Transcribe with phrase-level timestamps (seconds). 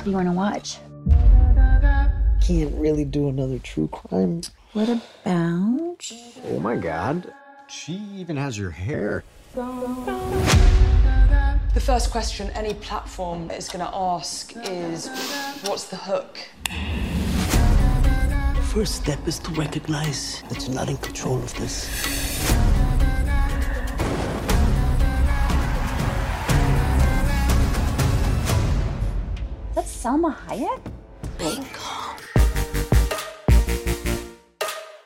[0.00, 0.78] to be on a watch.
[2.40, 4.40] Can't really do another true crime.
[4.72, 6.12] What about?
[6.46, 7.32] Oh my god.
[7.68, 9.24] She even has your hair.
[11.74, 15.08] The first question any platform is going to ask is
[15.66, 16.38] what's the hook?
[18.72, 22.59] First step is to recognize that you're not in control of this.
[30.00, 30.80] Selma Hayek?
[31.36, 31.60] Bingo.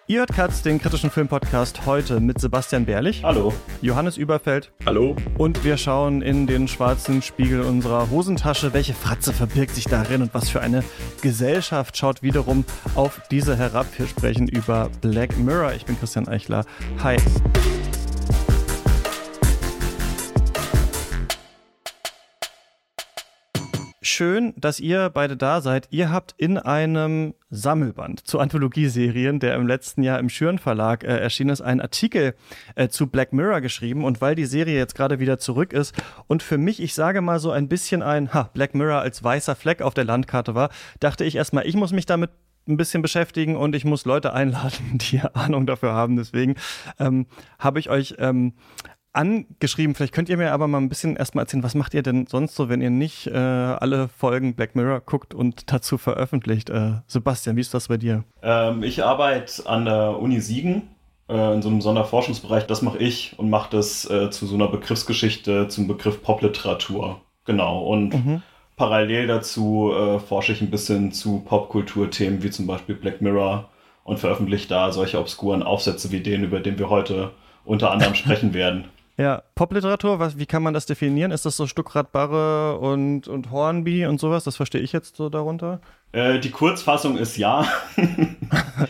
[0.06, 3.24] Ihr hört Katz, den kritischen Filmpodcast, heute mit Sebastian Bärlich.
[3.24, 3.52] Hallo.
[3.82, 4.70] Johannes Überfeld.
[4.86, 5.16] Hallo.
[5.36, 8.72] Und wir schauen in den schwarzen Spiegel unserer Hosentasche.
[8.72, 10.84] Welche Fratze verbirgt sich darin und was für eine
[11.22, 13.86] Gesellschaft schaut wiederum auf diese herab?
[13.96, 15.72] Wir sprechen über Black Mirror.
[15.72, 16.64] Ich bin Christian Eichler.
[17.02, 17.16] Hi.
[24.06, 25.88] Schön, dass ihr beide da seid.
[25.90, 31.06] Ihr habt in einem Sammelband zu Anthologieserien, der im letzten Jahr im Schüren Verlag äh,
[31.06, 32.34] erschienen ist, einen Artikel
[32.74, 34.04] äh, zu Black Mirror geschrieben.
[34.04, 35.94] Und weil die Serie jetzt gerade wieder zurück ist
[36.26, 39.56] und für mich, ich sage mal so ein bisschen ein ha, Black Mirror als weißer
[39.56, 40.68] Fleck auf der Landkarte war,
[41.00, 42.28] dachte ich erstmal, ich muss mich damit
[42.68, 46.16] ein bisschen beschäftigen und ich muss Leute einladen, die Ahnung dafür haben.
[46.16, 46.56] Deswegen
[46.98, 47.26] ähm,
[47.58, 48.52] habe ich euch ähm,
[49.14, 49.94] angeschrieben.
[49.94, 52.54] Vielleicht könnt ihr mir aber mal ein bisschen erstmal erzählen, was macht ihr denn sonst
[52.54, 56.70] so, wenn ihr nicht äh, alle Folgen Black Mirror guckt und dazu veröffentlicht?
[56.70, 58.24] Äh, Sebastian, wie ist das bei dir?
[58.42, 60.82] Ähm, ich arbeite an der Uni Siegen
[61.28, 62.66] äh, in so einem Sonderforschungsbereich.
[62.66, 67.20] Das mache ich und mache das äh, zu so einer Begriffsgeschichte zum Begriff Popliteratur.
[67.44, 67.84] Genau.
[67.84, 68.42] Und mhm.
[68.76, 73.68] parallel dazu äh, forsche ich ein bisschen zu Popkulturthemen wie zum Beispiel Black Mirror
[74.02, 77.30] und veröffentliche da solche obskuren Aufsätze wie den, über den wir heute
[77.64, 78.86] unter anderem sprechen werden.
[79.16, 81.30] Ja, Popliteratur, was, wie kann man das definieren?
[81.30, 84.42] Ist das so Stuckrad Barre und, und Hornby und sowas?
[84.42, 85.80] Das verstehe ich jetzt so darunter.
[86.10, 87.66] Äh, die Kurzfassung ist ja.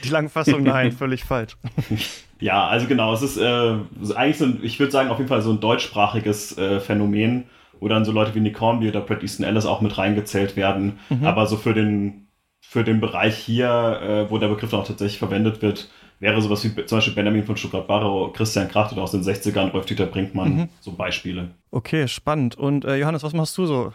[0.04, 1.56] die Langfassung nein, völlig falsch.
[2.40, 3.76] Ja, also genau, es ist äh,
[4.14, 7.44] eigentlich so ein, ich würde sagen, auf jeden Fall so ein deutschsprachiges äh, Phänomen,
[7.80, 10.98] wo dann so Leute wie Nick Hornby oder Bret Easton Ellis auch mit reingezählt werden.
[11.08, 11.24] Mhm.
[11.24, 12.26] Aber so für den,
[12.60, 13.68] für den Bereich hier,
[14.02, 15.88] äh, wo der Begriff auch tatsächlich verwendet wird,
[16.24, 20.06] wäre sowas wie zum Beispiel Benjamin von Stuttgart-Barrow, Christian Kracht oder aus den 60ern, Rolf-Dieter
[20.06, 20.68] Brinkmann, mhm.
[20.80, 21.50] so Beispiele.
[21.70, 22.56] Okay, spannend.
[22.56, 23.92] Und äh, Johannes, was machst du so?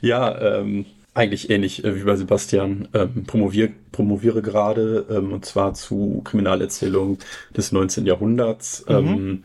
[0.00, 2.88] Ja, ähm, eigentlich ähnlich äh, wie bei Sebastian.
[2.94, 7.18] Ähm, promovier, promoviere gerade, ähm, und zwar zu Kriminalerzählungen
[7.56, 8.06] des 19.
[8.06, 8.84] Jahrhunderts.
[8.88, 9.42] Mhm.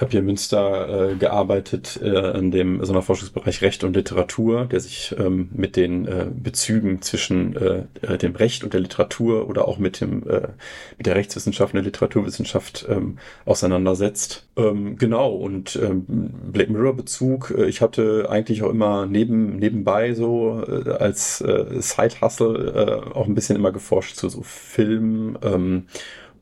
[0.00, 5.14] Habe hier in Münster äh, gearbeitet äh, in dem Sonderforschungsbereich Recht und Literatur, der sich
[5.18, 9.78] ähm, mit den äh, Bezügen zwischen äh, äh, dem Recht und der Literatur oder auch
[9.78, 10.48] mit dem äh,
[10.96, 14.46] mit der Rechtswissenschaft und der Literaturwissenschaft ähm, auseinandersetzt.
[14.56, 16.04] Ähm, genau und ähm,
[16.52, 17.54] Black Mirror Bezug.
[17.56, 23.14] Äh, ich hatte eigentlich auch immer neben nebenbei so äh, als äh, Side Hustle äh,
[23.14, 25.86] auch ein bisschen immer geforscht zu so Filmen ähm,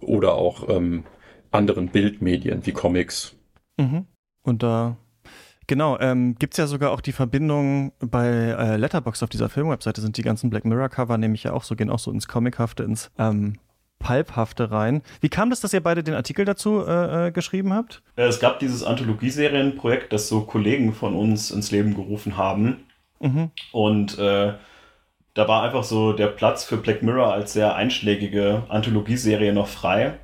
[0.00, 1.05] oder auch ähm,
[1.50, 3.37] anderen Bildmedien wie Comics.
[3.76, 4.06] Mhm.
[4.42, 4.97] Und da,
[5.66, 10.00] genau, ähm, gibt es ja sogar auch die Verbindung bei äh, Letterbox auf dieser Filmwebseite
[10.00, 12.84] sind die ganzen Black Mirror Cover nämlich ja auch so, gehen auch so ins Comichafte,
[12.84, 13.59] ins ähm,
[13.98, 15.03] Pulphafte rein.
[15.20, 18.03] Wie kam das, dass ihr beide den Artikel dazu äh, äh, geschrieben habt?
[18.16, 22.84] Äh, es gab dieses Anthologieserienprojekt, das so Kollegen von uns ins Leben gerufen haben.
[23.20, 23.50] Mhm.
[23.72, 24.54] Und äh,
[25.34, 30.19] da war einfach so der Platz für Black Mirror als sehr einschlägige Anthologieserie noch frei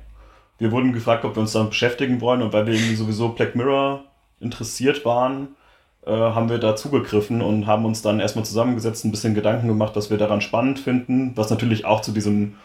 [0.57, 3.55] wir wurden gefragt, ob wir uns damit beschäftigen wollen und weil wir irgendwie sowieso Black
[3.55, 4.05] Mirror
[4.39, 5.55] interessiert waren,
[6.05, 9.95] äh, haben wir da zugegriffen und haben uns dann erstmal zusammengesetzt, ein bisschen Gedanken gemacht,
[9.95, 12.55] was wir daran spannend finden, was natürlich auch zu diesem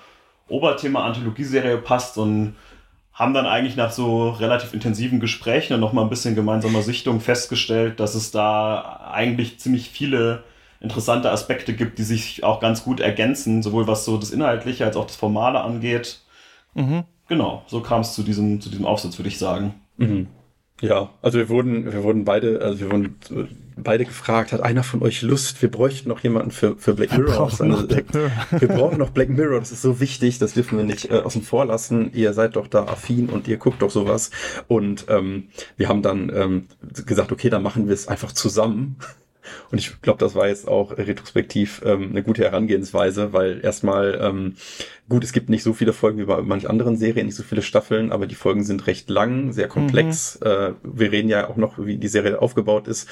[0.49, 2.57] Oberthema Anthologieserie passt und
[3.13, 7.99] haben dann eigentlich nach so relativ intensiven Gesprächen und nochmal ein bisschen gemeinsamer Sichtung festgestellt,
[7.99, 10.45] dass es da eigentlich ziemlich viele
[10.81, 14.97] interessante Aspekte gibt, die sich auch ganz gut ergänzen, sowohl was so das Inhaltliche als
[14.97, 16.21] auch das Formale angeht.
[16.75, 17.05] Mhm.
[17.29, 19.75] Genau, so kam es zu diesem, zu diesem Aufsatz, würde ich sagen.
[19.99, 20.29] Mhm.
[20.81, 23.17] Ja, also wir wurden, wir wurden beide, also wir wurden
[23.77, 25.61] beide gefragt, hat einer von euch Lust?
[25.61, 27.27] Wir bräuchten noch jemanden für, für Black Mirror.
[27.27, 28.31] Wir brauchen, noch Black Mirror.
[28.51, 31.43] wir brauchen noch Black Mirror, das ist so wichtig, das dürfen wir nicht äh, außen
[31.43, 32.13] vor lassen.
[32.15, 34.31] Ihr seid doch da affin und ihr guckt doch sowas.
[34.69, 36.67] Und ähm, wir haben dann ähm,
[37.07, 38.97] gesagt, okay, dann machen wir es einfach zusammen.
[39.71, 44.57] Und ich glaube, das war jetzt auch retrospektiv ähm, eine gute Herangehensweise, weil erstmal, ähm,
[45.09, 47.63] gut, es gibt nicht so viele Folgen wie bei manch anderen Serien, nicht so viele
[47.63, 50.41] Staffeln, aber die Folgen sind recht lang, sehr komplex.
[50.41, 50.47] Mhm.
[50.47, 53.09] Äh, wir reden ja auch noch, wie die Serie aufgebaut ist.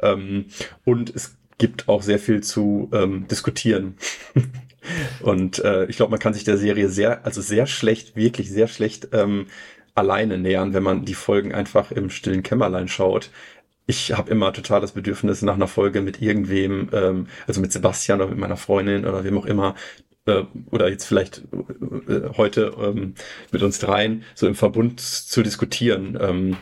[0.00, 0.46] Ähm,
[0.84, 3.96] und es gibt auch sehr viel zu ähm, diskutieren.
[5.20, 8.68] und äh, ich glaube, man kann sich der Serie sehr, also sehr schlecht, wirklich sehr
[8.68, 9.46] schlecht ähm,
[9.94, 13.30] alleine nähern, wenn man die Folgen einfach im stillen Kämmerlein schaut
[13.88, 18.20] ich habe immer total das Bedürfnis nach einer Folge mit irgendwem, ähm, also mit Sebastian
[18.20, 19.74] oder mit meiner Freundin oder wem auch immer,
[20.26, 21.42] äh, oder jetzt vielleicht
[22.06, 23.14] äh, heute ähm,
[23.50, 26.18] mit uns dreien, so im Verbund zu diskutieren.
[26.20, 26.56] Ähm,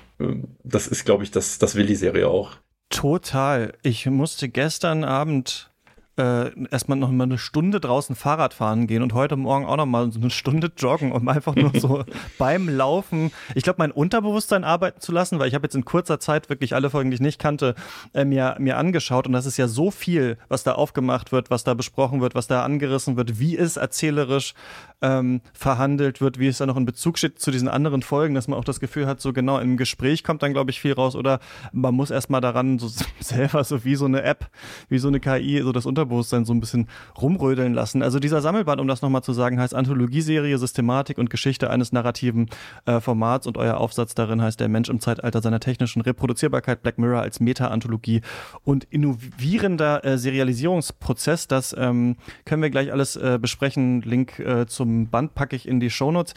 [0.63, 2.53] das ist, glaube ich, das, das will die Serie auch.
[2.91, 3.73] Total.
[3.83, 5.73] Ich musste gestern Abend
[6.17, 9.87] äh, erstmal noch mal eine Stunde draußen Fahrrad fahren gehen und heute Morgen auch noch
[9.87, 12.05] mal so eine Stunde joggen, um einfach nur so
[12.39, 16.19] beim Laufen, ich glaube, mein Unterbewusstsein arbeiten zu lassen, weil ich habe jetzt in kurzer
[16.19, 17.75] Zeit wirklich alle Folgen, die ich nicht kannte,
[18.15, 21.65] äh, mir, mir angeschaut und das ist ja so viel, was da aufgemacht wird, was
[21.65, 24.55] da besprochen wird, was da angerissen wird, wie es erzählerisch
[25.03, 28.49] ähm, verhandelt wird, wie es da noch in Bezug steht zu diesen anderen Folgen, dass
[28.49, 31.15] man auch das Gefühl hat, so genau im Gespräch kommt dann, glaube ich, viel raus
[31.15, 31.41] oder
[31.73, 32.89] man muss erstmal daran so
[33.21, 34.49] selber so wie so eine App,
[34.89, 36.89] wie so eine KI, so das Unterbewusstsein Unterbewusstsein so ein bisschen
[37.21, 38.03] rumrödeln lassen.
[38.03, 42.49] Also dieser Sammelband, um das nochmal zu sagen, heißt Anthologieserie, Systematik und Geschichte eines narrativen
[42.87, 46.99] äh, Formats und euer Aufsatz darin heißt Der Mensch im Zeitalter seiner technischen Reproduzierbarkeit, Black
[46.99, 48.23] Mirror als Meta-Anthologie
[48.65, 51.49] und innovierender äh, Serialisierungsprozess.
[51.49, 54.03] Das ähm, können wir gleich alles äh, besprechen.
[54.03, 56.35] Link äh, zum Band packe ich in die Shownotes.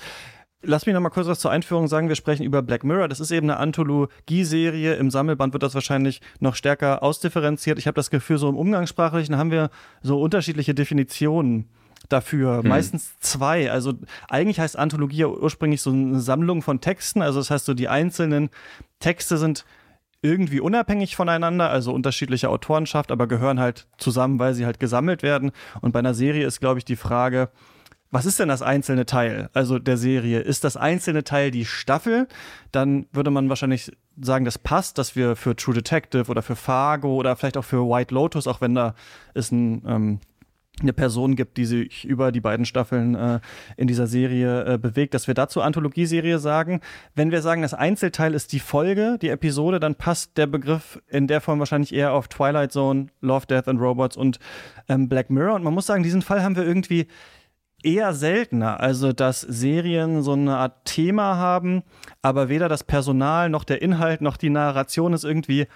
[0.62, 2.10] Lass mich noch mal kurz was zur Einführung sagen.
[2.10, 3.08] Wir sprechen über Black Mirror.
[3.08, 4.96] Das ist eben eine Anthologieserie.
[4.96, 7.80] Im Sammelband wird das wahrscheinlich noch stärker ausdifferenziert.
[7.80, 9.70] Ich habe das Gefühl, so im Umgangssprachlichen haben wir
[10.02, 11.70] so unterschiedliche Definitionen
[12.10, 12.58] dafür.
[12.58, 12.68] Hm.
[12.68, 13.72] Meistens zwei.
[13.72, 13.94] Also
[14.28, 17.22] eigentlich heißt Anthologie ja ursprünglich so eine Sammlung von Texten.
[17.22, 18.50] Also das heißt so, die einzelnen
[19.00, 19.66] Texte sind
[20.22, 25.52] irgendwie unabhängig voneinander, also unterschiedliche Autorenschaft, aber gehören halt zusammen, weil sie halt gesammelt werden.
[25.80, 27.50] Und bei einer Serie ist, glaube ich, die Frage,
[28.12, 30.40] was ist denn das einzelne Teil, also der Serie?
[30.40, 32.28] Ist das einzelne Teil die Staffel?
[32.72, 37.16] Dann würde man wahrscheinlich sagen, das passt, dass wir für True Detective oder für Fargo
[37.16, 38.96] oder vielleicht auch für White Lotus, auch wenn da
[39.34, 40.20] ist ein ähm,
[40.82, 43.40] eine Person gibt, die sich über die beiden Staffeln äh,
[43.78, 46.82] in dieser Serie äh, bewegt, dass wir dazu Anthologieserie sagen.
[47.16, 51.28] Wenn wir sagen, das Einzelteil ist die Folge, die Episode, dann passt der Begriff in
[51.28, 54.40] der Form wahrscheinlich eher auf Twilight Zone, Love, Death and Robots und
[54.88, 55.56] ähm, Black Mirror.
[55.56, 57.08] Und man muss sagen, diesen Fall haben wir irgendwie
[57.84, 58.80] eher seltener.
[58.80, 61.84] Also, dass Serien so eine Art Thema haben,
[62.22, 65.68] aber weder das Personal noch der Inhalt noch die Narration ist irgendwie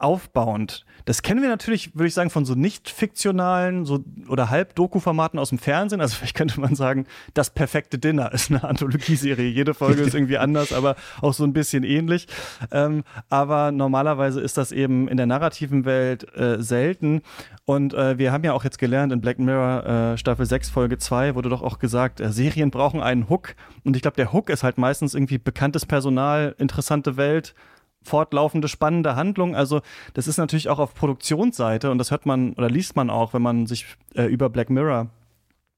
[0.00, 0.84] aufbauend.
[1.04, 5.48] Das kennen wir natürlich, würde ich sagen, von so nicht fiktionalen so, oder Halb-Doku-Formaten aus
[5.50, 6.00] dem Fernsehen.
[6.00, 9.48] Also vielleicht könnte man sagen, das perfekte Dinner ist eine Anthologieserie.
[9.48, 12.28] Jede Folge ist irgendwie anders, aber auch so ein bisschen ähnlich.
[12.70, 17.22] Ähm, aber normalerweise ist das eben in der narrativen Welt äh, selten.
[17.64, 20.98] Und äh, wir haben ja auch jetzt gelernt in Black Mirror äh, Staffel 6, Folge
[20.98, 23.54] 2, wurde doch auch gesagt, äh, Serien brauchen einen Hook.
[23.84, 27.54] Und ich glaube, der Hook ist halt meistens irgendwie bekanntes Personal, interessante Welt,
[28.02, 29.54] fortlaufende spannende Handlung.
[29.54, 29.82] Also
[30.14, 33.42] das ist natürlich auch auf Produktionsseite und das hört man oder liest man auch, wenn
[33.42, 35.08] man sich äh, über Black Mirror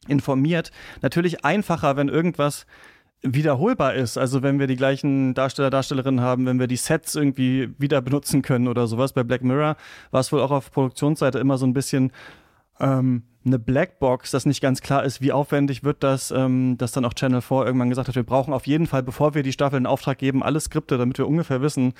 [0.08, 0.70] informiert.
[1.00, 2.66] Natürlich einfacher, wenn irgendwas
[3.22, 4.18] wiederholbar ist.
[4.18, 8.42] Also wenn wir die gleichen Darsteller, Darstellerinnen haben, wenn wir die Sets irgendwie wieder benutzen
[8.42, 9.12] können oder sowas.
[9.12, 9.76] Bei Black Mirror
[10.10, 12.12] war es wohl auch auf Produktionsseite immer so ein bisschen
[12.82, 17.04] ähm, eine Blackbox, dass nicht ganz klar ist, wie aufwendig wird das, ähm, dass dann
[17.04, 19.78] auch Channel 4 irgendwann gesagt hat, wir brauchen auf jeden Fall, bevor wir die Staffel
[19.78, 21.94] in Auftrag geben, alle Skripte, damit wir ungefähr wissen,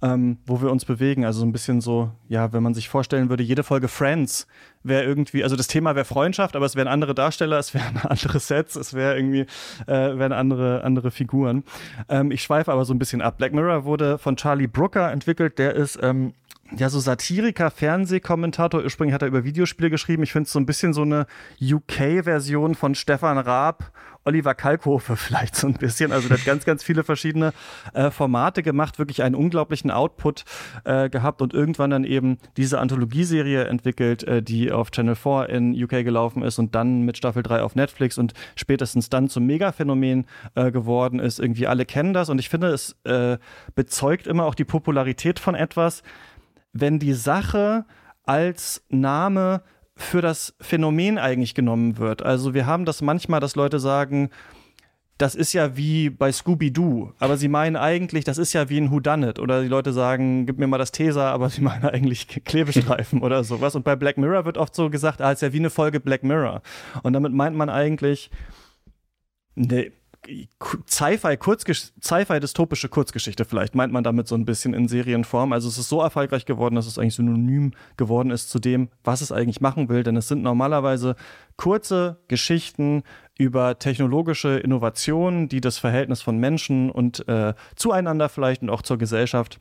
[0.00, 1.24] ähm, wo wir uns bewegen.
[1.24, 4.46] Also so ein bisschen so, ja, wenn man sich vorstellen würde, jede Folge Friends
[4.82, 8.40] wäre irgendwie, also das Thema wäre Freundschaft, aber es wären andere Darsteller, es wären andere
[8.40, 9.46] Sets, es wäre irgendwie,
[9.86, 11.64] äh, wären andere, andere Figuren.
[12.08, 13.38] Ähm, ich schweife aber so ein bisschen ab.
[13.38, 16.34] Black Mirror wurde von Charlie Brooker entwickelt, der ist ähm,
[16.76, 18.82] ja, so Satiriker, Fernsehkommentator.
[18.82, 20.22] Ursprünglich hat er über Videospiele geschrieben.
[20.22, 21.26] Ich finde es so ein bisschen so eine
[21.60, 23.90] UK-Version von Stefan Raab,
[24.24, 26.12] Oliver Kalkofe vielleicht so ein bisschen.
[26.12, 27.54] Also der hat ganz, ganz viele verschiedene
[27.94, 30.44] äh, Formate gemacht, wirklich einen unglaublichen Output
[30.84, 35.82] äh, gehabt und irgendwann dann eben diese Anthologieserie entwickelt, äh, die auf Channel 4 in
[35.82, 40.26] UK gelaufen ist und dann mit Staffel 3 auf Netflix und spätestens dann zum Megaphänomen
[40.54, 41.40] äh, geworden ist.
[41.40, 43.38] Irgendwie alle kennen das und ich finde, es äh,
[43.74, 46.02] bezeugt immer auch die Popularität von etwas,
[46.80, 47.84] wenn die Sache
[48.24, 49.62] als Name
[49.96, 52.22] für das Phänomen eigentlich genommen wird.
[52.22, 54.30] Also wir haben das manchmal, dass Leute sagen,
[55.18, 58.92] das ist ja wie bei Scooby-Doo, aber sie meinen eigentlich, das ist ja wie ein
[58.92, 59.40] Whodunit.
[59.40, 63.42] Oder die Leute sagen, gib mir mal das Tesa, aber sie meinen eigentlich Klebestreifen oder
[63.42, 63.74] sowas.
[63.74, 66.22] Und bei Black Mirror wird oft so gesagt, ah, ist ja wie eine Folge Black
[66.22, 66.62] Mirror.
[67.02, 68.30] Und damit meint man eigentlich,
[69.56, 69.90] ne,
[70.86, 71.38] Sci-Fi,
[72.02, 75.52] Sci-Fi dystopische Kurzgeschichte vielleicht, meint man damit so ein bisschen in Serienform.
[75.52, 79.20] Also es ist so erfolgreich geworden, dass es eigentlich synonym geworden ist zu dem, was
[79.20, 80.02] es eigentlich machen will.
[80.02, 81.16] Denn es sind normalerweise
[81.56, 83.02] kurze Geschichten
[83.38, 88.98] über technologische Innovationen, die das Verhältnis von Menschen und äh, zueinander vielleicht und auch zur
[88.98, 89.60] Gesellschaft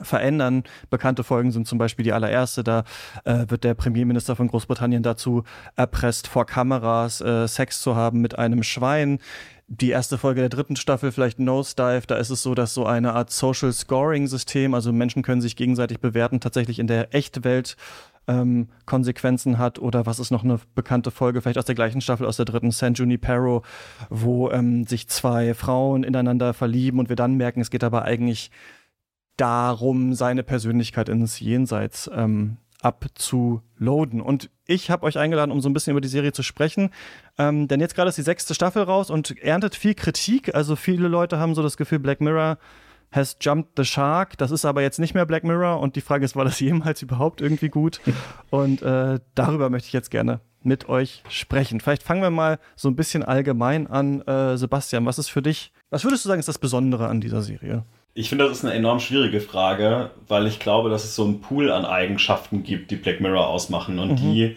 [0.00, 0.64] verändern.
[0.90, 2.84] Bekannte Folgen sind zum Beispiel die allererste, da
[3.24, 5.44] äh, wird der Premierminister von Großbritannien dazu
[5.76, 9.18] erpresst, vor Kameras äh, Sex zu haben mit einem Schwein
[9.74, 13.14] die erste Folge der dritten Staffel, vielleicht Nosedive, da ist es so, dass so eine
[13.14, 17.78] Art Social Scoring-System, also Menschen können sich gegenseitig bewerten, tatsächlich in der Echtwelt
[18.28, 19.78] ähm, Konsequenzen hat.
[19.78, 22.70] Oder was ist noch eine bekannte Folge, vielleicht aus der gleichen Staffel, aus der dritten,
[22.70, 23.62] San Junipero,
[24.10, 28.50] wo ähm, sich zwei Frauen ineinander verlieben und wir dann merken, es geht aber eigentlich
[29.38, 34.20] darum, seine Persönlichkeit ins Jenseits ähm, abzuloaden.
[34.20, 36.90] Und ich habe euch eingeladen, um so ein bisschen über die Serie zu sprechen.
[37.38, 40.54] Ähm, denn jetzt gerade ist die sechste Staffel raus und erntet viel Kritik.
[40.54, 42.58] Also viele Leute haben so das Gefühl, Black Mirror
[43.12, 44.36] has jumped the shark.
[44.38, 45.80] Das ist aber jetzt nicht mehr Black Mirror.
[45.80, 48.00] Und die Frage ist, war das jemals überhaupt irgendwie gut?
[48.50, 51.80] Und äh, darüber möchte ich jetzt gerne mit euch sprechen.
[51.80, 54.22] Vielleicht fangen wir mal so ein bisschen allgemein an.
[54.22, 57.42] Äh, Sebastian, was ist für dich, was würdest du sagen, ist das Besondere an dieser
[57.42, 57.84] Serie?
[58.14, 61.40] Ich finde, das ist eine enorm schwierige Frage, weil ich glaube, dass es so einen
[61.40, 64.16] Pool an Eigenschaften gibt, die Black Mirror ausmachen und mhm.
[64.16, 64.56] die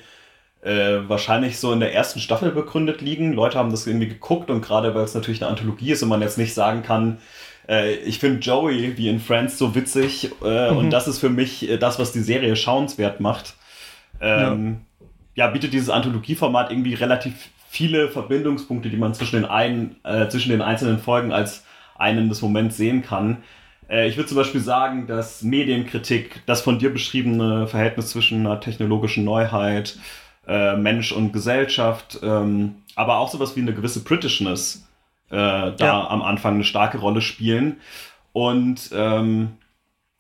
[0.62, 3.34] äh, wahrscheinlich so in der ersten Staffel begründet liegen.
[3.34, 6.22] Leute haben das irgendwie geguckt und gerade weil es natürlich eine Anthologie ist und man
[6.22, 7.20] jetzt nicht sagen kann,
[7.70, 10.78] äh, ich finde Joey wie in Friends so witzig äh, mhm.
[10.78, 13.56] und das ist für mich äh, das, was die Serie schauenswert macht.
[14.20, 14.82] Ähm,
[15.36, 15.46] ja.
[15.46, 15.52] ja.
[15.52, 20.62] bietet dieses Anthologieformat irgendwie relativ viele Verbindungspunkte, die man zwischen den, ein, äh, zwischen den
[20.62, 21.64] einzelnen Folgen als
[21.96, 23.44] einen des Moments sehen kann.
[23.90, 28.60] Äh, ich würde zum Beispiel sagen, dass Medienkritik, das von dir beschriebene Verhältnis zwischen einer
[28.60, 29.98] technologischen Neuheit,
[30.48, 34.88] äh, Mensch und Gesellschaft, ähm, aber auch sowas wie eine gewisse Britishness
[35.30, 36.08] äh, da ja.
[36.08, 37.78] am Anfang eine starke Rolle spielen.
[38.32, 39.54] Und ähm,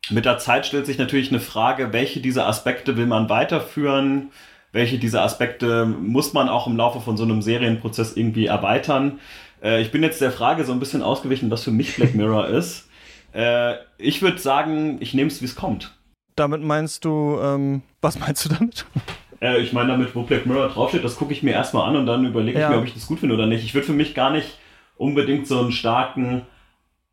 [0.10, 4.32] mit der Zeit stellt sich natürlich eine Frage, welche dieser Aspekte will man weiterführen?
[4.72, 9.20] Welche dieser Aspekte muss man auch im Laufe von so einem Serienprozess irgendwie erweitern?
[9.66, 12.48] Äh, ich bin jetzt der Frage so ein bisschen ausgewichen, was für mich Black Mirror
[12.50, 12.88] ist.
[13.34, 15.98] Äh, ich würde sagen, ich nehme es, wie es kommt.
[16.36, 18.86] Damit meinst du, ähm, was meinst du damit?
[19.42, 22.06] Äh, ich meine damit, wo Black Mirror draufsteht, das gucke ich mir erstmal an und
[22.06, 22.68] dann überlege ja.
[22.68, 23.66] ich mir, ob ich das gut finde oder nicht.
[23.66, 24.58] Ich würde für mich gar nicht
[24.96, 26.44] unbedingt so einen starken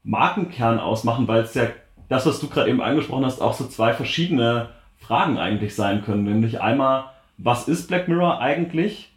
[0.05, 1.67] Markenkern ausmachen, weil es ja
[2.09, 4.69] das, was du gerade eben angesprochen hast, auch so zwei verschiedene
[4.99, 6.23] Fragen eigentlich sein können.
[6.23, 7.07] Nämlich einmal,
[7.39, 9.11] was ist Black Mirror eigentlich?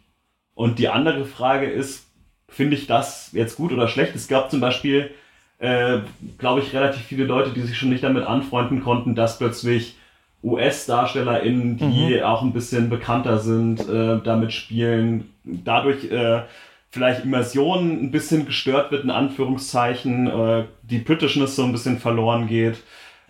[0.54, 2.05] Und die andere Frage ist,
[2.48, 4.14] finde ich das jetzt gut oder schlecht.
[4.14, 5.10] Es gab zum Beispiel,
[5.58, 5.98] äh,
[6.38, 9.96] glaube ich, relativ viele Leute, die sich schon nicht damit anfreunden konnten, dass plötzlich
[10.42, 12.22] US-DarstellerInnen, die mhm.
[12.22, 16.42] auch ein bisschen bekannter sind, äh, damit spielen, dadurch äh,
[16.90, 22.46] vielleicht Immersion ein bisschen gestört wird, in Anführungszeichen, äh, die Britishness so ein bisschen verloren
[22.46, 22.76] geht.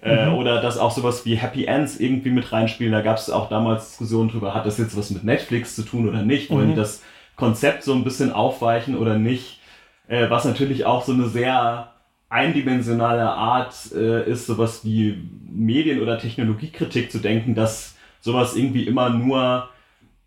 [0.03, 0.35] Äh, mhm.
[0.35, 2.93] Oder dass auch sowas wie Happy Ends irgendwie mit reinspielen.
[2.93, 6.09] Da gab es auch damals Diskussionen drüber, hat das jetzt was mit Netflix zu tun
[6.09, 6.51] oder nicht?
[6.51, 6.71] Wollen mhm.
[6.73, 7.03] die das
[7.37, 9.61] Konzept so ein bisschen aufweichen oder nicht.
[10.09, 11.93] Äh, was natürlich auch so eine sehr
[12.29, 19.11] eindimensionale Art äh, ist, sowas wie Medien- oder Technologiekritik zu denken, dass sowas irgendwie immer
[19.11, 19.69] nur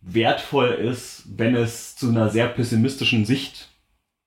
[0.01, 3.69] wertvoll ist, wenn es zu einer sehr pessimistischen Sicht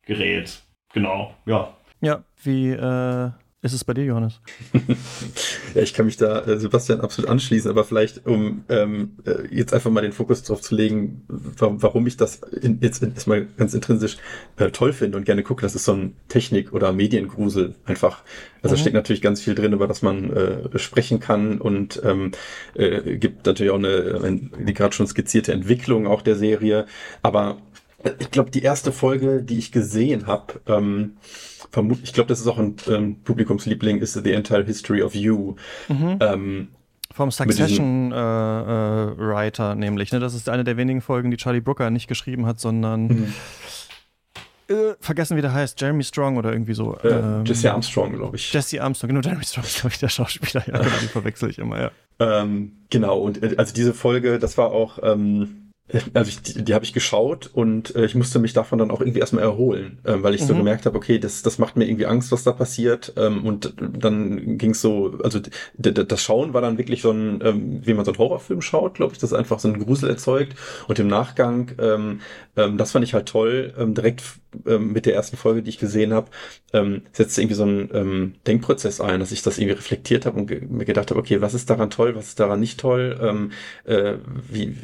[0.05, 0.63] gerät.
[0.93, 1.75] Genau, ja.
[2.01, 3.31] Ja, wie äh,
[3.63, 4.41] ist es bei dir, Johannes?
[5.75, 9.73] ja, ich kann mich da äh, Sebastian absolut anschließen, aber vielleicht, um ähm, äh, jetzt
[9.73, 13.73] einfach mal den Fokus drauf zu legen, warum, warum ich das in, jetzt erstmal ganz
[13.73, 14.17] intrinsisch
[14.57, 18.25] äh, toll finde und gerne gucke, das ist so ein Technik- oder Mediengrusel einfach.
[18.63, 18.77] Also mhm.
[18.77, 22.33] da steckt natürlich ganz viel drin, über das man äh, sprechen kann und ähm,
[22.75, 26.87] äh, gibt natürlich auch eine, die gerade schon skizzierte Entwicklung auch der Serie.
[27.23, 27.59] Aber
[28.19, 31.17] ich glaube, die erste Folge, die ich gesehen habe, ähm,
[31.73, 35.57] vermutlich, ich glaube, das ist auch ein ähm, Publikumsliebling, ist The Entire History of You.
[35.89, 36.19] Mhm.
[36.21, 36.69] Ähm,
[37.13, 40.13] Vom Succession äh, äh, Writer nämlich.
[40.13, 40.21] Ne?
[40.21, 43.33] Das ist eine der wenigen Folgen, die Charlie Brooker nicht geschrieben hat, sondern mhm.
[44.69, 46.97] äh, vergessen, wie der heißt, Jeremy Strong oder irgendwie so.
[46.99, 48.53] Äh, ähm, Jesse Armstrong, glaube ich.
[48.53, 50.63] Jesse Armstrong, genau, Jeremy Strong ist, glaube ich, der Schauspieler.
[50.67, 51.91] Ja, genau, die verwechsel ich immer, ja.
[52.21, 54.99] Ähm, genau, und äh, also diese Folge, das war auch.
[55.03, 55.62] Ähm,
[56.15, 59.01] also ich, die, die habe ich geschaut und äh, ich musste mich davon dann auch
[59.01, 60.47] irgendwie erstmal erholen, äh, weil ich mhm.
[60.47, 63.13] so gemerkt habe, okay, das, das macht mir irgendwie Angst, was da passiert.
[63.17, 65.41] Ähm, und dann ging es so, also
[65.75, 69.13] das Schauen war dann wirklich so ein, ähm, wie man so einen Horrorfilm schaut, glaube
[69.13, 70.57] ich, das einfach so einen Grusel erzeugt.
[70.89, 72.21] Und im Nachgang, ähm,
[72.57, 74.23] ähm, das fand ich halt toll, ähm, direkt
[74.67, 76.31] ähm, mit der ersten Folge, die ich gesehen habe,
[76.73, 80.47] ähm, setzte irgendwie so ein ähm, Denkprozess ein, dass ich das irgendwie reflektiert habe und
[80.47, 83.53] ge mir gedacht habe, okay, was ist daran toll, was ist daran nicht toll, ähm,
[83.85, 84.15] äh,
[84.51, 84.77] wie,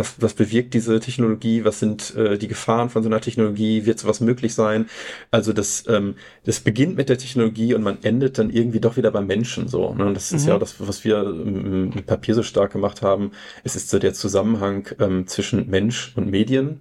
[0.00, 3.98] was, was bewirkt diese Technologie, was sind äh, die Gefahren von so einer Technologie, wird
[4.00, 4.88] sowas möglich sein?
[5.30, 9.10] Also das, ähm, das beginnt mit der Technologie und man endet dann irgendwie doch wieder
[9.12, 9.94] beim Menschen so.
[9.94, 10.06] Ne?
[10.06, 10.36] Und das mhm.
[10.38, 10.60] ist ja mhm.
[10.60, 13.32] das, was wir ähm, mit Papier so stark gemacht haben.
[13.62, 16.80] Es ist so der Zusammenhang ähm, zwischen Mensch und Medien.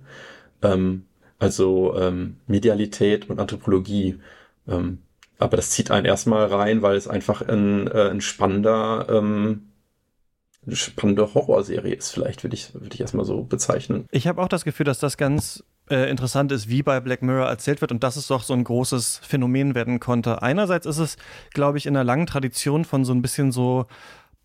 [0.62, 1.04] Ähm,
[1.40, 4.20] also ähm, Medialität und Anthropologie.
[4.68, 5.00] Ähm,
[5.38, 9.69] aber das zieht einen erstmal rein, weil es einfach ein, äh, ein spannender, ähm,
[10.72, 14.06] spannende Horrorserie ist, vielleicht würde ich, würde ich erstmal so bezeichnen.
[14.12, 17.48] Ich habe auch das Gefühl, dass das ganz äh, interessant ist, wie bei Black Mirror
[17.48, 20.42] erzählt wird und dass es doch so ein großes Phänomen werden konnte.
[20.42, 21.18] Einerseits ist es,
[21.54, 23.88] glaube ich, in einer langen Tradition von so ein bisschen so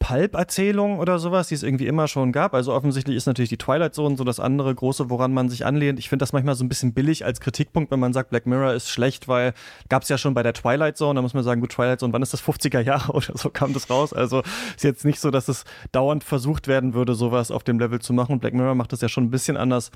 [0.05, 2.53] Pulp-Erzählung oder sowas, die es irgendwie immer schon gab.
[2.53, 5.99] Also offensichtlich ist natürlich die Twilight Zone so das andere große, woran man sich anlehnt.
[5.99, 8.75] Ich finde das manchmal so ein bisschen billig als Kritikpunkt, wenn man sagt, Black Mirror
[8.75, 9.55] ist schlecht, weil
[9.89, 11.15] gab es ja schon bei der Twilight Zone.
[11.17, 13.73] Da muss man sagen, gut, Twilight Zone, wann ist das 50er Jahre oder so kam
[13.73, 14.13] das raus?
[14.13, 14.43] Also
[14.77, 18.13] ist jetzt nicht so, dass es dauernd versucht werden würde, sowas auf dem Level zu
[18.13, 18.41] machen.
[18.41, 19.91] Black Mirror macht das ja schon ein bisschen anders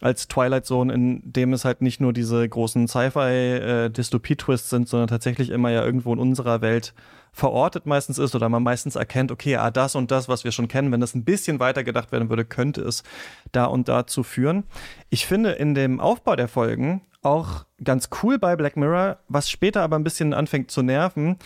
[0.00, 5.50] als Twilight Zone, in dem es halt nicht nur diese großen Sci-Fi-Dystopie-Twists sind, sondern tatsächlich
[5.50, 6.94] immer ja irgendwo in unserer Welt
[7.32, 10.68] verortet meistens ist oder man meistens erkennt, okay, ah, das und das, was wir schon
[10.68, 13.02] kennen, wenn das ein bisschen weiter gedacht werden würde, könnte es
[13.52, 14.64] da und da zu führen.
[15.08, 19.82] Ich finde in dem Aufbau der Folgen auch ganz cool bei Black Mirror, was später
[19.82, 21.38] aber ein bisschen anfängt zu nerven,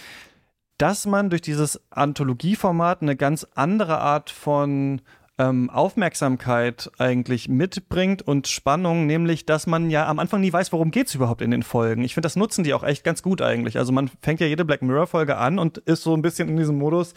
[0.78, 5.00] dass man durch dieses Anthologieformat eine ganz andere Art von
[5.38, 10.90] ähm, Aufmerksamkeit eigentlich mitbringt und Spannung, nämlich, dass man ja am Anfang nie weiß, worum
[10.90, 12.02] geht's überhaupt in den Folgen.
[12.04, 13.78] Ich finde, das nutzen die auch echt ganz gut eigentlich.
[13.78, 16.56] Also man fängt ja jede Black Mirror Folge an und ist so ein bisschen in
[16.56, 17.14] diesem Modus,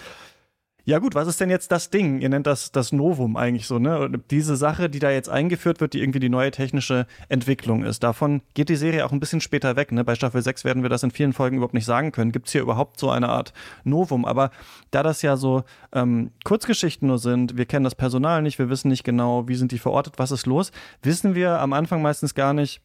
[0.89, 2.19] ja gut, was ist denn jetzt das Ding?
[2.19, 3.99] Ihr nennt das das Novum eigentlich so, ne?
[3.99, 8.01] Und diese Sache, die da jetzt eingeführt wird, die irgendwie die neue technische Entwicklung ist.
[8.01, 10.03] Davon geht die Serie auch ein bisschen später weg, ne?
[10.03, 12.31] Bei Staffel 6 werden wir das in vielen Folgen überhaupt nicht sagen können.
[12.31, 13.53] Gibt es hier überhaupt so eine Art
[13.83, 14.25] Novum?
[14.25, 14.49] Aber
[14.89, 18.89] da das ja so ähm, Kurzgeschichten nur sind, wir kennen das Personal nicht, wir wissen
[18.89, 20.71] nicht genau, wie sind die verortet, was ist los,
[21.03, 22.81] wissen wir am Anfang meistens gar nicht,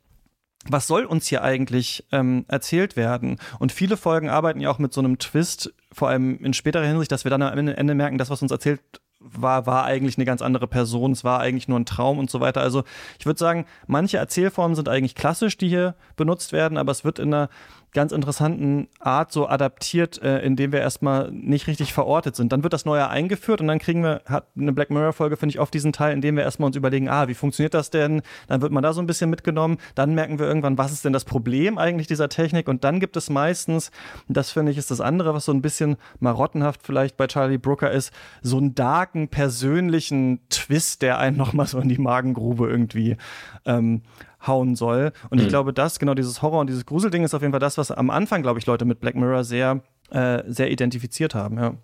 [0.69, 3.39] was soll uns hier eigentlich ähm, erzählt werden?
[3.59, 7.13] Und viele Folgen arbeiten ja auch mit so einem Twist, vor allem in späterer Hinsicht,
[7.13, 8.81] dass wir dann am Ende merken, das, was uns erzählt
[9.25, 12.41] war, war eigentlich eine ganz andere Person, es war eigentlich nur ein Traum und so
[12.41, 12.61] weiter.
[12.61, 12.85] Also
[13.19, 17.19] ich würde sagen, manche Erzählformen sind eigentlich klassisch, die hier benutzt werden, aber es wird
[17.19, 17.49] in einer
[17.95, 22.53] ganz interessanten Art so adaptiert, äh, indem wir erstmal nicht richtig verortet sind.
[22.53, 25.61] Dann wird das Neue eingeführt und dann kriegen wir, hat eine Black Mirror-Folge, finde ich,
[25.61, 28.23] oft diesen Teil, in dem wir erstmal uns überlegen, ah, wie funktioniert das denn?
[28.49, 29.79] Dann wird man da so ein bisschen mitgenommen.
[29.95, 32.69] Dann merken wir irgendwann, was ist denn das Problem eigentlich dieser Technik?
[32.69, 33.91] Und dann gibt es meistens,
[34.29, 37.91] das finde ich, ist das andere, was so ein bisschen marottenhaft vielleicht bei Charlie Brooker
[37.91, 43.17] ist, so einen darken, persönlichen Twist, der einen nochmal so in die Magengrube irgendwie
[43.65, 44.03] ähm,
[44.47, 45.13] hauen soll.
[45.31, 45.45] Und mhm.
[45.45, 47.91] ich glaube, das, genau dieses Horror und dieses Gruselding ist auf jeden Fall das, was
[47.91, 49.81] am Anfang, glaube ich, Leute mit Black Mirror sehr,
[50.11, 51.75] äh, sehr identifiziert haben, ja.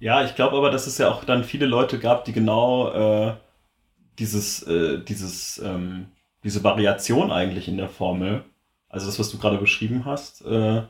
[0.00, 3.34] Ja, ich glaube aber, dass es ja auch dann viele Leute gab, die genau äh,
[4.18, 6.06] dieses, äh, dieses, ähm,
[6.42, 8.44] diese Variation eigentlich in der Formel,
[8.88, 10.82] also das, was du gerade beschrieben hast, äh,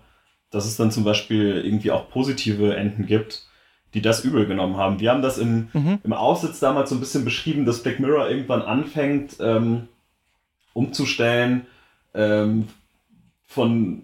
[0.50, 3.46] dass es dann zum Beispiel irgendwie auch positive Enden gibt,
[3.94, 5.00] die das übel genommen haben.
[5.00, 6.00] Wir haben das im, mhm.
[6.02, 9.88] im Aussitz damals so ein bisschen beschrieben, dass Black Mirror irgendwann anfängt, ähm,
[10.74, 11.66] umzustellen
[12.14, 12.68] ähm,
[13.46, 14.02] von,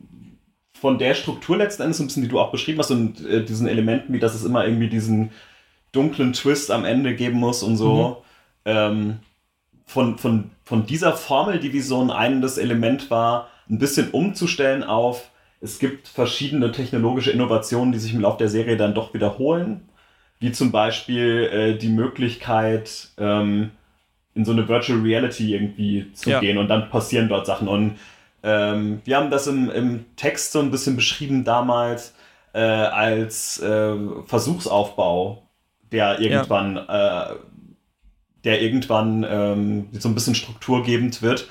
[0.72, 3.68] von der Struktur letzten Endes, ein bisschen, die du auch beschrieben hast, und äh, diesen
[3.68, 5.30] Elementen, wie dass es immer irgendwie diesen
[5.92, 8.22] dunklen Twist am Ende geben muss und so.
[8.64, 8.70] Mhm.
[8.72, 9.16] Ähm,
[9.84, 14.84] von, von, von dieser Formel, die wie so ein einendes Element war, ein bisschen umzustellen
[14.84, 15.30] auf,
[15.60, 19.88] es gibt verschiedene technologische Innovationen, die sich im Laufe der Serie dann doch wiederholen.
[20.38, 23.72] Wie zum Beispiel äh, die Möglichkeit, ähm,
[24.40, 26.40] in so eine Virtual Reality irgendwie zu ja.
[26.40, 27.68] gehen und dann passieren dort Sachen.
[27.68, 27.96] Und
[28.42, 32.14] ähm, wir haben das im, im Text so ein bisschen beschrieben damals
[32.54, 35.42] äh, als äh, Versuchsaufbau,
[35.92, 37.32] der irgendwann, ja.
[37.32, 37.34] äh,
[38.44, 41.48] der irgendwann ähm, so ein bisschen strukturgebend wird.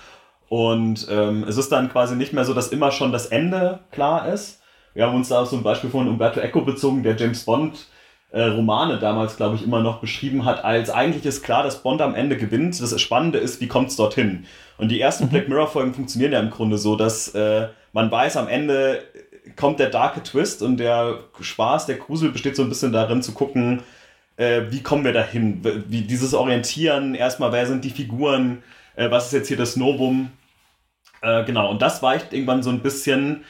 [0.47, 4.33] Und ähm, es ist dann quasi nicht mehr so, dass immer schon das Ende klar
[4.33, 4.63] ist.
[4.95, 7.85] Wir haben uns da so ein Beispiel von Umberto Eco bezogen, der James Bond
[8.31, 12.01] äh, Romane damals, glaube ich, immer noch beschrieben hat, als eigentlich ist klar, dass Bond
[12.01, 12.79] am Ende gewinnt.
[12.81, 14.45] Das Spannende ist, wie kommt es dorthin?
[14.77, 15.29] Und die ersten mhm.
[15.29, 19.03] Black Mirror-Folgen funktionieren ja im Grunde so, dass äh, man weiß, am Ende
[19.55, 23.33] kommt der darke Twist und der Spaß, der Grusel besteht so ein bisschen darin zu
[23.33, 23.81] gucken,
[24.37, 25.61] äh, wie kommen wir dahin?
[25.87, 28.63] Wie dieses Orientieren, erstmal, wer sind die Figuren?
[28.95, 30.31] Äh, was ist jetzt hier das Novum?
[31.21, 33.43] Äh, genau, und das weicht irgendwann so ein bisschen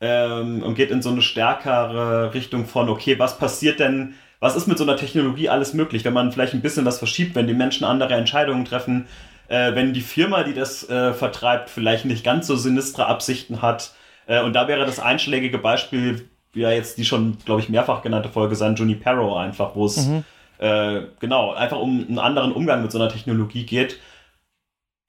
[0.00, 4.14] ähm, und geht in so eine stärkere Richtung von, okay, was passiert denn,
[4.44, 7.34] was ist mit so einer Technologie alles möglich, wenn man vielleicht ein bisschen was verschiebt,
[7.34, 9.06] wenn die Menschen andere Entscheidungen treffen,
[9.48, 13.94] äh, wenn die Firma, die das äh, vertreibt, vielleicht nicht ganz so sinistre Absichten hat.
[14.26, 18.02] Äh, und da wäre das einschlägige Beispiel, wie ja jetzt die schon, glaube ich, mehrfach
[18.02, 20.24] genannte Folge sein, Junipero einfach, wo es mhm.
[20.58, 23.98] Äh, genau einfach um einen anderen Umgang mit so einer Technologie geht.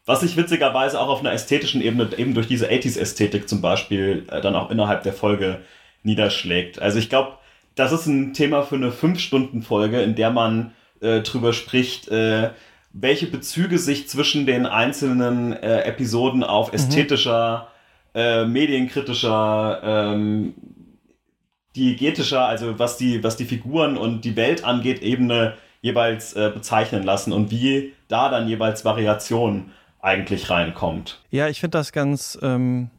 [0.06, 4.40] Was sich witzigerweise auch auf einer ästhetischen Ebene eben durch diese 80s-Ästhetik zum Beispiel äh,
[4.40, 5.60] dann auch innerhalb der Folge
[6.04, 6.82] niederschlägt.
[6.82, 7.34] Also ich glaube,
[7.76, 12.52] das ist ein Thema für eine 5-Stunden-Folge, in der man äh, drüber spricht, äh,
[12.94, 16.76] welche Bezüge sich zwischen den einzelnen äh, Episoden auf mhm.
[16.76, 17.68] ästhetischer,
[18.14, 18.52] mhm.
[18.52, 20.54] medienkritischer, ähm,
[21.76, 27.04] diegetischer, also was die, was die Figuren und die Welt angeht, Ebene jeweils äh, bezeichnen
[27.04, 31.22] lassen und wie da dann jeweils Variationen eigentlich reinkommt.
[31.32, 32.90] Ja, ich finde das ganz ähm,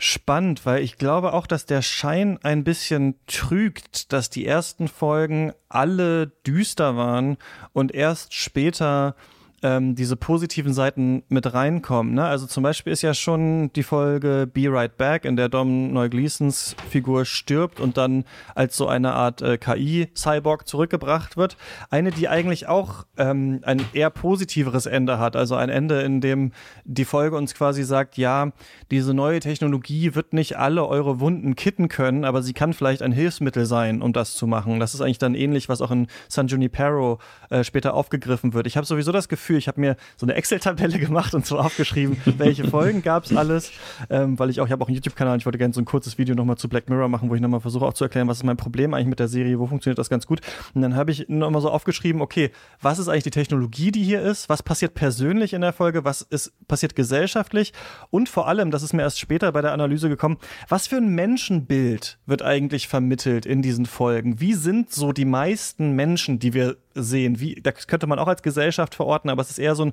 [0.00, 5.52] spannend, weil ich glaube auch, dass der Schein ein bisschen trügt, dass die ersten Folgen
[5.68, 7.36] alle düster waren
[7.72, 9.14] und erst später
[9.62, 12.14] ähm, diese positiven Seiten mit reinkommen.
[12.14, 12.24] Ne?
[12.24, 16.76] Also zum Beispiel ist ja schon die Folge Be Right Back, in der Dom Neugleasons
[16.88, 21.56] Figur stirbt und dann als so eine Art äh, KI-Cyborg zurückgebracht wird.
[21.90, 25.36] Eine, die eigentlich auch ähm, ein eher positiveres Ende hat.
[25.36, 26.52] Also ein Ende, in dem
[26.84, 28.52] die Folge uns quasi sagt, ja,
[28.90, 33.12] diese neue Technologie wird nicht alle eure Wunden kitten können, aber sie kann vielleicht ein
[33.12, 34.80] Hilfsmittel sein, um das zu machen.
[34.80, 37.18] Das ist eigentlich dann ähnlich, was auch in San Junipero
[37.50, 38.66] äh, später aufgegriffen wird.
[38.66, 41.58] Ich habe sowieso das Gefühl, Gefühl, ich habe mir so eine Excel-Tabelle gemacht und so
[41.58, 43.72] aufgeschrieben, welche Folgen gab es alles,
[44.08, 46.18] ähm, weil ich auch, ich habe auch einen YouTube-Kanal, ich wollte gerne so ein kurzes
[46.18, 48.44] Video nochmal zu Black Mirror machen, wo ich nochmal versuche auch zu erklären, was ist
[48.44, 50.40] mein Problem eigentlich mit der Serie, wo funktioniert das ganz gut.
[50.74, 54.22] Und dann habe ich nochmal so aufgeschrieben, okay, was ist eigentlich die Technologie, die hier
[54.22, 57.72] ist, was passiert persönlich in der Folge, was ist passiert gesellschaftlich
[58.10, 61.08] und vor allem, das ist mir erst später bei der Analyse gekommen, was für ein
[61.08, 64.40] Menschenbild wird eigentlich vermittelt in diesen Folgen?
[64.40, 67.40] Wie sind so die meisten Menschen, die wir sehen?
[67.40, 69.92] Wie, das könnte man auch als Gesellschaft verorten, aber es ist eher so ein,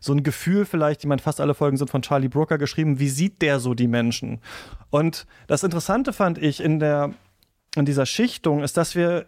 [0.00, 3.08] so ein Gefühl vielleicht, ich meine, fast alle Folgen sind von Charlie Brooker geschrieben, wie
[3.08, 4.40] sieht der so die Menschen?
[4.88, 7.12] Und das Interessante fand ich in der,
[7.76, 9.26] in dieser Schichtung ist, dass wir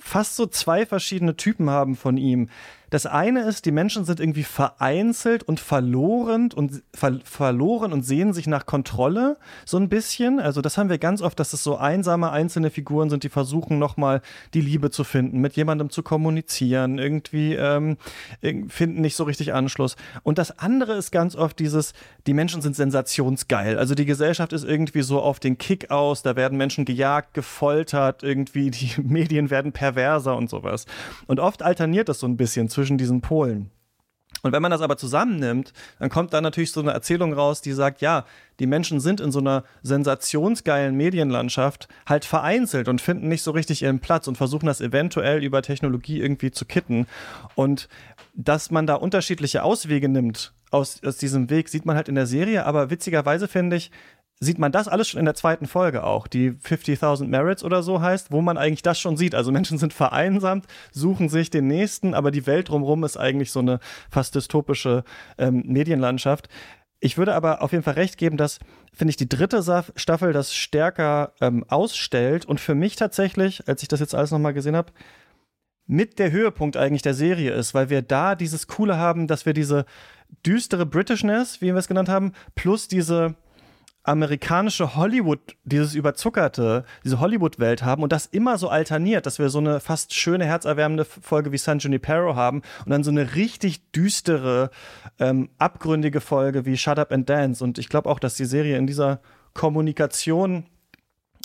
[0.00, 2.48] fast so zwei verschiedene Typen haben von ihm.
[2.94, 8.32] Das eine ist, die Menschen sind irgendwie vereinzelt und verloren und ver verloren und sehen
[8.32, 10.38] sich nach Kontrolle so ein bisschen.
[10.38, 13.80] Also das haben wir ganz oft, dass es so einsame einzelne Figuren sind, die versuchen
[13.80, 14.22] nochmal
[14.54, 17.96] die Liebe zu finden, mit jemandem zu kommunizieren, irgendwie ähm,
[18.68, 19.96] finden nicht so richtig Anschluss.
[20.22, 21.94] Und das andere ist ganz oft dieses,
[22.28, 23.76] die Menschen sind sensationsgeil.
[23.76, 28.22] Also die Gesellschaft ist irgendwie so auf den Kick aus, da werden Menschen gejagt, gefoltert,
[28.22, 30.86] irgendwie die Medien werden perverser und sowas.
[31.26, 33.70] Und oft alterniert das so ein bisschen zwischen diesen Polen.
[34.44, 37.72] Und wenn man das aber zusammennimmt, dann kommt da natürlich so eine Erzählung raus, die
[37.72, 38.26] sagt, ja,
[38.60, 43.82] die Menschen sind in so einer sensationsgeilen Medienlandschaft halt vereinzelt und finden nicht so richtig
[43.82, 47.06] ihren Platz und versuchen das eventuell über Technologie irgendwie zu kitten.
[47.54, 47.88] Und
[48.34, 52.26] dass man da unterschiedliche Auswege nimmt aus, aus diesem Weg, sieht man halt in der
[52.26, 53.90] Serie, aber witzigerweise finde ich,
[54.44, 58.00] sieht man das alles schon in der zweiten Folge auch, die 50.000 Merits oder so
[58.00, 59.34] heißt, wo man eigentlich das schon sieht.
[59.34, 63.60] Also Menschen sind vereinsamt, suchen sich den nächsten, aber die Welt drumherum ist eigentlich so
[63.60, 63.80] eine
[64.10, 65.04] fast dystopische
[65.38, 66.48] ähm, Medienlandschaft.
[67.00, 68.60] Ich würde aber auf jeden Fall recht geben, dass,
[68.92, 69.62] finde ich, die dritte
[69.94, 74.54] Staffel das stärker ähm, ausstellt und für mich tatsächlich, als ich das jetzt alles nochmal
[74.54, 74.92] gesehen habe,
[75.86, 79.52] mit der Höhepunkt eigentlich der Serie ist, weil wir da dieses Coole haben, dass wir
[79.52, 79.84] diese
[80.46, 83.34] düstere Britishness, wie wir es genannt haben, plus diese
[84.04, 89.58] amerikanische Hollywood, dieses überzuckerte, diese Hollywood-Welt haben und das immer so alterniert, dass wir so
[89.58, 94.70] eine fast schöne, herzerwärmende Folge wie San Junipero haben und dann so eine richtig düstere,
[95.18, 97.64] ähm, abgründige Folge wie Shut Up and Dance.
[97.64, 99.20] Und ich glaube auch, dass die Serie in dieser
[99.54, 100.66] Kommunikation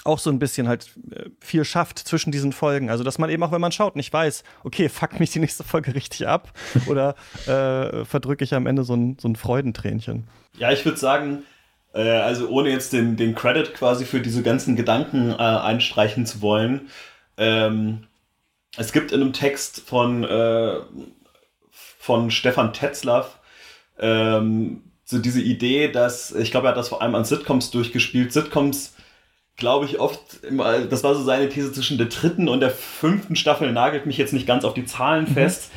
[0.04, 2.90] auch so ein bisschen halt äh, viel schafft zwischen diesen Folgen.
[2.90, 5.64] Also, dass man eben auch, wenn man schaut, nicht weiß, okay, fuck mich die nächste
[5.64, 6.52] Folge richtig ab
[6.88, 7.16] oder
[7.48, 10.28] äh, verdrücke ich am Ende so ein, so ein Freudentränchen.
[10.58, 11.44] Ja, ich würde sagen,
[11.98, 16.90] also ohne jetzt den, den Credit quasi für diese ganzen Gedanken äh, einstreichen zu wollen.
[17.38, 18.08] Ähm,
[18.78, 20.76] es gibt in einem Text von, äh,
[21.72, 23.40] von Stefan Tetzlaff
[24.00, 28.32] ähm, so diese Idee, dass, ich glaube, er hat das vor allem an Sitcoms durchgespielt.
[28.32, 28.94] Sitcoms,
[29.56, 33.36] glaube ich, oft, immer, das war so seine These zwischen der dritten und der fünften
[33.36, 35.34] Staffel, nagelt mich jetzt nicht ganz auf die Zahlen mhm.
[35.34, 35.72] fest.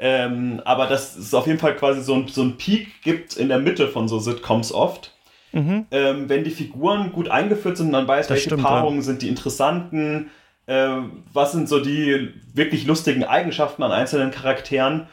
[0.00, 3.48] Ähm, aber dass es auf jeden Fall quasi so ein, so ein Peak gibt in
[3.48, 5.11] der Mitte von so Sitcoms oft.
[5.52, 5.86] Mhm.
[5.90, 9.02] Ähm, wenn die Figuren gut eingeführt sind, dann weiß, das welche stimmt, Paarungen ja.
[9.02, 10.30] sind die interessanten,
[10.66, 10.96] äh,
[11.32, 15.06] was sind so die wirklich lustigen Eigenschaften an einzelnen Charakteren.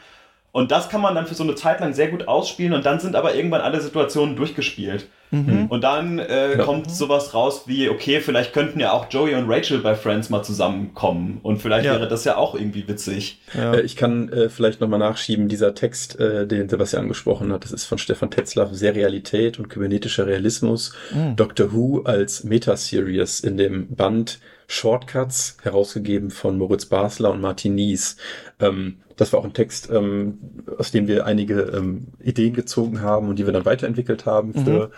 [0.52, 2.98] Und das kann man dann für so eine Zeit lang sehr gut ausspielen und dann
[2.98, 5.06] sind aber irgendwann alle Situationen durchgespielt.
[5.30, 5.66] Mhm.
[5.68, 6.64] Und dann äh, ja.
[6.64, 10.42] kommt sowas raus wie, okay, vielleicht könnten ja auch Joey und Rachel bei Friends mal
[10.42, 11.92] zusammenkommen und vielleicht ja.
[11.92, 13.40] wäre das ja auch irgendwie witzig.
[13.54, 13.74] Ja.
[13.74, 17.70] Äh, ich kann äh, vielleicht nochmal nachschieben, dieser Text, äh, den Sebastian angesprochen hat, das
[17.70, 21.36] ist von Stefan Tetzlaff, Serialität und kybernetischer Realismus, mhm.
[21.36, 28.16] Doctor Who als Metaseries in dem Band Shortcuts, herausgegeben von Moritz Basler und Martin Nies.
[28.60, 30.38] Ähm, das war auch ein Text, ähm,
[30.78, 34.64] aus dem wir einige ähm, Ideen gezogen haben und die wir dann weiterentwickelt haben mhm.
[34.64, 34.90] für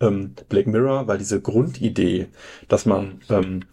[0.00, 2.28] ähm, Black Mirror, weil diese Grundidee,
[2.68, 3.64] dass man ähm,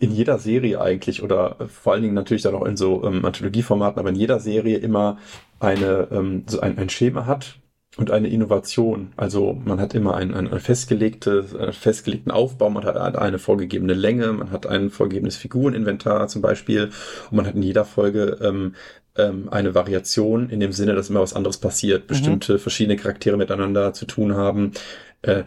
[0.00, 4.00] in jeder Serie eigentlich oder vor allen Dingen natürlich dann auch in so ähm, Anthologieformaten,
[4.00, 5.18] aber in jeder Serie immer
[5.60, 7.60] eine ähm, so ein, ein Schema hat,
[7.96, 9.12] und eine Innovation.
[9.16, 13.94] Also man hat immer ein, ein, ein festgelegtes, einen festgelegten Aufbau, man hat eine vorgegebene
[13.94, 16.90] Länge, man hat ein vorgegebenes Figureninventar zum Beispiel
[17.30, 18.74] und man hat in jeder Folge ähm,
[19.16, 22.06] ähm, eine Variation in dem Sinne, dass immer was anderes passiert, Mhm.
[22.08, 24.72] bestimmte verschiedene Charaktere miteinander zu tun haben.
[25.22, 25.44] Äh,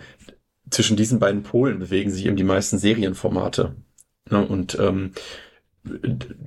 [0.71, 3.75] zwischen diesen beiden Polen bewegen sich eben die meisten Serienformate.
[4.29, 4.45] Ne?
[4.45, 5.11] Und ähm,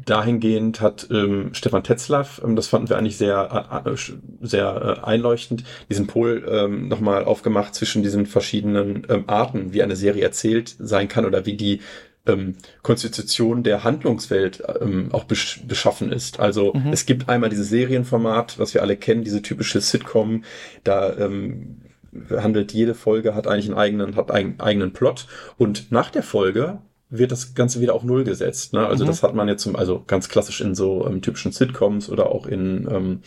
[0.05, 3.97] dahingehend hat ähm, Stefan Tetzlaff, ähm, das fanden wir eigentlich sehr, äh,
[4.43, 9.97] sehr äh, einleuchtend, diesen Pol ähm, nochmal aufgemacht zwischen diesen verschiedenen ähm, Arten, wie eine
[9.97, 11.81] Serie erzählt sein kann oder wie die
[12.27, 16.39] ähm, Konstitution der Handlungswelt ähm, auch besch beschaffen ist.
[16.39, 16.93] Also Mhm.
[16.93, 20.45] es gibt einmal dieses Serienformat, was wir alle kennen, diese typische Sitcom,
[20.85, 21.81] da ähm,
[22.31, 26.79] handelt jede Folge hat eigentlich einen eigenen, hat einen eigenen Plot und nach der Folge
[27.13, 28.73] wird das Ganze wieder auf Null gesetzt.
[28.73, 28.87] Ne?
[28.87, 29.09] Also Mhm.
[29.09, 32.47] das hat man jetzt zum, also ganz klassisch in so ähm, typischen Sitcoms oder auch
[32.47, 33.21] in, ähm,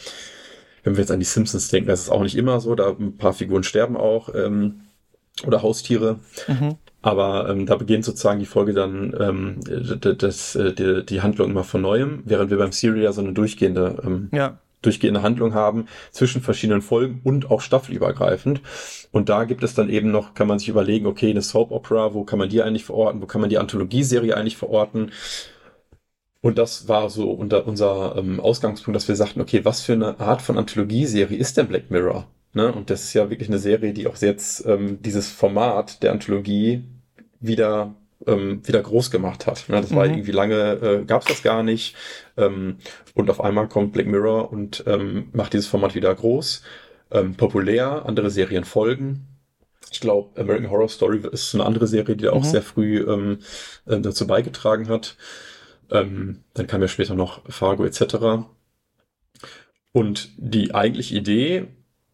[0.83, 3.17] wenn wir jetzt an die Simpsons denken, das ist auch nicht immer so, da ein
[3.17, 4.81] paar Figuren sterben auch ähm,
[5.45, 6.19] oder Haustiere.
[6.47, 6.75] Mhm.
[7.01, 11.51] Aber ähm, da beginnt sozusagen die Folge dann ähm, d- das, äh, die, die Handlung
[11.51, 14.57] immer von neuem, während wir beim Serial ja so eine durchgehende ähm, Ja.
[14.85, 18.61] Durchgehende Handlung haben zwischen verschiedenen Folgen und auch staffelübergreifend.
[19.11, 22.13] Und da gibt es dann eben noch, kann man sich überlegen, okay, eine Soap Opera,
[22.13, 25.11] wo kann man die eigentlich verorten, wo kann man die Anthologieserie eigentlich verorten?
[26.41, 30.19] Und das war so unter unser ähm, Ausgangspunkt, dass wir sagten, okay, was für eine
[30.19, 32.27] Art von Anthologieserie ist denn Black Mirror?
[32.53, 32.71] Ne?
[32.71, 36.83] Und das ist ja wirklich eine Serie, die auch jetzt ähm, dieses Format der Anthologie
[37.39, 37.95] wieder
[38.27, 39.67] ähm, wieder groß gemacht hat.
[39.69, 39.81] Ne?
[39.81, 40.13] Das war Mhm.
[40.13, 41.95] irgendwie lange, äh, gab es das gar nicht.
[42.37, 42.77] Ähm,
[43.13, 46.63] und auf einmal kommt Black Mirror und ähm, macht dieses Format wieder groß,
[47.11, 49.27] ähm, populär, andere Serien folgen.
[49.91, 52.49] Ich glaube, American Horror Story ist eine andere Serie, die da auch Mhm.
[52.49, 53.39] sehr früh ähm,
[53.85, 55.15] äh, dazu beigetragen hat.
[55.91, 58.49] Ähm, dann kam ja später noch Fargo etc.
[59.91, 61.67] Und die eigentliche Idee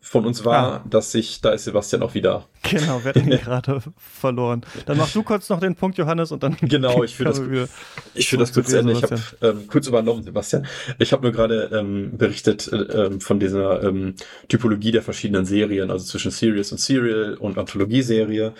[0.03, 0.85] von uns war, Ah.
[0.89, 2.45] dass sich, da ist Sebastian auch wieder.
[2.69, 4.61] Genau, wir hatten gerade verloren.
[4.87, 6.57] Dann mach du kurz noch den Punkt, Johannes, und dann.
[6.61, 7.69] Genau, ich führe das,
[8.15, 8.93] ich führe das kurz zu Ende.
[8.93, 10.65] Ich habe ähm, kurz übernommen, Sebastian.
[10.97, 14.15] Ich habe nur gerade ähm, berichtet äh, von dieser ähm,
[14.47, 18.53] Typologie der verschiedenen Serien, also zwischen Series und Serial und Anthologieserie.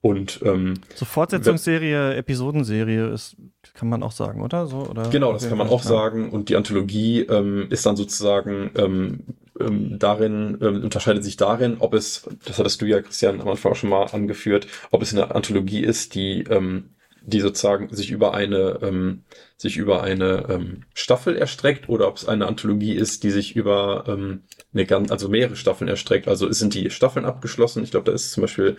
[0.00, 3.36] Und ähm, So Fortsetzungsserie, Episodenserie ist,
[3.74, 4.66] kann man auch sagen, oder?
[4.66, 6.30] So, oder Genau, das kann man auch sagen.
[6.30, 9.20] Und die Anthologie ähm, ist dann sozusagen ähm,
[9.60, 13.72] ähm, darin, ähm, unterscheidet sich darin, ob es, das hattest du ja, Christian, am Anfang
[13.72, 16.90] auch schon mal angeführt, ob es eine Anthologie ist, die, ähm,
[17.22, 19.24] die sozusagen sich über eine, ähm,
[19.56, 24.04] sich über eine ähm, Staffel erstreckt oder ob es eine Anthologie ist, die sich über
[24.06, 24.42] ähm,
[24.72, 26.28] eine ganz, also mehrere Staffeln erstreckt.
[26.28, 27.82] Also sind die Staffeln abgeschlossen?
[27.82, 28.76] Ich glaube, da ist zum Beispiel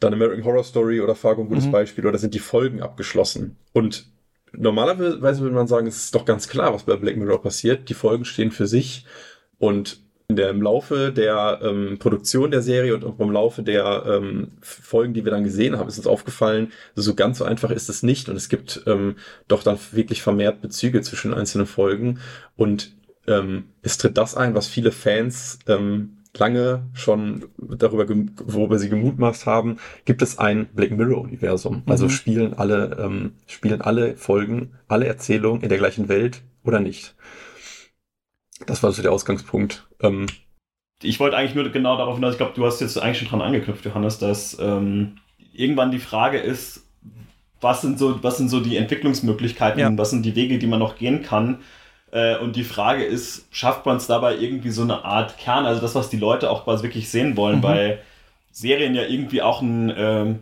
[0.00, 1.72] dann American Horror Story oder Fargo ein gutes Mhm.
[1.72, 3.56] Beispiel oder sind die Folgen abgeschlossen?
[3.72, 4.06] Und
[4.52, 7.88] normalerweise würde man sagen, es ist doch ganz klar, was bei Black Mirror passiert.
[7.88, 9.06] Die Folgen stehen für sich
[9.62, 14.04] und in der, im Laufe der ähm, Produktion der Serie und auch im Laufe der
[14.08, 17.88] ähm, Folgen, die wir dann gesehen haben, ist uns aufgefallen, so ganz so einfach ist
[17.88, 19.14] es nicht und es gibt ähm,
[19.46, 22.18] doch dann wirklich vermehrt Bezüge zwischen einzelnen Folgen
[22.56, 22.92] und
[23.28, 28.06] ähm, es tritt das ein, was viele Fans ähm, lange schon darüber,
[28.44, 31.82] worüber sie gemutmaßt haben, gibt es ein Black Mirror Universum.
[31.86, 32.10] Also Mhm.
[32.10, 37.14] spielen alle, ähm, spielen alle Folgen, alle Erzählungen in der gleichen Welt oder nicht.
[38.66, 39.86] Das war so der Ausgangspunkt.
[40.00, 40.26] Ähm,
[41.02, 43.42] Ich wollte eigentlich nur genau darauf hinaus, ich glaube, du hast jetzt eigentlich schon dran
[43.42, 45.16] angeknüpft, Johannes, dass ähm,
[45.52, 46.86] irgendwann die Frage ist,
[47.60, 49.96] was sind so, was sind so die Entwicklungsmöglichkeiten, Ja.
[49.98, 51.58] was sind die Wege, die man noch gehen kann.
[52.10, 55.80] Äh, und die Frage ist, schafft man es dabei irgendwie so eine Art Kern, also
[55.80, 57.62] das, was die Leute auch quasi wirklich sehen wollen, Mhm.
[57.62, 57.98] weil
[58.50, 60.38] Serien ja irgendwie auch ein, ähm,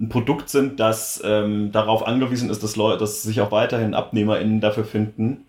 [0.00, 4.60] ein Produkt sind, das ähm, darauf angewiesen ist, dass Leute, dass sich auch weiterhin AbnehmerInnen
[4.60, 5.46] dafür finden.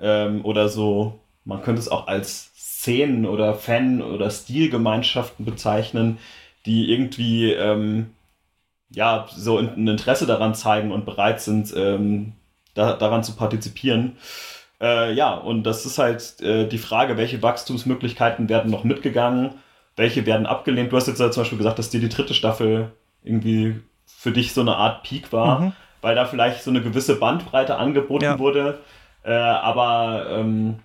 [0.00, 6.18] Ähm, oder so, man könnte es auch als Szenen oder Fan- oder Stilgemeinschaften bezeichnen,
[6.66, 8.10] die irgendwie ähm,
[8.90, 12.34] ja so ein Interesse daran zeigen und bereit sind, ähm,
[12.74, 14.16] da, daran zu partizipieren.
[14.80, 19.50] Äh, ja, und das ist halt äh, die Frage, welche Wachstumsmöglichkeiten werden noch mitgegangen,
[19.96, 20.92] welche werden abgelehnt.
[20.92, 22.92] Du hast jetzt ja zum Beispiel gesagt, dass dir die dritte Staffel
[23.24, 25.72] irgendwie für dich so eine Art Peak war, Mhm.
[26.02, 28.38] weil da vielleicht so eine gewisse Bandbreite angeboten Ja.
[28.38, 28.78] wurde,
[29.24, 30.78] äh, aber ähm,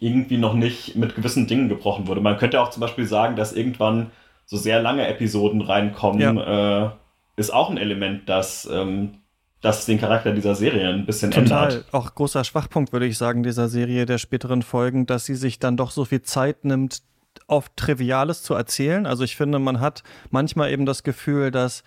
[0.00, 2.20] irgendwie noch nicht mit gewissen Dingen gebrochen wurde.
[2.20, 4.10] Man könnte auch zum Beispiel sagen, dass irgendwann
[4.46, 6.90] so sehr lange Episoden reinkommen, äh,
[7.36, 9.18] ist auch ein Element, das, ähm,
[9.60, 11.70] das den Charakter dieser Serie ein bisschen Total.
[11.70, 11.86] ändert.
[11.92, 15.76] Auch großer Schwachpunkt, würde ich sagen, dieser Serie der späteren Folgen, dass sie sich dann
[15.76, 17.02] doch so viel Zeit nimmt,
[17.46, 19.06] auf Triviales zu erzählen.
[19.06, 21.82] Also ich finde, man hat manchmal eben das Gefühl, dass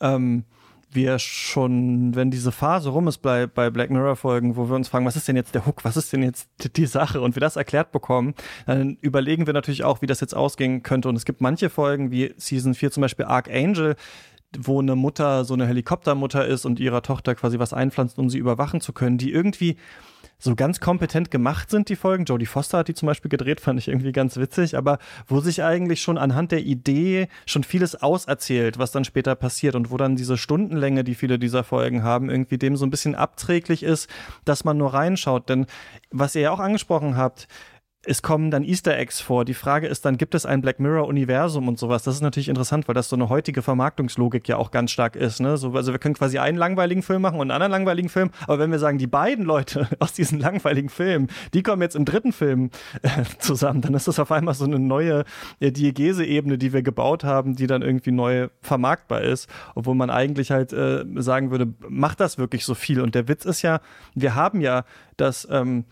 [0.00, 0.44] ähm,
[0.94, 4.88] wir schon, wenn diese Phase rum ist bei, bei Black Mirror Folgen, wo wir uns
[4.88, 7.34] fragen, was ist denn jetzt der Hook, was ist denn jetzt die- die Sache und
[7.36, 8.34] wir das erklärt bekommen,
[8.66, 11.08] dann überlegen wir natürlich auch, wie das jetzt ausgehen könnte.
[11.08, 13.96] Und es gibt manche Folgen, wie Season 4 zum Beispiel Archangel,
[14.58, 18.38] wo eine Mutter so eine Helikoptermutter ist und ihrer Tochter quasi was einpflanzt, um sie
[18.38, 19.76] überwachen zu können, die irgendwie
[20.42, 22.24] so ganz kompetent gemacht sind, die Folgen.
[22.24, 25.62] Jodie Foster hat die zum Beispiel gedreht, fand ich irgendwie ganz witzig, aber wo sich
[25.62, 30.16] eigentlich schon anhand der Idee schon vieles auserzählt, was dann später passiert und wo dann
[30.16, 34.10] diese Stundenlänge, die viele dieser Folgen haben, irgendwie dem so ein bisschen abträglich ist,
[34.44, 35.48] dass man nur reinschaut.
[35.48, 35.66] Denn
[36.10, 37.46] was ihr ja auch angesprochen habt,
[38.04, 39.44] es kommen dann Easter Eggs vor.
[39.44, 42.02] Die Frage ist dann, gibt es ein Black Mirror-Universum und sowas?
[42.02, 45.40] Das ist natürlich interessant, weil das so eine heutige Vermarktungslogik ja auch ganz stark ist.
[45.40, 45.56] Ne?
[45.56, 48.58] So, also wir können quasi einen langweiligen Film machen und einen anderen langweiligen Film, aber
[48.58, 52.32] wenn wir sagen, die beiden Leute aus diesen langweiligen Filmen, die kommen jetzt im dritten
[52.32, 52.70] Film
[53.02, 55.24] äh, zusammen, dann ist das auf einmal so eine neue
[55.60, 60.50] äh, Diegese-Ebene, die wir gebaut haben, die dann irgendwie neu vermarktbar ist, obwohl man eigentlich
[60.50, 63.00] halt äh, sagen würde, macht das wirklich so viel?
[63.00, 63.80] Und der Witz ist ja,
[64.14, 64.84] wir haben ja
[65.16, 65.84] das ähm,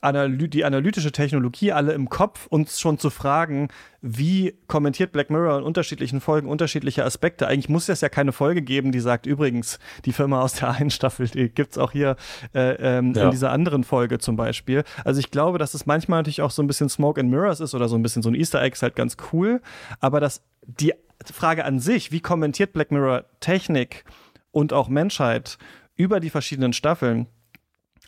[0.00, 3.68] Analy die analytische Technologie alle im Kopf, uns schon zu fragen,
[4.00, 7.46] wie kommentiert Black Mirror in unterschiedlichen Folgen unterschiedliche Aspekte.
[7.48, 10.90] Eigentlich muss es ja keine Folge geben, die sagt, übrigens, die Firma aus der einen
[10.90, 12.16] Staffel, die gibt es auch hier
[12.54, 13.24] äh, ähm, ja.
[13.24, 14.84] in dieser anderen Folge zum Beispiel.
[15.04, 17.74] Also ich glaube, dass es manchmal natürlich auch so ein bisschen Smoke and Mirrors ist
[17.74, 19.60] oder so ein bisschen so ein Easter Egg ist halt ganz cool.
[20.00, 20.94] Aber dass die
[21.32, 24.04] Frage an sich, wie kommentiert Black Mirror Technik
[24.52, 25.58] und auch Menschheit
[25.96, 27.26] über die verschiedenen Staffeln,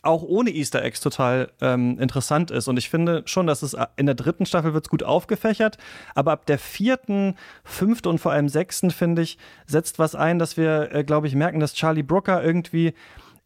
[0.03, 2.69] auch ohne Easter Eggs total ähm, interessant ist.
[2.69, 5.79] Und ich finde schon, dass es äh, in der dritten Staffel wird es gut aufgefächert,
[6.15, 10.57] aber ab der vierten, fünften und vor allem sechsten, finde ich, setzt was ein, dass
[10.57, 12.95] wir, äh, glaube ich, merken, dass Charlie Brooker irgendwie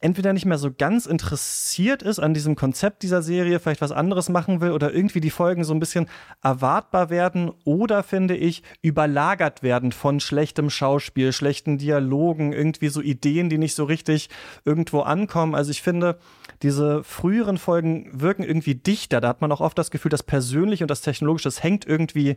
[0.00, 4.28] entweder nicht mehr so ganz interessiert ist an diesem Konzept dieser Serie, vielleicht was anderes
[4.28, 6.08] machen will oder irgendwie die Folgen so ein bisschen
[6.42, 13.48] erwartbar werden oder finde ich überlagert werden von schlechtem Schauspiel, schlechten Dialogen, irgendwie so Ideen,
[13.48, 14.28] die nicht so richtig
[14.64, 15.54] irgendwo ankommen.
[15.54, 16.18] Also ich finde,
[16.62, 19.20] diese früheren Folgen wirken irgendwie dichter.
[19.20, 22.36] Da hat man auch oft das Gefühl, das Persönliche und das Technologische, das hängt irgendwie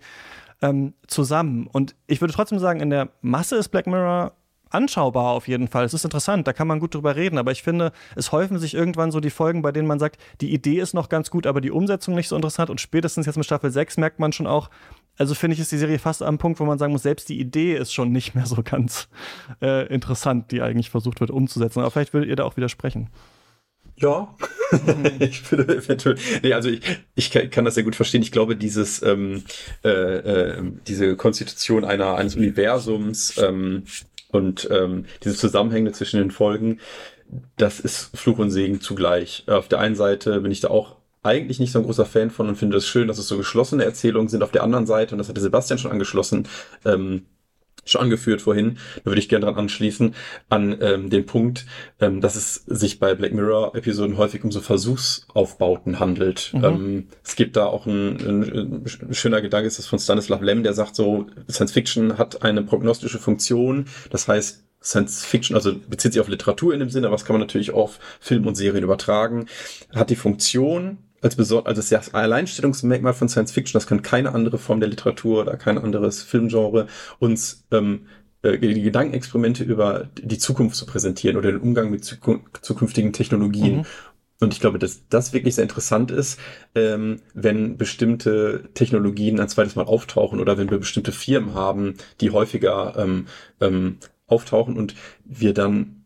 [0.62, 1.67] ähm, zusammen.
[1.67, 4.34] Und ich würde trotzdem sagen, in der Masse ist Black Mirror
[4.69, 5.86] anschaubar auf jeden Fall.
[5.86, 8.73] Es ist interessant, da kann man gut drüber reden, aber ich finde, es häufen sich
[8.73, 11.62] irgendwann so die Folgen, bei denen man sagt, die Idee ist noch ganz gut, aber
[11.62, 14.69] die Umsetzung nicht so interessant und spätestens jetzt mit Staffel 6 merkt man schon auch,
[15.17, 17.39] also finde ich, ist die Serie fast am Punkt, wo man sagen muss, selbst die
[17.39, 19.10] Idee ist schon nicht mehr so ganz
[19.62, 21.80] äh, interessant, die eigentlich versucht wird umzusetzen.
[21.80, 23.10] Aber vielleicht würdet ihr da auch widersprechen.
[23.99, 24.36] Ja,
[25.19, 26.17] ich würde eventuell.
[26.43, 26.82] Nee, also ich,
[27.15, 28.21] ich kann das sehr gut verstehen.
[28.21, 29.43] Ich glaube, dieses ähm,
[29.84, 33.86] äh, äh, diese Konstitution einer eines Universums ähm,
[34.38, 36.80] und ähm, diese Zusammenhänge zwischen den Folgen,
[37.58, 39.43] das ist Fluch und Segen zugleich.
[39.47, 42.47] Auf der einen Seite bin ich da auch eigentlich nicht so ein großer Fan von
[42.47, 44.43] und finde es schön, dass es so geschlossene Erzählungen sind.
[44.43, 46.47] Auf der anderen Seite, und das hatte Sebastian schon angeschlossen,
[46.86, 47.26] ähm,
[47.89, 50.15] schon angeführt vorhin, da würde ich gerne dran anschließen,
[50.50, 51.65] an ähm, den Punkt,
[52.00, 56.52] ähm, dass es sich bei Black Mirror-Episoden häufig um so Versuchsaufbauten handelt.
[56.54, 56.63] Mhm.
[56.63, 60.63] Ähm, es gibt da auch ein, ein, ein schöner Gedanke, ist das von Stanislav Lem,
[60.63, 66.13] der sagt so, Science Fiction hat eine prognostische Funktion, das heißt, Science Fiction, also bezieht
[66.13, 68.84] sich auf Literatur in dem Sinne, aber das kann man natürlich auf Film und Serien
[68.84, 69.47] übertragen,
[69.93, 74.58] hat die Funktion, als besonders, also das Alleinstellungsmerkmal von Science Fiction, das kann keine andere
[74.58, 76.88] Form der Literatur oder kein anderes Filmgenre
[77.19, 78.08] uns ähm,
[78.43, 83.77] äh, die Gedankenexperimente über die Zukunft zu präsentieren oder den Umgang mit zukünftigen Technologien.
[83.77, 83.86] Mhm.
[84.39, 86.39] Und ich glaube, dass das wirklich sehr interessant ist,
[86.75, 92.30] ähm, wenn bestimmte Technologien ein zweites Mal auftauchen oder wenn wir bestimmte Firmen haben, die
[92.30, 93.25] häufiger ähm,
[93.60, 94.93] ähm, auftauchen und
[95.25, 95.96] wir dann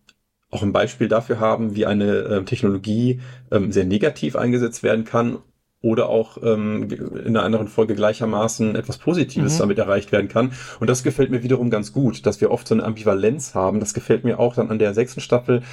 [0.52, 5.40] auch ein Beispiel dafür haben, wie eine äh, Technologie ähm, sehr negativ eingesetzt werden kann
[5.82, 9.60] oder auch ähm, in einer anderen Folge gleichermaßen etwas Positives mhm.
[9.60, 10.52] damit erreicht werden kann.
[10.80, 13.80] Und das gefällt mir wiederum ganz gut, dass wir oft so eine Ambivalenz haben.
[13.80, 15.64] Das gefällt mir auch dann an der sechsten Staffel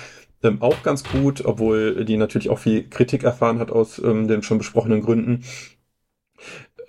[0.43, 4.43] ähm, auch ganz gut, obwohl die natürlich auch viel Kritik erfahren hat aus ähm, den
[4.43, 5.45] schon besprochenen Gründen.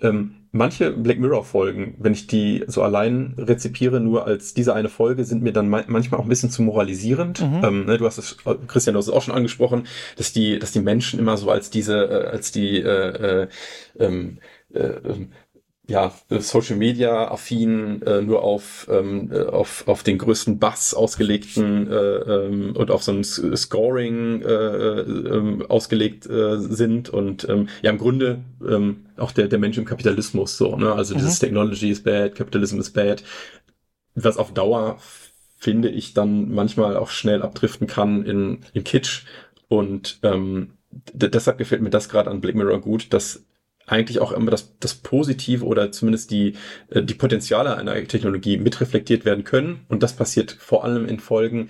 [0.00, 4.88] Ähm, manche Black Mirror Folgen, wenn ich die so allein rezipiere, nur als diese eine
[4.88, 7.40] Folge, sind mir dann manchmal auch ein bisschen zu moralisierend.
[7.40, 7.64] Mhm.
[7.64, 8.36] Ähm, ne, du hast es,
[8.66, 9.86] Christian, du hast es auch schon angesprochen,
[10.16, 13.48] dass die, dass die Menschen immer so als diese, äh, als die äh, äh,
[13.98, 14.38] ähm,
[14.72, 15.32] äh, ähm,
[15.90, 21.90] ja, Social Media affin äh, nur auf, ähm, äh, auf, auf den größten Bass ausgelegten
[21.90, 27.90] äh, ähm, und auf so ein Scoring äh, äh, ausgelegt äh, sind und ähm, ja
[27.90, 30.92] im Grunde ähm, auch der, der Mensch im Kapitalismus so, ne?
[30.92, 31.18] Also mhm.
[31.18, 33.24] dieses Technology is bad, Capitalism is bad,
[34.14, 34.98] was auf Dauer
[35.56, 39.24] finde ich dann manchmal auch schnell abdriften kann in, in Kitsch
[39.66, 40.74] und ähm,
[41.12, 43.44] deshalb gefällt mir das gerade an Black Mirror gut, dass
[43.90, 46.54] eigentlich auch immer das, das Positive oder zumindest die,
[46.90, 49.80] äh, die Potenziale einer Technologie mitreflektiert werden können.
[49.88, 51.68] Und das passiert vor allem in Folgen,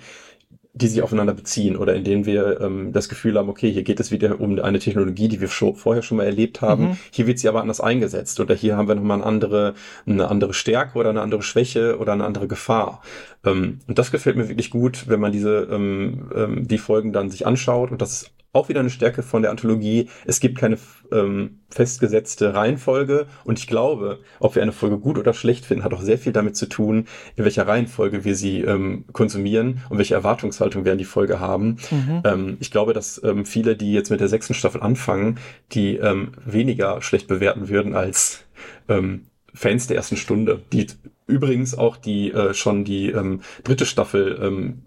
[0.73, 3.99] die sich aufeinander beziehen oder in denen wir ähm, das Gefühl haben, okay, hier geht
[3.99, 6.89] es wieder um eine Technologie, die wir schon, vorher schon mal erlebt haben.
[6.89, 6.97] Mhm.
[7.11, 9.73] Hier wird sie aber anders eingesetzt oder hier haben wir nochmal eine andere,
[10.05, 13.01] eine andere Stärke oder eine andere Schwäche oder eine andere Gefahr.
[13.43, 17.29] Ähm, und das gefällt mir wirklich gut, wenn man diese ähm, ähm, die Folgen dann
[17.29, 20.09] sich anschaut und das ist auch wieder eine Stärke von der Anthologie.
[20.25, 20.77] Es gibt keine
[21.11, 25.93] ähm, festgesetzte Reihenfolge und ich glaube, ob wir eine Folge gut oder schlecht finden, hat
[25.93, 30.15] auch sehr viel damit zu tun, in welcher Reihenfolge wir sie ähm, konsumieren und welche
[30.15, 31.77] Erwartungshaltung wir an die Folge haben.
[31.89, 32.21] Mhm.
[32.25, 35.39] Ähm, ich glaube, dass ähm, viele, die jetzt mit der sechsten Staffel anfangen,
[35.71, 38.43] die ähm, weniger schlecht bewerten würden als
[38.89, 40.87] ähm, Fans der ersten Stunde, die
[41.31, 44.81] übrigens auch die äh, schon die ähm, dritte Staffel ähm,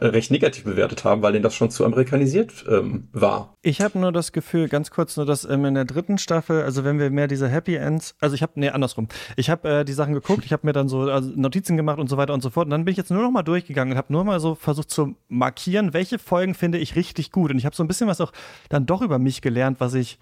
[0.00, 3.56] recht negativ bewertet haben, weil denen das schon zu amerikanisiert ähm, war.
[3.62, 6.84] Ich habe nur das Gefühl, ganz kurz nur, dass ähm, in der dritten Staffel, also
[6.84, 9.08] wenn wir mehr diese Happy Ends, also ich habe, nee, andersrum.
[9.36, 12.08] Ich habe äh, die Sachen geguckt, ich habe mir dann so also Notizen gemacht und
[12.08, 12.66] so weiter und so fort.
[12.66, 14.90] Und dann bin ich jetzt nur noch mal durchgegangen und habe nur mal so versucht
[14.90, 17.50] zu markieren, welche Folgen finde ich richtig gut.
[17.50, 18.32] Und ich habe so ein bisschen was auch
[18.68, 20.18] dann doch über mich gelernt, was ich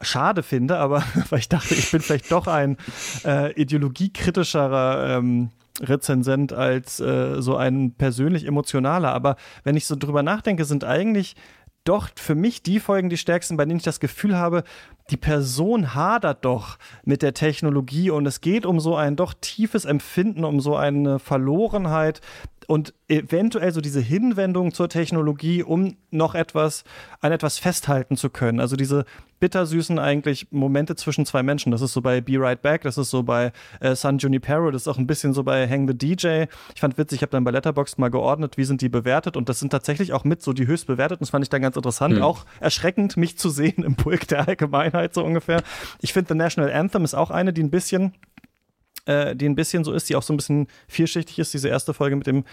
[0.00, 2.76] schade finde, aber weil ich dachte, ich bin vielleicht doch ein
[3.24, 9.12] äh, ideologiekritischerer ähm, Rezensent als äh, so ein persönlich emotionaler.
[9.12, 11.36] Aber wenn ich so drüber nachdenke, sind eigentlich
[11.84, 14.64] doch für mich die Folgen die stärksten, bei denen ich das Gefühl habe,
[15.10, 19.84] die Person hadert doch mit der Technologie und es geht um so ein doch tiefes
[19.84, 22.20] Empfinden, um so eine Verlorenheit,
[22.66, 26.84] und eventuell so diese Hinwendung zur Technologie, um noch etwas,
[27.20, 28.60] an etwas festhalten zu können.
[28.60, 29.04] Also diese
[29.38, 31.70] bittersüßen eigentlich Momente zwischen zwei Menschen.
[31.70, 34.82] Das ist so bei Be Right Back, das ist so bei äh, San Junipero, das
[34.82, 36.44] ist auch ein bisschen so bei Hang the DJ.
[36.74, 39.48] Ich fand witzig, ich habe dann bei Letterboxd mal geordnet, wie sind die bewertet und
[39.48, 41.20] das sind tatsächlich auch mit so die höchst bewerteten.
[41.20, 42.16] Das fand ich dann ganz interessant.
[42.16, 42.22] Mhm.
[42.22, 45.62] Auch erschreckend, mich zu sehen im Pulk der Allgemeinheit so ungefähr.
[46.00, 48.14] Ich finde The National Anthem ist auch eine, die ein bisschen
[49.06, 51.94] äh, die ein bisschen so ist, die auch so ein bisschen vielschichtig ist, diese erste
[51.94, 52.44] Folge mit dem,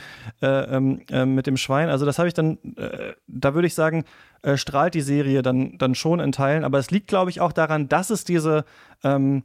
[0.41, 1.89] äh, ähm, äh, mit dem Schwein.
[1.89, 4.05] Also das habe ich dann, äh, da würde ich sagen,
[4.41, 6.63] äh, strahlt die Serie dann, dann schon in Teilen.
[6.63, 8.65] Aber es liegt, glaube ich, auch daran, dass es diese
[9.03, 9.43] ähm,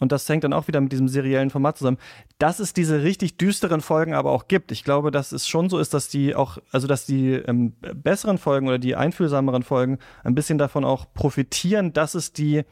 [0.00, 1.98] und das hängt dann auch wieder mit diesem seriellen Format zusammen,
[2.38, 4.70] dass es diese richtig düsteren Folgen aber auch gibt.
[4.70, 8.38] Ich glaube, dass es schon so ist, dass die auch, also dass die ähm, besseren
[8.38, 12.62] Folgen oder die einfühlsameren Folgen ein bisschen davon auch profitieren, dass es die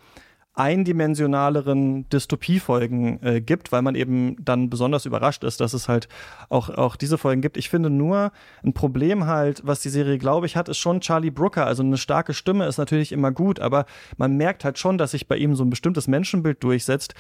[0.57, 6.09] eindimensionaleren Dystopiefolgen äh, gibt, weil man eben dann besonders überrascht ist, dass es halt
[6.49, 7.59] auch, auch diese Folgen gibt.
[7.59, 8.33] Ich finde nur
[8.65, 11.67] ein Problem halt, was die Serie, glaube ich, hat, ist schon Charlie Brooker.
[11.67, 13.85] Also eine starke Stimme ist natürlich immer gut, aber
[14.17, 17.15] man merkt halt schon, dass sich bei ihm so ein bestimmtes Menschenbild durchsetzt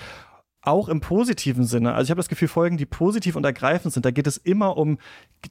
[0.63, 1.95] auch im positiven Sinne.
[1.95, 4.77] Also ich habe das Gefühl, Folgen, die positiv und ergreifend sind, da geht es immer
[4.77, 4.99] um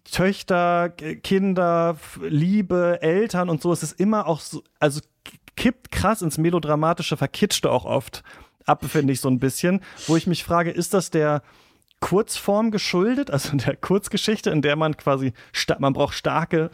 [0.04, 3.72] Töchter, Kinder, Liebe, Eltern und so.
[3.72, 5.00] Es ist immer auch so, also
[5.56, 8.24] kippt krass ins Melodramatische, verkitschte auch oft
[8.66, 11.42] ab, finde ich so ein bisschen, wo ich mich frage, ist das der
[12.00, 15.34] Kurzform geschuldet, also der Kurzgeschichte, in der man quasi,
[15.80, 16.70] man braucht starke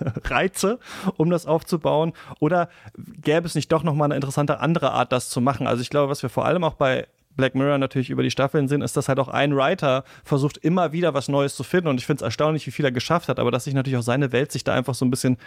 [0.24, 0.78] Reize,
[1.16, 2.12] um das aufzubauen?
[2.40, 5.66] Oder gäbe es nicht doch nochmal eine interessante andere Art, das zu machen?
[5.66, 7.06] Also ich glaube, was wir vor allem auch bei
[7.36, 10.92] Black Mirror natürlich über die Staffeln sehen, ist, dass halt auch ein Writer versucht, immer
[10.92, 11.88] wieder was Neues zu finden.
[11.88, 14.02] Und ich finde es erstaunlich, wie viel er geschafft hat, aber dass sich natürlich auch
[14.02, 15.38] seine Welt sich da einfach so ein bisschen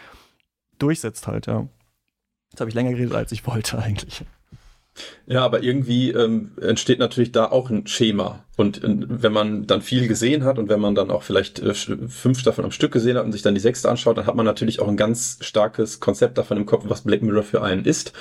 [0.80, 1.68] durchsetzt halt, ja.
[2.56, 4.24] Jetzt habe ich länger geredet, als ich wollte eigentlich.
[5.28, 8.46] Ja, aber irgendwie ähm, entsteht natürlich da auch ein Schema.
[8.56, 11.74] Und äh, wenn man dann viel gesehen hat und wenn man dann auch vielleicht äh,
[11.74, 14.46] fünf Staffeln am Stück gesehen hat und sich dann die sechste anschaut, dann hat man
[14.46, 18.14] natürlich auch ein ganz starkes Konzept davon im Kopf, was Black Mirror für einen ist.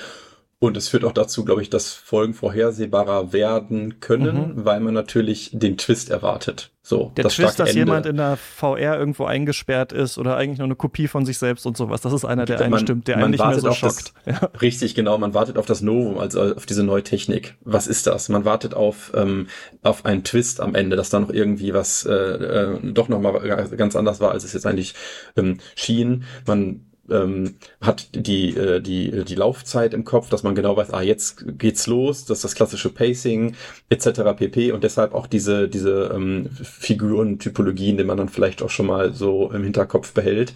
[0.64, 4.64] Und es führt auch dazu, glaube ich, dass Folgen vorhersehbarer werden können, mhm.
[4.64, 6.70] weil man natürlich den Twist erwartet.
[6.80, 7.80] So, der das Twist, dass Ende.
[7.80, 11.66] jemand in der VR irgendwo eingesperrt ist oder eigentlich nur eine Kopie von sich selbst
[11.66, 12.00] und sowas.
[12.00, 14.14] Das ist einer, der einen stimmt, der einen nicht mehr so schockt.
[14.24, 14.50] Das, ja.
[14.62, 15.18] Richtig, genau.
[15.18, 17.56] Man wartet auf das Novum, also auf diese neue Technik.
[17.60, 18.30] Was ist das?
[18.30, 19.48] Man wartet auf, ähm,
[19.82, 23.96] auf einen Twist am Ende, dass da noch irgendwie was äh, äh, doch nochmal ganz
[23.96, 24.94] anders war, als es jetzt eigentlich
[25.36, 26.24] ähm, schien.
[26.46, 31.02] Man ähm, hat die, äh, die, die Laufzeit im Kopf, dass man genau weiß, ah,
[31.02, 33.54] jetzt geht's los, das ist das klassische Pacing
[33.88, 34.22] etc.
[34.36, 34.72] pp.
[34.72, 39.50] Und deshalb auch diese, diese ähm, Figuren-Typologien, die man dann vielleicht auch schon mal so
[39.50, 40.54] im Hinterkopf behält.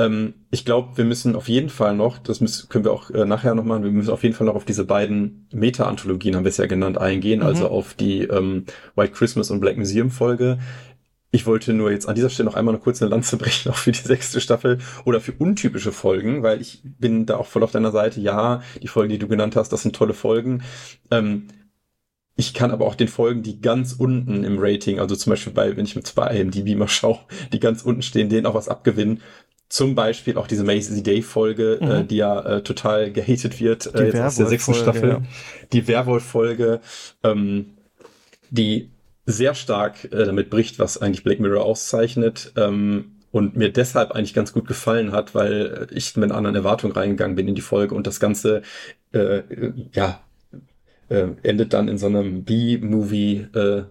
[0.00, 3.24] Ähm, ich glaube, wir müssen auf jeden Fall noch, das müssen, können wir auch äh,
[3.24, 6.50] nachher noch machen, wir müssen auf jeden Fall noch auf diese beiden Meta-Anthologien, haben wir
[6.50, 7.64] es ja genannt, eingehen, also mhm.
[7.66, 8.64] also auf die ähm,
[8.96, 10.58] White Christmas und Black Museum Folge.
[11.32, 13.92] Ich wollte nur jetzt an dieser Stelle noch einmal eine kurze Lanze brechen, auch für
[13.92, 17.92] die sechste Staffel oder für untypische Folgen, weil ich bin da auch voll auf deiner
[17.92, 18.20] Seite.
[18.20, 20.62] Ja, die Folgen, die du genannt hast, das sind tolle Folgen.
[21.10, 21.48] Ähm,
[22.36, 25.76] ich kann aber auch den Folgen, die ganz unten im Rating, also zum Beispiel bei,
[25.76, 27.18] wenn ich mit zwei IMDb mal schaue,
[27.52, 29.20] die ganz unten stehen, denen auch was abgewinnen.
[29.68, 31.90] Zum Beispiel auch diese Mazy Day Folge, äh, mhm.
[31.90, 35.08] äh, die ja äh, total gehatet wird, äh, jetzt aus der sechsten Staffel.
[35.10, 35.22] Ja.
[35.72, 36.80] Die Werwolf Folge,
[37.22, 37.76] ähm,
[38.50, 38.90] die
[39.26, 42.52] sehr stark äh, damit bricht, was eigentlich Black Mirror auszeichnet.
[42.56, 47.36] Ähm, und mir deshalb eigentlich ganz gut gefallen hat, weil ich mit anderen Erwartungen reingegangen
[47.36, 48.62] bin in die Folge und das Ganze,
[49.12, 49.42] äh,
[49.92, 50.20] ja,
[51.08, 53.82] äh, endet dann in so einem B-Movie, äh,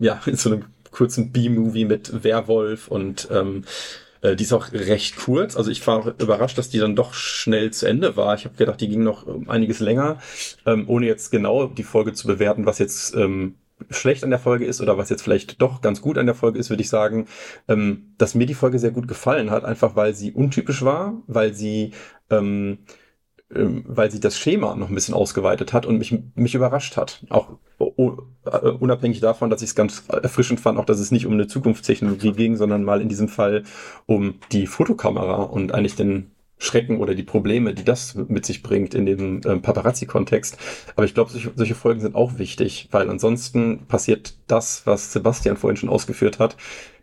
[0.00, 3.64] ja, in so einem kurzen B-Movie mit Werwolf und ähm,
[4.22, 5.56] Äh, die ist auch recht kurz.
[5.56, 8.34] Also ich war überrascht, dass die dann doch schnell zu Ende war.
[8.34, 10.18] Ich habe gedacht, die ging noch einiges länger,
[10.66, 13.54] ähm, ohne jetzt genau die Folge zu bewerten, was jetzt ähm,
[13.88, 16.58] schlecht an der Folge ist oder was jetzt vielleicht doch ganz gut an der Folge
[16.58, 17.26] ist, würde ich sagen,
[17.68, 21.54] ähm, dass mir die Folge sehr gut gefallen hat, einfach weil sie untypisch war, weil
[21.54, 21.92] sie
[22.30, 22.78] ähm,
[23.52, 27.24] ähm, weil sie das Schema noch ein bisschen ausgeweitet hat und mich, mich überrascht hat.
[27.30, 31.32] Auch äh, unabhängig davon, dass ich es ganz erfrischend fand, auch dass es nicht um
[31.32, 33.64] eine Zukunftstechnologie ging, sondern mal in diesem Fall
[34.06, 36.30] um die Fotokamera und eigentlich den
[36.60, 40.58] Schrecken oder die Probleme, die das mit sich bringt in dem ähm, Paparazzi-Kontext.
[40.94, 45.56] Aber ich glaube, solche, solche Folgen sind auch wichtig, weil ansonsten passiert das, was Sebastian
[45.56, 46.56] vorhin schon ausgeführt hat,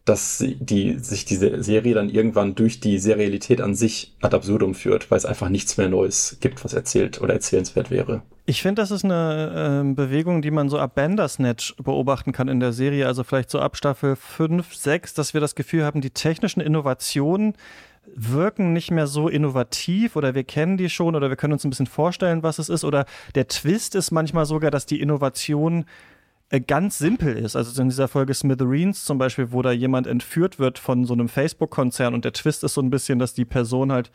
[0.05, 5.12] dass die, sich diese Serie dann irgendwann durch die Serialität an sich ad absurdum führt,
[5.12, 8.22] weil es einfach nichts mehr Neues gibt, was erzählt oder erzählenswert wäre.
[8.45, 12.62] Ich finde, das ist eine äh, Bewegung, die man so ab Bandersnatch beobachten kann in
[12.62, 16.12] der Serie, also vielleicht so ab Staffel 5, 6, dass wir das Gefühl haben, die
[16.12, 17.55] technischen Innovationen
[18.16, 21.70] wirken nicht mehr so innovativ oder wir kennen die schon oder wir können uns ein
[21.70, 23.05] bisschen vorstellen, was es ist oder
[23.36, 25.86] der Twist ist manchmal sogar, dass die Innovation
[26.49, 27.55] äh, ganz simpel ist.
[27.55, 31.28] Also in dieser Folge Smithereens zum Beispiel, wo da jemand entführt wird von so einem
[31.28, 34.12] Facebook-Konzern und der Twist ist so ein bisschen, dass die Person halt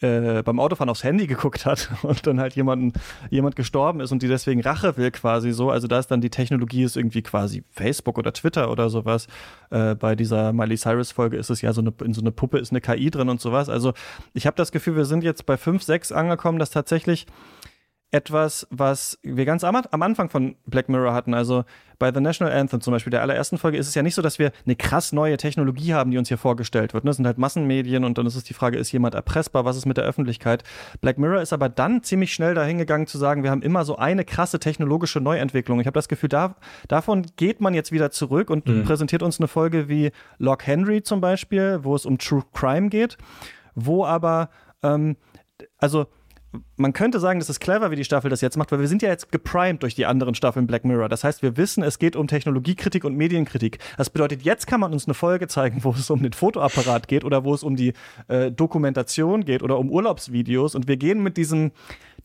[0.00, 2.92] äh, beim Autofahren aufs Handy geguckt hat und dann halt jemanden,
[3.30, 5.70] jemand gestorben ist und die deswegen Rache will quasi so.
[5.70, 9.26] Also da ist dann die Technologie ist irgendwie quasi Facebook oder Twitter oder sowas.
[9.70, 12.58] Äh, bei dieser Miley Cyrus Folge ist es ja so eine, in so eine Puppe
[12.58, 13.68] ist eine KI drin und sowas.
[13.68, 13.92] Also
[14.34, 17.26] ich habe das Gefühl, wir sind jetzt bei 5, 6 angekommen, dass tatsächlich
[18.12, 21.32] etwas, was wir ganz am, am, Anfang von Black Mirror hatten.
[21.32, 21.64] Also
[22.00, 24.38] bei The National Anthem zum Beispiel, der allerersten Folge, ist es ja nicht so, dass
[24.38, 27.06] wir eine krass neue Technologie haben, die uns hier vorgestellt wird.
[27.06, 29.64] Das sind halt Massenmedien und dann ist es die Frage, ist jemand erpressbar?
[29.64, 30.64] Was ist mit der Öffentlichkeit?
[31.00, 34.24] Black Mirror ist aber dann ziemlich schnell dahingegangen zu sagen, wir haben immer so eine
[34.24, 35.78] krasse technologische Neuentwicklung.
[35.78, 36.56] Ich habe das Gefühl, da,
[36.88, 38.82] davon geht man jetzt wieder zurück und mhm.
[38.82, 43.18] präsentiert uns eine Folge wie Lock Henry zum Beispiel, wo es um True Crime geht,
[43.76, 44.50] wo aber,
[44.82, 45.16] ähm,
[45.78, 46.06] also
[46.76, 49.02] man könnte sagen, das ist clever, wie die Staffel das jetzt macht, weil wir sind
[49.02, 51.08] ja jetzt geprimed durch die anderen Staffeln Black Mirror.
[51.08, 53.78] Das heißt, wir wissen, es geht um Technologiekritik und Medienkritik.
[53.96, 57.24] Das bedeutet, jetzt kann man uns eine Folge zeigen, wo es um den Fotoapparat geht
[57.24, 57.92] oder wo es um die
[58.28, 61.72] äh, Dokumentation geht oder um Urlaubsvideos und wir gehen mit diesem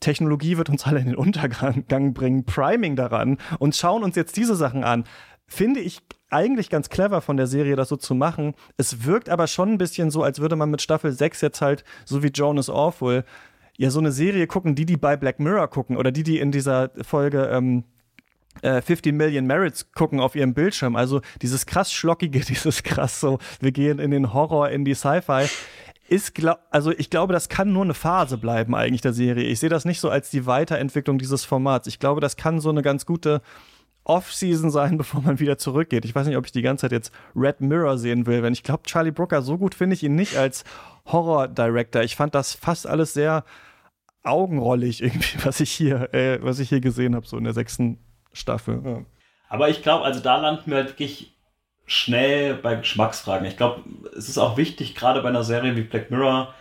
[0.00, 4.56] Technologie wird uns alle in den Untergang bringen, Priming daran und schauen uns jetzt diese
[4.56, 5.04] Sachen an.
[5.46, 8.54] Finde ich eigentlich ganz clever von der Serie, das so zu machen.
[8.76, 11.84] Es wirkt aber schon ein bisschen so, als würde man mit Staffel 6 jetzt halt,
[12.04, 13.24] so wie Jonas Awful,
[13.78, 16.52] ja so eine Serie gucken, die die bei Black Mirror gucken oder die die in
[16.52, 17.84] dieser Folge ähm,
[18.62, 20.96] äh, 15 Million Merits gucken auf ihrem Bildschirm.
[20.96, 25.46] Also dieses krass schlockige, dieses krass so, wir gehen in den Horror, in die Sci-Fi.
[26.08, 29.48] Ist, glaub, also ich glaube, das kann nur eine Phase bleiben eigentlich der Serie.
[29.48, 31.88] Ich sehe das nicht so als die Weiterentwicklung dieses Formats.
[31.88, 33.42] Ich glaube, das kann so eine ganz gute
[34.06, 36.04] Off-Season sein, bevor man wieder zurückgeht.
[36.04, 38.62] Ich weiß nicht, ob ich die ganze Zeit jetzt Red Mirror sehen will, wenn ich
[38.62, 40.64] glaube, Charlie Brooker, so gut finde ich ihn nicht als
[41.06, 42.02] Horror-Director.
[42.02, 43.44] Ich fand das fast alles sehr
[44.22, 47.98] augenrollig irgendwie, was ich hier, äh, was ich hier gesehen habe, so in der sechsten
[48.32, 48.82] Staffel.
[48.84, 49.04] Ja.
[49.48, 51.36] Aber ich glaube, also da landen wir halt wirklich
[51.86, 53.46] schnell bei Geschmacksfragen.
[53.46, 53.84] Ich glaube,
[54.16, 56.52] es ist auch wichtig, gerade bei einer Serie wie Black Mirror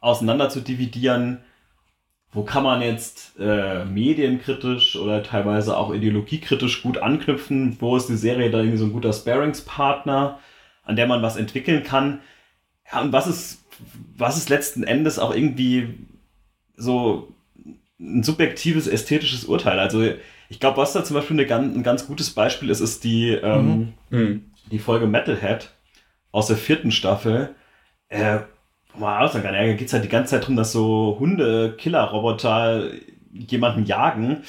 [0.00, 1.44] auseinander zu dividieren,
[2.32, 8.16] wo kann man jetzt äh, medienkritisch oder teilweise auch ideologiekritisch gut anknüpfen, wo ist die
[8.16, 10.38] Serie da irgendwie so ein guter Sparingspartner,
[10.82, 12.20] an der man was entwickeln kann.
[12.90, 13.64] Ja, und was ist,
[14.16, 15.94] was ist letzten Endes auch irgendwie
[16.74, 17.28] so
[18.00, 19.78] ein subjektives ästhetisches Urteil.
[19.78, 20.02] Also
[20.48, 23.94] ich glaube, was da zum Beispiel eine, ein ganz gutes Beispiel ist, ist die, ähm,
[24.08, 24.18] mhm.
[24.18, 24.44] mhm.
[24.70, 25.70] die Folge Metalhead
[26.30, 27.54] aus der vierten Staffel.
[28.08, 28.40] Äh,
[28.94, 32.90] mal kann, da geht es halt die ganze Zeit darum, dass so Hunde-Killer-Roboter
[33.32, 34.42] jemanden jagen.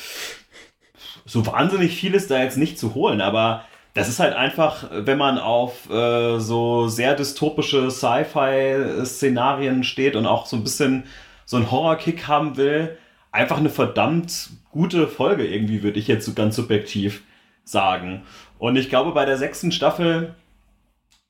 [1.26, 3.64] So wahnsinnig viel ist da jetzt nicht zu holen, aber
[3.94, 10.48] das ist halt einfach, wenn man auf äh, so sehr dystopische Sci-Fi-Szenarien steht und auch
[10.48, 11.04] so ein bisschen
[11.46, 12.98] so einen Horrorkick haben will,
[13.32, 17.24] einfach eine verdammt gute Folge irgendwie, würde ich jetzt so ganz subjektiv
[17.64, 18.24] sagen.
[18.58, 20.36] Und ich glaube, bei der sechsten Staffel,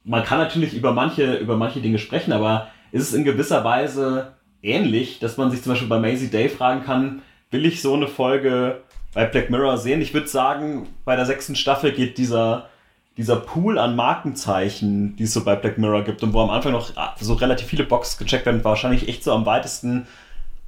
[0.03, 4.33] man kann natürlich über manche, über manche Dinge sprechen, aber ist es in gewisser Weise
[4.61, 7.21] ähnlich, dass man sich zum Beispiel bei Maisie Day fragen kann,
[7.51, 8.81] will ich so eine Folge
[9.13, 10.01] bei Black Mirror sehen?
[10.01, 12.69] Ich würde sagen, bei der sechsten Staffel geht dieser
[13.17, 16.71] dieser Pool an Markenzeichen, die es so bei Black Mirror gibt und wo am Anfang
[16.71, 20.07] noch ah, so relativ viele Boxes gecheckt werden, wahrscheinlich echt so am weitesten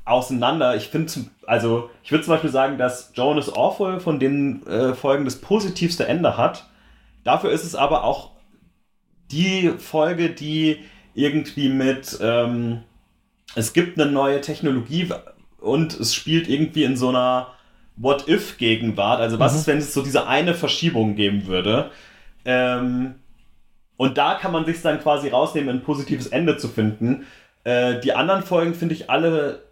[0.04, 0.76] auseinander.
[0.76, 1.12] Ich finde,
[1.48, 6.08] also ich würde zum Beispiel sagen, dass Jonas Awful von den äh, Folgen das positivste
[6.08, 6.68] Ende hat.
[7.24, 8.32] Dafür ist es aber auch
[9.32, 12.82] die Folge, die irgendwie mit ähm,
[13.55, 15.09] es gibt eine neue Technologie
[15.59, 17.47] und es spielt irgendwie in so einer
[17.97, 19.22] What-If-Gegenwart.
[19.22, 19.59] Also was mhm.
[19.59, 21.91] ist, wenn es so diese eine Verschiebung geben würde?
[22.43, 23.16] ähm,
[23.97, 27.26] Und da kann man sich dann quasi rausnehmen, ein positives Ende zu finden.
[27.63, 29.63] Äh, die anderen Folgen finde ich alle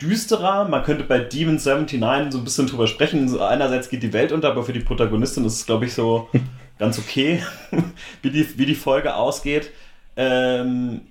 [0.00, 0.68] düsterer.
[0.68, 3.28] Man könnte bei Demon 79 so ein bisschen drüber sprechen.
[3.28, 6.28] So einerseits geht die Welt unter, aber für die Protagonistin ist es, glaube ich, so
[6.78, 7.42] ganz okay,
[8.22, 9.70] wie, die, wie die Folge ausgeht.
[10.16, 11.02] Ähm,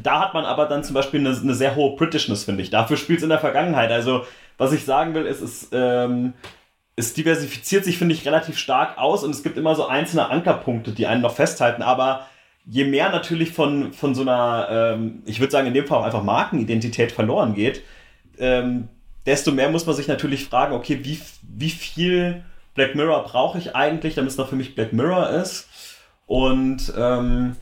[0.00, 2.70] da hat man aber dann zum Beispiel eine, eine sehr hohe Britishness, finde ich.
[2.70, 3.90] Dafür spielt es in der Vergangenheit.
[3.90, 4.24] Also,
[4.58, 6.34] was ich sagen will, ist, es, ähm,
[6.96, 10.92] es diversifiziert sich, finde ich, relativ stark aus und es gibt immer so einzelne Ankerpunkte,
[10.92, 11.82] die einen noch festhalten.
[11.82, 12.26] Aber
[12.66, 16.04] je mehr natürlich von, von so einer, ähm, ich würde sagen, in dem Fall auch
[16.04, 17.82] einfach Markenidentität verloren geht,
[18.38, 18.88] ähm,
[19.24, 22.42] desto mehr muss man sich natürlich fragen, okay, wie, wie viel
[22.74, 25.68] Black Mirror brauche ich eigentlich, damit es noch für mich Black Mirror ist?
[26.26, 27.56] Und ähm,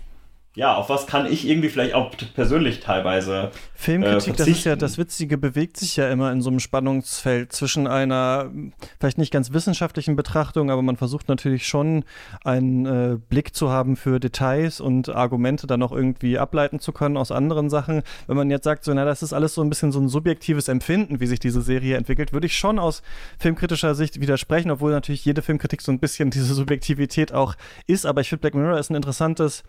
[0.56, 3.50] ja, auf was kann ich irgendwie vielleicht auch persönlich teilweise.
[3.74, 7.52] Filmkritik, äh, das ist ja das Witzige, bewegt sich ja immer in so einem Spannungsfeld
[7.52, 8.52] zwischen einer
[9.00, 12.04] vielleicht nicht ganz wissenschaftlichen Betrachtung, aber man versucht natürlich schon
[12.44, 17.16] einen äh, Blick zu haben für Details und Argumente dann auch irgendwie ableiten zu können
[17.16, 18.02] aus anderen Sachen.
[18.28, 20.68] Wenn man jetzt sagt, so, na, das ist alles so ein bisschen so ein subjektives
[20.68, 23.02] Empfinden, wie sich diese Serie entwickelt, würde ich schon aus
[23.40, 27.56] filmkritischer Sicht widersprechen, obwohl natürlich jede Filmkritik so ein bisschen diese Subjektivität auch
[27.88, 28.06] ist.
[28.06, 29.64] Aber ich finde, Black Mirror ist ein interessantes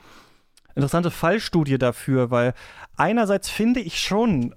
[0.76, 2.54] interessante Fallstudie dafür, weil
[2.98, 4.54] einerseits finde ich schon,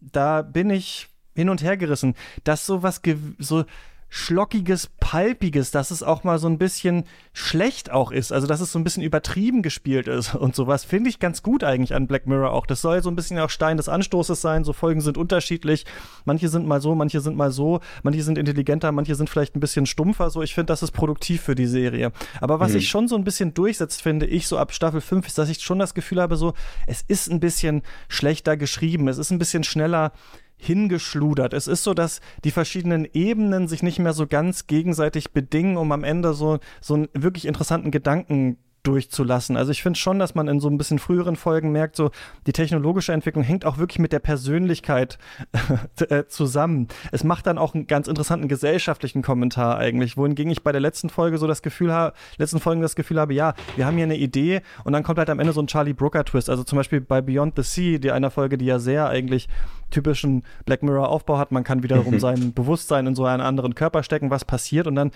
[0.00, 2.14] da bin ich hin und her gerissen,
[2.44, 3.00] dass sowas
[3.38, 3.64] so
[4.10, 8.32] Schlockiges, Palpiges, dass es auch mal so ein bisschen schlecht auch ist.
[8.32, 10.84] Also, dass es so ein bisschen übertrieben gespielt ist und sowas.
[10.84, 12.66] Finde ich ganz gut eigentlich an Black Mirror auch.
[12.66, 14.64] Das soll so ein bisschen auch Stein des Anstoßes sein.
[14.64, 15.84] So Folgen sind unterschiedlich.
[16.24, 17.80] Manche sind mal so, manche sind mal so.
[18.02, 20.30] Manche sind intelligenter, manche sind vielleicht ein bisschen stumpfer.
[20.30, 22.12] So, ich finde, das ist produktiv für die Serie.
[22.40, 22.74] Aber was mhm.
[22.74, 25.60] sich schon so ein bisschen durchsetzt, finde ich, so ab Staffel 5, ist, dass ich
[25.60, 26.54] schon das Gefühl habe, so,
[26.86, 29.08] es ist ein bisschen schlechter geschrieben.
[29.08, 30.12] Es ist ein bisschen schneller
[30.58, 31.54] hingeschludert.
[31.54, 35.92] Es ist so, dass die verschiedenen Ebenen sich nicht mehr so ganz gegenseitig bedingen, um
[35.92, 39.56] am Ende so, so einen wirklich interessanten Gedanken durchzulassen.
[39.56, 42.10] Also ich finde schon, dass man in so ein bisschen früheren Folgen merkt, so
[42.46, 45.18] die technologische Entwicklung hängt auch wirklich mit der Persönlichkeit
[46.08, 46.88] äh, zusammen.
[47.12, 51.10] Es macht dann auch einen ganz interessanten gesellschaftlichen Kommentar eigentlich, wohingegen ich bei der letzten
[51.10, 54.16] Folge so das Gefühl habe, letzten Folgen das Gefühl habe, ja, wir haben hier eine
[54.16, 56.48] Idee und dann kommt halt am Ende so ein Charlie Brooker Twist.
[56.48, 59.48] Also zum Beispiel bei Beyond the Sea, die einer Folge, die ja sehr eigentlich
[59.90, 61.52] typischen Black Mirror Aufbau hat.
[61.52, 65.10] Man kann wiederum sein Bewusstsein in so einen anderen Körper stecken, was passiert und dann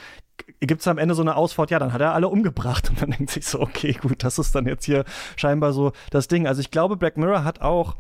[0.61, 3.11] gibt es am Ende so eine Ausfahrt, ja, dann hat er alle umgebracht und dann
[3.11, 5.05] denkt sich so, okay, gut, das ist dann jetzt hier
[5.37, 6.47] scheinbar so das Ding.
[6.47, 7.97] Also ich glaube, Black Mirror hat auch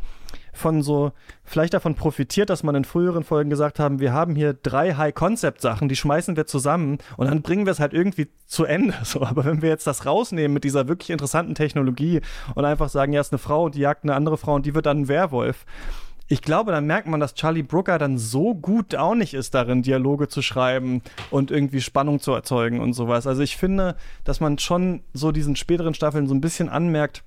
[0.54, 1.12] von so,
[1.44, 5.88] vielleicht davon profitiert, dass man in früheren Folgen gesagt haben, wir haben hier drei High-Concept-Sachen,
[5.88, 8.94] die schmeißen wir zusammen und dann bringen wir es halt irgendwie zu Ende.
[9.12, 12.20] So, aber wenn wir jetzt das rausnehmen mit dieser wirklich interessanten Technologie
[12.54, 14.74] und einfach sagen, ja, ist eine Frau und die jagt eine andere Frau und die
[14.74, 15.66] wird dann ein Werwolf,
[16.32, 19.82] ich glaube, dann merkt man, dass Charlie Brooker dann so gut auch nicht ist darin,
[19.82, 23.26] Dialoge zu schreiben und irgendwie Spannung zu erzeugen und sowas.
[23.26, 27.22] Also ich finde, dass man schon so diesen späteren Staffeln so ein bisschen anmerkt,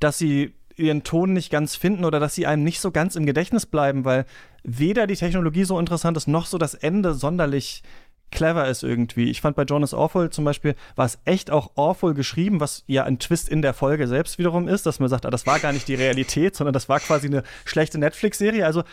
[0.00, 3.24] dass sie ihren Ton nicht ganz finden oder dass sie einem nicht so ganz im
[3.24, 4.26] Gedächtnis bleiben, weil
[4.64, 7.82] weder die Technologie so interessant ist, noch so das Ende sonderlich
[8.30, 9.30] clever ist irgendwie.
[9.30, 13.04] Ich fand bei Jonas Awful zum Beispiel, war es echt auch awful geschrieben, was ja
[13.04, 15.72] ein Twist in der Folge selbst wiederum ist, dass man sagt, ah, das war gar
[15.72, 18.64] nicht die Realität, sondern das war quasi eine schlechte Netflix-Serie.
[18.64, 18.84] Also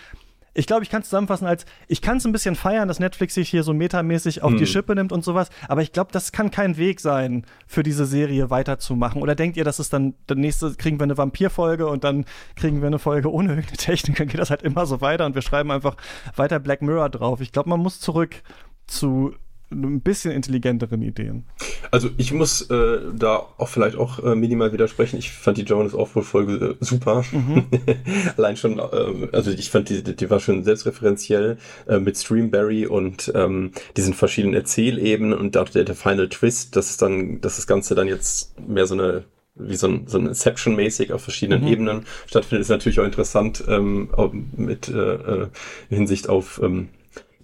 [0.57, 3.33] ich glaube, ich kann es zusammenfassen als, ich kann es ein bisschen feiern, dass Netflix
[3.33, 4.57] sich hier so metamäßig auf hm.
[4.57, 8.05] die Schippe nimmt und sowas, aber ich glaube, das kann kein Weg sein, für diese
[8.05, 9.21] Serie weiterzumachen.
[9.21, 12.23] Oder denkt ihr, dass es dann, der nächste, kriegen wir eine Vampir-Folge und dann
[12.55, 15.35] kriegen wir eine Folge ohne irgendeine Technik, dann geht das halt immer so weiter und
[15.35, 15.97] wir schreiben einfach
[16.37, 17.41] weiter Black Mirror drauf.
[17.41, 18.41] Ich glaube, man muss zurück
[18.87, 19.33] zu
[19.71, 21.45] ein bisschen intelligenteren Ideen.
[21.91, 25.17] Also ich muss äh, da auch vielleicht auch äh, minimal widersprechen.
[25.17, 27.23] Ich fand die Jonas Awful-Folge äh, super.
[27.31, 27.65] Mhm.
[28.37, 31.57] Allein schon, äh, also ich fand die, die war schon selbstreferenziell
[31.87, 36.97] äh, mit Streamberry und ähm, diesen verschiedenen Erzählebenen und auch der, der Final Twist, dass
[36.97, 39.23] dann, dass das Ganze dann jetzt mehr so eine
[39.57, 41.67] wie so ein, so ein Inception-mäßig auf verschiedenen mhm.
[41.69, 44.09] Ebenen stattfindet, ist natürlich auch interessant ähm,
[44.57, 45.47] mit äh, äh
[45.87, 46.89] Hinsicht auf ähm,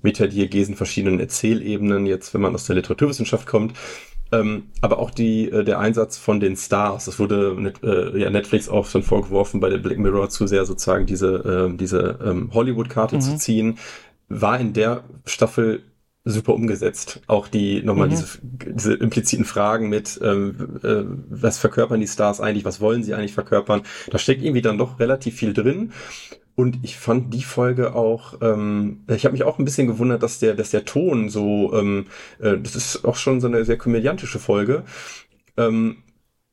[0.01, 3.73] Metadiegesen, verschiedenen Erzählebenen, jetzt wenn man aus der Literaturwissenschaft kommt.
[4.31, 8.29] Ähm, aber auch die, äh, der Einsatz von den Stars, das wurde net, äh, ja,
[8.29, 12.49] Netflix auch schon vorgeworfen, bei der Black Mirror zu sehr sozusagen diese, äh, diese ähm,
[12.53, 13.21] Hollywood-Karte mhm.
[13.21, 13.77] zu ziehen,
[14.29, 15.83] war in der Staffel
[16.23, 17.21] super umgesetzt.
[17.27, 18.11] Auch die nochmal mhm.
[18.11, 18.27] diese,
[18.73, 23.33] diese impliziten Fragen mit, ähm, äh, was verkörpern die Stars eigentlich, was wollen sie eigentlich
[23.33, 23.81] verkörpern.
[24.09, 25.91] Da steckt irgendwie dann doch relativ viel drin.
[26.55, 30.39] Und ich fand die Folge auch, ähm, ich habe mich auch ein bisschen gewundert, dass
[30.39, 32.07] der, dass der Ton so, ähm,
[32.39, 34.83] äh, das ist auch schon so eine sehr komödiantische Folge.
[35.57, 35.97] Ähm,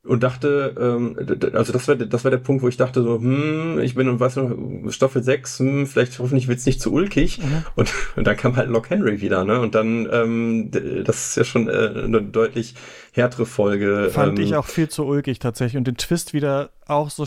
[0.05, 1.17] und dachte, ähm,
[1.53, 4.19] also das war, das war der Punkt, wo ich dachte so, hm, ich bin und
[4.19, 7.39] weiß noch, Staffel 6, hm, vielleicht hoffentlich wird's nicht zu ulkig.
[7.39, 7.65] Mhm.
[7.75, 9.59] Und, und dann kam halt Lock Henry wieder, ne?
[9.59, 10.71] Und dann, ähm,
[11.03, 12.75] das ist ja schon äh, eine deutlich
[13.11, 14.09] härtere Folge.
[14.11, 15.77] Fand ähm, ich auch viel zu ulkig tatsächlich.
[15.77, 17.25] Und den Twist wieder auch so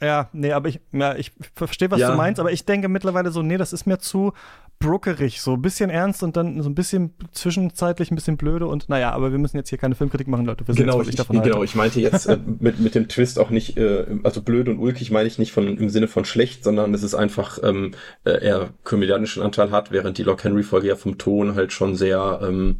[0.00, 2.10] ja, nee, aber ich, ja, ich verstehe, was ja.
[2.10, 4.32] du meinst, aber ich denke mittlerweile so, nee, das ist mir zu
[4.78, 8.88] brookerig, so ein bisschen ernst und dann so ein bisschen zwischenzeitlich ein bisschen blöde und
[8.88, 10.66] naja, aber wir müssen jetzt hier keine Filmkritik machen, Leute.
[10.66, 13.50] Wir genau, jetzt, ich, davon genau, ich meinte jetzt äh, mit, mit dem Twist auch
[13.50, 16.94] nicht, äh, also blöd und ulkig meine ich nicht von, im Sinne von schlecht, sondern
[16.94, 17.92] es ist einfach ähm,
[18.24, 21.94] äh, eher komödianischen Anteil hat, während die Lock Henry Folge ja vom Ton halt schon
[21.94, 22.76] sehr, ähm,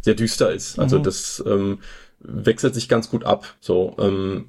[0.00, 0.78] sehr düster ist.
[0.78, 1.02] Also mhm.
[1.02, 1.80] das ähm,
[2.20, 3.56] wechselt sich ganz gut ab.
[3.60, 4.46] So, ähm,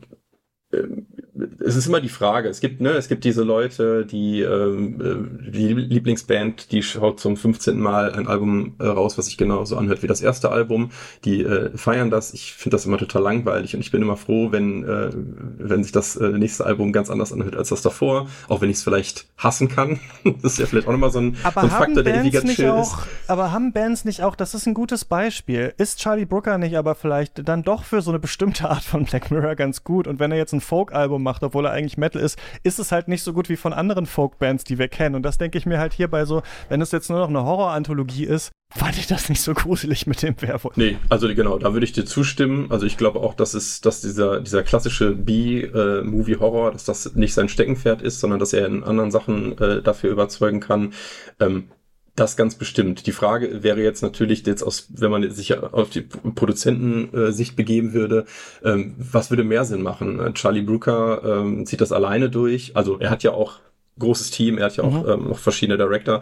[1.66, 2.48] es ist immer die Frage.
[2.48, 7.38] Es gibt, ne, es gibt diese Leute, die ähm, äh, die Lieblingsband, die schaut zum
[7.38, 7.80] 15.
[7.80, 10.92] Mal ein Album äh, raus, was sich genauso anhört wie das erste Album.
[11.26, 12.34] Die äh, feiern das.
[12.34, 15.10] Ich finde das immer total langweilig und ich bin immer froh, wenn äh,
[15.58, 18.78] wenn sich das äh, nächste Album ganz anders anhört als das davor, auch wenn ich
[18.78, 20.00] es vielleicht hassen kann.
[20.24, 22.70] das ist ja vielleicht auch nochmal so ein, so ein Faktor, der irgendwie ganz chill
[22.70, 23.08] auch, ist.
[23.28, 24.36] Aber haben Bands nicht auch?
[24.36, 25.74] Das ist ein gutes Beispiel.
[25.78, 29.32] Ist Charlie Brooker nicht aber vielleicht dann doch für so eine bestimmte Art von Black
[29.32, 30.08] Mirror ganz gut?
[30.08, 33.08] Und wenn er jetzt ein Folk-Album macht, obwohl er eigentlich Metal ist, ist es halt
[33.08, 35.16] nicht so gut wie von anderen Folk-Bands, die wir kennen.
[35.16, 38.26] Und das denke ich mir halt hierbei so, wenn es jetzt nur noch eine Horror-Anthologie
[38.26, 40.76] ist, fand ich das nicht so gruselig mit dem Werwolf.
[40.78, 42.72] Nee, also genau, da würde ich dir zustimmen.
[42.72, 47.50] Also ich glaube auch, dass es, dass dieser, dieser klassische B-Movie-Horror, dass das nicht sein
[47.50, 50.94] Steckenpferd ist, sondern dass er in anderen Sachen äh, dafür überzeugen kann.
[51.40, 51.70] Ähm,
[52.16, 53.08] das ganz bestimmt.
[53.08, 58.26] Die Frage wäre jetzt natürlich jetzt aus, wenn man sich auf die Produzentensicht begeben würde,
[58.64, 60.20] ähm, was würde mehr Sinn machen?
[60.20, 62.76] Äh, Charlie Brooker ähm, zieht das alleine durch.
[62.76, 63.60] Also er hat ja auch
[63.98, 65.10] großes Team, er hat ja auch mhm.
[65.10, 66.22] ähm, noch verschiedene Director.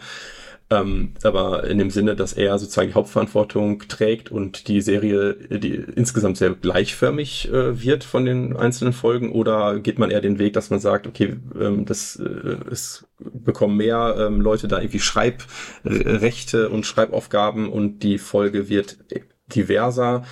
[0.72, 5.76] Ähm, aber in dem Sinne, dass er sozusagen die Hauptverantwortung trägt und die Serie die
[5.96, 10.54] insgesamt sehr gleichförmig äh, wird von den einzelnen Folgen, oder geht man eher den Weg,
[10.54, 16.70] dass man sagt, okay, ähm, das äh, es bekommen mehr ähm, Leute da irgendwie Schreibrechte
[16.70, 18.98] und Schreibaufgaben und die Folge wird
[19.54, 20.24] diverser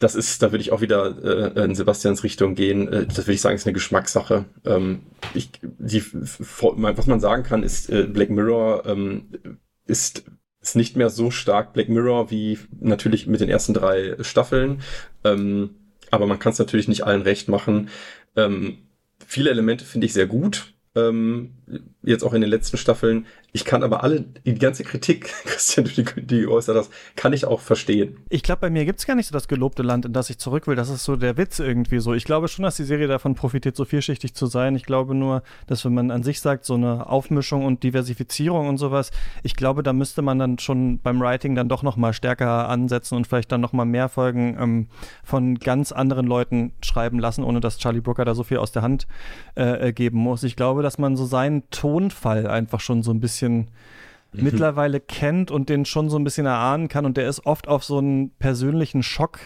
[0.00, 2.88] das ist, da würde ich auch wieder äh, in Sebastians Richtung gehen.
[2.92, 4.44] Äh, das würde ich sagen, ist eine Geschmackssache.
[4.64, 5.02] Ähm,
[5.34, 9.28] ich, die, was man sagen kann, ist, äh, Black Mirror ähm,
[9.86, 10.24] ist,
[10.60, 14.82] ist nicht mehr so stark Black Mirror wie natürlich mit den ersten drei Staffeln.
[15.24, 15.70] Ähm,
[16.10, 17.88] aber man kann es natürlich nicht allen recht machen.
[18.36, 18.78] Ähm,
[19.26, 20.74] viele Elemente finde ich sehr gut.
[20.94, 21.54] Ähm,
[22.02, 23.26] jetzt auch in den letzten Staffeln.
[23.56, 27.60] Ich kann aber alle, die ganze Kritik, Christian, die, die geäußert hast, kann ich auch
[27.60, 28.16] verstehen.
[28.28, 30.38] Ich glaube, bei mir gibt es gar nicht so das gelobte Land, in das ich
[30.38, 30.74] zurück will.
[30.74, 32.14] Das ist so der Witz irgendwie so.
[32.14, 34.74] Ich glaube schon, dass die Serie davon profitiert, so vielschichtig zu sein.
[34.74, 38.78] Ich glaube nur, dass wenn man an sich sagt, so eine Aufmischung und Diversifizierung und
[38.78, 39.12] sowas,
[39.44, 43.14] ich glaube, da müsste man dann schon beim Writing dann doch noch mal stärker ansetzen
[43.14, 44.88] und vielleicht dann noch mal mehr Folgen ähm,
[45.22, 48.82] von ganz anderen Leuten schreiben lassen, ohne dass Charlie Brooker da so viel aus der
[48.82, 49.06] Hand
[49.54, 50.42] äh, geben muss.
[50.42, 53.66] Ich glaube, dass man so seinen Tonfall einfach schon so ein bisschen mhm.
[54.32, 57.06] mittlerweile kennt und den schon so ein bisschen erahnen kann.
[57.06, 59.38] Und der ist oft auf so einen persönlichen Schock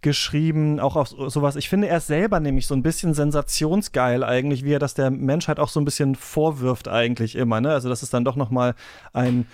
[0.00, 1.56] geschrieben, auch auf sowas.
[1.56, 5.10] Ich finde er ist selber nämlich so ein bisschen sensationsgeil eigentlich, wie er das der
[5.10, 7.60] Menschheit auch so ein bisschen vorwirft eigentlich immer.
[7.60, 7.70] Ne?
[7.70, 8.74] Also dass es dann doch noch mal
[9.14, 9.46] ein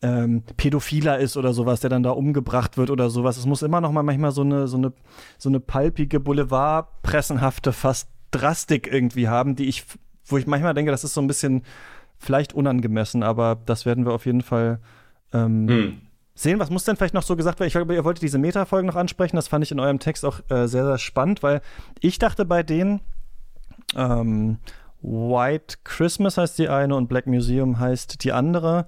[0.00, 3.36] ähm, Pädophiler ist oder sowas, der dann da umgebracht wird oder sowas.
[3.36, 4.92] Es muss immer noch mal manchmal so eine so eine
[5.36, 9.84] so eine palpige Boulevardpressenhafte fast Drastik irgendwie haben, die ich
[10.24, 11.62] wo ich manchmal denke, das ist so ein bisschen
[12.18, 14.80] vielleicht unangemessen, aber das werden wir auf jeden Fall
[15.32, 15.98] ähm, hm.
[16.34, 16.58] sehen.
[16.58, 17.68] Was muss denn vielleicht noch so gesagt werden?
[17.68, 19.36] Ich glaube, ihr wolltet diese Meta-Folgen noch ansprechen.
[19.36, 21.60] Das fand ich in eurem Text auch äh, sehr, sehr spannend, weil
[22.00, 23.00] ich dachte bei denen,
[23.96, 24.58] ähm,
[25.00, 28.86] White Christmas heißt die eine und Black Museum heißt die andere.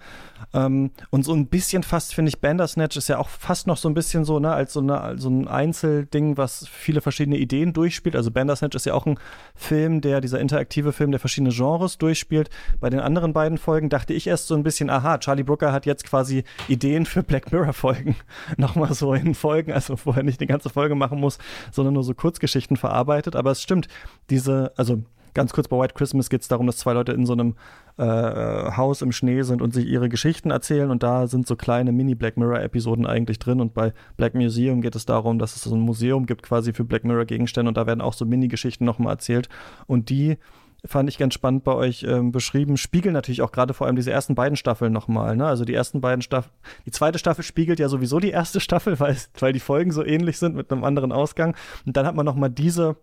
[0.53, 3.89] Ähm, und so ein bisschen fast, finde ich, Bandersnatch ist ja auch fast noch so
[3.89, 8.17] ein bisschen so, ne, als so, eine, so ein Einzelding, was viele verschiedene Ideen durchspielt.
[8.17, 9.19] Also Bandersnatch ist ja auch ein
[9.55, 12.51] Film, der, dieser interaktive Film, der verschiedene Genres durchspielt.
[12.81, 15.87] Bei den anderen beiden Folgen dachte ich erst so ein bisschen, aha, Charlie Brooker hat
[15.87, 18.17] jetzt quasi Ideen für Black Mirror-Folgen
[18.57, 21.39] nochmal so in Folgen, also wo er nicht eine ganze Folge machen muss,
[21.71, 23.37] sondern nur so Kurzgeschichten verarbeitet.
[23.37, 23.87] Aber es stimmt,
[24.29, 25.05] diese, also
[25.35, 27.57] Ganz kurz bei White Christmas geht es darum, dass zwei Leute in so einem
[27.99, 31.57] äh, äh, Haus im Schnee sind und sich ihre Geschichten erzählen und da sind so
[31.57, 35.75] kleine Mini-Black Mirror-Episoden eigentlich drin und bei Black Museum geht es darum, dass es so
[35.75, 39.49] ein Museum gibt quasi für Black Mirror-Gegenstände und da werden auch so Mini-Geschichten nochmal erzählt
[39.87, 40.39] und die
[40.85, 44.11] fand ich ganz spannend bei euch ähm, beschrieben, spiegeln natürlich auch gerade vor allem diese
[44.11, 45.37] ersten beiden Staffeln nochmal.
[45.37, 45.47] Ne?
[45.47, 46.55] Also die ersten beiden Staffeln,
[46.87, 50.39] die zweite Staffel spiegelt ja sowieso die erste Staffel, weil, weil die Folgen so ähnlich
[50.39, 51.55] sind mit einem anderen Ausgang.
[51.87, 52.97] Und dann hat man nochmal diese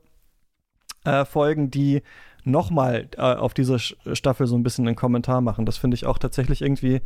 [1.08, 2.04] äh, Folgen, die
[2.44, 5.66] nochmal äh, auf diese Staffel so ein bisschen einen Kommentar machen.
[5.66, 7.02] Das finde ich auch tatsächlich irgendwie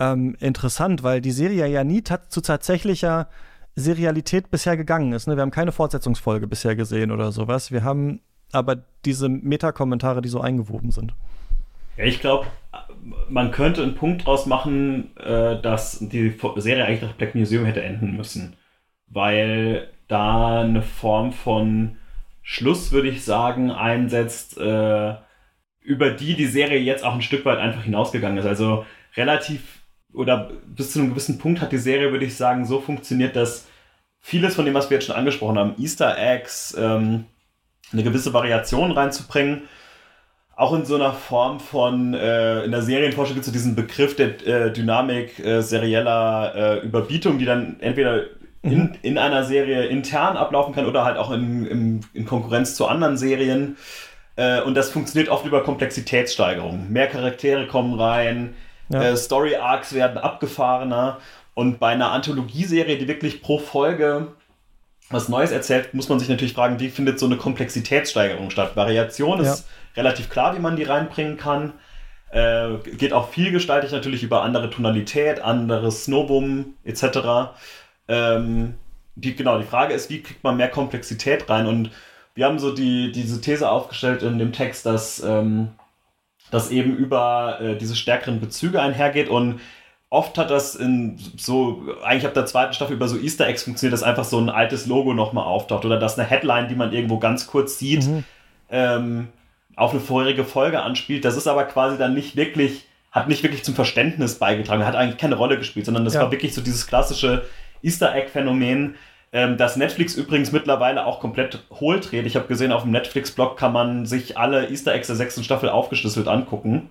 [0.00, 3.28] ähm, interessant, weil die Serie ja nie zu tatsächlicher
[3.74, 5.26] Serialität bisher gegangen ist.
[5.26, 5.36] Ne?
[5.36, 7.70] Wir haben keine Fortsetzungsfolge bisher gesehen oder sowas.
[7.70, 8.20] Wir haben
[8.52, 11.14] aber diese Metakommentare, die so eingewoben sind.
[11.96, 12.46] Ja, ich glaube,
[13.28, 17.82] man könnte einen Punkt draus machen, äh, dass die Serie eigentlich nach Black Museum hätte
[17.82, 18.54] enden müssen.
[19.08, 21.97] Weil da eine Form von
[22.50, 25.14] Schluss, würde ich sagen, einsetzt, äh,
[25.82, 28.46] über die die Serie jetzt auch ein Stück weit einfach hinausgegangen ist.
[28.46, 28.86] Also
[29.16, 29.82] relativ
[30.14, 33.68] oder bis zu einem gewissen Punkt hat die Serie, würde ich sagen, so funktioniert, dass
[34.18, 37.26] vieles von dem, was wir jetzt schon angesprochen haben, Easter Eggs, ähm,
[37.92, 39.64] eine gewisse Variation reinzubringen,
[40.56, 44.46] auch in so einer Form von, äh, in der Serienforschung gibt es diesen Begriff der
[44.46, 48.24] äh, Dynamik äh, serieller äh, Überbietung, die dann entweder
[48.62, 48.94] in, mhm.
[49.02, 53.16] in einer Serie intern ablaufen kann oder halt auch in, in, in Konkurrenz zu anderen
[53.16, 53.76] Serien.
[54.36, 56.90] Äh, und das funktioniert oft über Komplexitätssteigerung.
[56.90, 58.54] Mehr Charaktere kommen rein,
[58.88, 59.02] ja.
[59.02, 61.18] äh, Story Arcs werden abgefahrener.
[61.54, 64.28] Und bei einer Anthologieserie, die wirklich pro Folge
[65.10, 68.76] was Neues erzählt, muss man sich natürlich fragen, wie findet so eine Komplexitätssteigerung statt?
[68.76, 71.72] Variation ist relativ klar, wie man die reinbringen kann.
[72.30, 77.54] Äh, geht auch vielgestaltig natürlich über andere Tonalität, anderes Snowboom etc.
[78.08, 78.74] Ähm,
[79.16, 81.66] die, genau, die Frage ist, wie kriegt man mehr Komplexität rein?
[81.66, 81.90] Und
[82.34, 85.68] wir haben so die, diese These aufgestellt in dem Text, dass ähm,
[86.50, 89.60] das eben über äh, diese stärkeren Bezüge einhergeht und
[90.10, 93.92] oft hat das in so, eigentlich ab der zweiten Staffel über so Easter Eggs funktioniert,
[93.92, 97.18] dass einfach so ein altes Logo nochmal auftaucht oder dass eine Headline, die man irgendwo
[97.18, 98.24] ganz kurz sieht, mhm.
[98.70, 99.28] ähm,
[99.76, 101.24] auf eine vorherige Folge anspielt.
[101.24, 105.18] Das ist aber quasi dann nicht wirklich, hat nicht wirklich zum Verständnis beigetragen, hat eigentlich
[105.18, 106.22] keine Rolle gespielt, sondern das ja.
[106.22, 107.44] war wirklich so dieses klassische
[107.82, 108.94] Easter Egg-Phänomen.
[109.30, 112.24] Ähm, dass Netflix übrigens mittlerweile auch komplett hohl dreht.
[112.24, 115.68] Ich habe gesehen, auf dem Netflix-Blog kann man sich alle Easter Eggs der sechsten Staffel
[115.68, 116.88] aufgeschlüsselt angucken.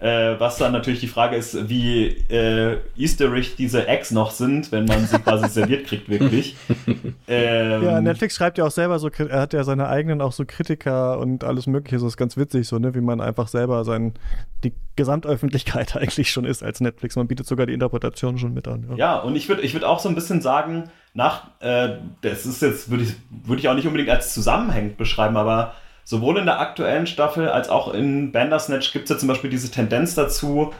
[0.00, 4.84] Äh, was dann natürlich die Frage ist, wie äh, easterig diese Eggs noch sind, wenn
[4.84, 6.54] man sie quasi serviert kriegt, wirklich.
[7.26, 10.44] Ähm, ja, Netflix schreibt ja auch selber so, er hat ja seine eigenen auch so
[10.46, 14.14] Kritiker und alles Mögliche, so ist ganz witzig, so, ne, wie man einfach selber sein,
[14.62, 17.16] die Gesamtöffentlichkeit eigentlich schon ist als Netflix.
[17.16, 18.86] Man bietet sogar die Interpretation schon mit an.
[18.90, 22.46] Ja, ja und ich würde ich würd auch so ein bisschen sagen, nach, äh, das
[22.46, 25.74] ist jetzt, würde ich, würd ich auch nicht unbedingt als zusammenhängend beschreiben, aber
[26.08, 29.70] sowohl in der aktuellen Staffel als auch in Bandersnatch gibt es ja zum Beispiel diese
[29.70, 30.72] Tendenz dazu,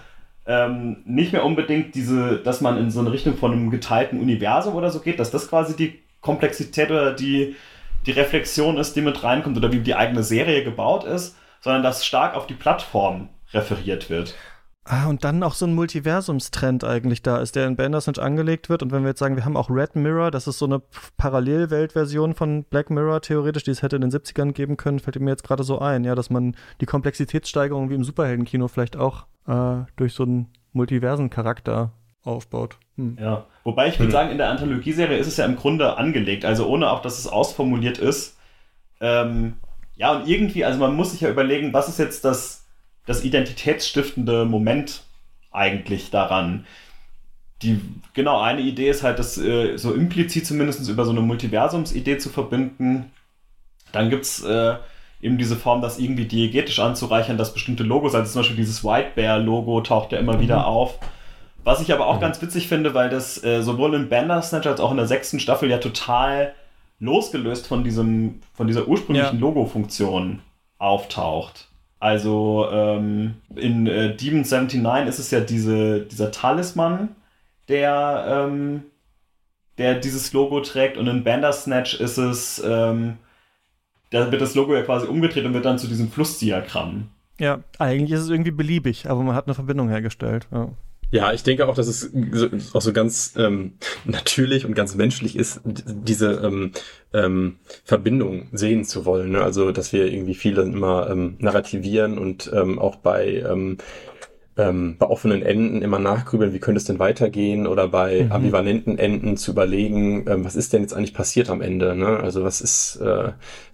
[0.47, 4.75] ähm, nicht mehr unbedingt diese, dass man in so eine Richtung von einem geteilten Universum
[4.75, 7.57] oder so geht, dass das quasi die Komplexität oder die,
[8.07, 12.07] die Reflexion ist, die mit reinkommt oder wie die eigene Serie gebaut ist, sondern dass
[12.07, 14.35] stark auf die Plattform referiert wird.
[14.91, 18.83] Ah, und dann auch so ein Multiversumstrend eigentlich da ist, der in Bandersnatch angelegt wird.
[18.83, 20.81] Und wenn wir jetzt sagen, wir haben auch Red Mirror, das ist so eine
[21.19, 25.29] Parallelweltversion von Black Mirror theoretisch, die es hätte in den 70ern geben können, fällt mir
[25.29, 29.85] jetzt gerade so ein, ja, dass man die Komplexitätssteigerung wie im Superheldenkino vielleicht auch äh,
[29.97, 32.79] durch so einen Multiversen-Charakter aufbaut.
[32.97, 33.19] Hm.
[33.21, 34.13] Ja, wobei ich würde hm.
[34.13, 37.27] sagen, in der Anthologieserie ist es ja im Grunde angelegt, also ohne auch, dass es
[37.27, 38.39] ausformuliert ist.
[39.03, 39.59] Ähm,
[39.97, 42.58] ja, und irgendwie, also man muss sich ja überlegen, was ist jetzt das
[43.09, 45.03] das identitätsstiftende Moment
[45.51, 46.67] eigentlich daran.
[47.63, 47.81] Die,
[48.13, 52.29] genau, eine Idee ist halt, das äh, so implizit zumindest über so eine Multiversumsidee zu
[52.29, 53.11] verbinden.
[53.93, 54.75] Dann gibt es äh,
[55.23, 59.13] eben diese Form, das irgendwie diegetisch anzureichern, dass bestimmte Logos, also zum Beispiel dieses White
[59.15, 60.41] Bear-Logo taucht ja immer mhm.
[60.41, 60.99] wieder auf.
[61.65, 62.21] Was ich aber auch mhm.
[62.21, 65.71] ganz witzig finde, weil das äh, sowohl in Bandersnatch als auch in der sechsten Staffel
[65.71, 66.53] ja total
[67.01, 69.41] losgelöst von diesem, von dieser ursprünglichen ja.
[69.41, 70.41] Logo-Funktion
[70.77, 71.68] auftaucht.
[72.01, 77.09] Also ähm, in äh, Demon 79 ist es ja diese, dieser Talisman,
[77.69, 78.85] der, ähm,
[79.79, 83.19] der dieses Logo trägt und in Bandersnatch ist es, ähm,
[84.11, 87.09] da wird das Logo ja quasi umgedreht und wird dann zu diesem Flussdiagramm.
[87.41, 90.47] Ja, eigentlich ist es irgendwie beliebig, aber man hat eine Verbindung hergestellt.
[90.53, 90.71] Ja.
[91.11, 92.11] Ja, ich denke auch, dass es
[92.75, 96.73] auch so ganz ähm, natürlich und ganz menschlich ist, diese ähm,
[97.15, 99.31] ähm, Verbindung sehen zu wollen.
[99.31, 99.43] Ne?
[99.43, 103.79] Also, dass wir irgendwie viele immer ähm, narrativieren und ähm, auch bei ähm,
[104.59, 108.33] ähm, bei offenen Enden immer nachgrübeln, wie könnte es denn weitergehen oder bei mhm.
[108.33, 111.95] ambivalenten Enden zu überlegen, ähm, was ist denn jetzt eigentlich passiert am Ende?
[111.95, 112.19] Ne?
[112.19, 113.31] Also was ist, äh,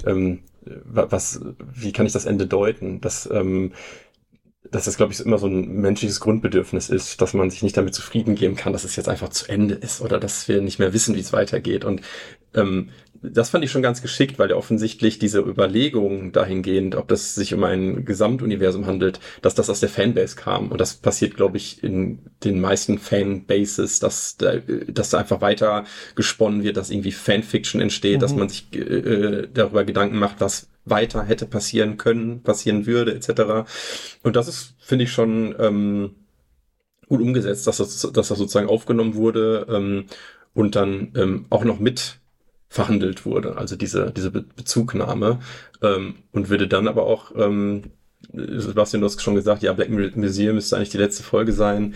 [0.07, 0.41] ähm,
[0.85, 3.01] was, wie kann ich das Ende deuten?
[3.01, 3.72] Das ähm,
[4.70, 7.94] dass das, glaube ich, immer so ein menschliches Grundbedürfnis ist, dass man sich nicht damit
[7.94, 10.92] zufrieden geben kann, dass es jetzt einfach zu Ende ist oder dass wir nicht mehr
[10.92, 11.84] wissen, wie es weitergeht.
[11.84, 12.00] Und
[12.54, 12.90] ähm,
[13.22, 17.54] das fand ich schon ganz geschickt, weil ja offensichtlich diese Überlegung dahingehend, ob das sich
[17.54, 20.70] um ein Gesamtuniversum handelt, dass das aus der Fanbase kam.
[20.70, 24.56] Und das passiert, glaube ich, in den meisten Fanbases, dass da,
[24.88, 25.84] dass da einfach weiter
[26.14, 28.20] gesponnen wird, dass irgendwie Fanfiction entsteht, mhm.
[28.20, 33.68] dass man sich äh, darüber Gedanken macht, was weiter hätte passieren können, passieren würde, etc.
[34.22, 36.14] Und das ist, finde ich, schon ähm,
[37.09, 39.66] gut umgesetzt, dass das, dass das sozusagen aufgenommen wurde.
[39.68, 40.07] Ähm,
[40.55, 42.20] und dann ähm, auch noch mit
[42.68, 45.39] verhandelt wurde, also diese, diese Be Bezugnahme
[45.82, 47.93] ähm, und würde dann aber auch, ähm,
[48.32, 51.95] Sebastian, du hast schon gesagt, ja, Black Museum müsste eigentlich die letzte Folge sein.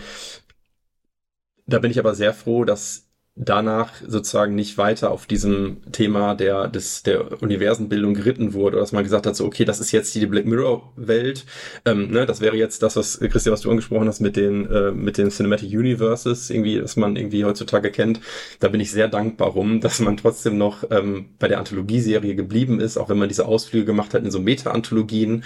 [1.65, 6.67] Da bin ich aber sehr froh, dass danach sozusagen nicht weiter auf diesem Thema der,
[6.67, 10.25] des, der Universenbildung geritten wurde, dass man gesagt hat, so, okay, das ist jetzt die
[10.25, 11.45] Black Mirror Welt,
[11.85, 14.91] ähm, ne, das wäre jetzt das, was, Christian, was du angesprochen hast mit den, äh,
[14.91, 18.19] mit den Cinematic Universes, irgendwie, dass man irgendwie heutzutage kennt,
[18.59, 22.81] da bin ich sehr dankbar rum, dass man trotzdem noch ähm, bei der Anthologieserie geblieben
[22.81, 25.43] ist, auch wenn man diese Ausflüge gemacht hat in so Meta-Anthologien,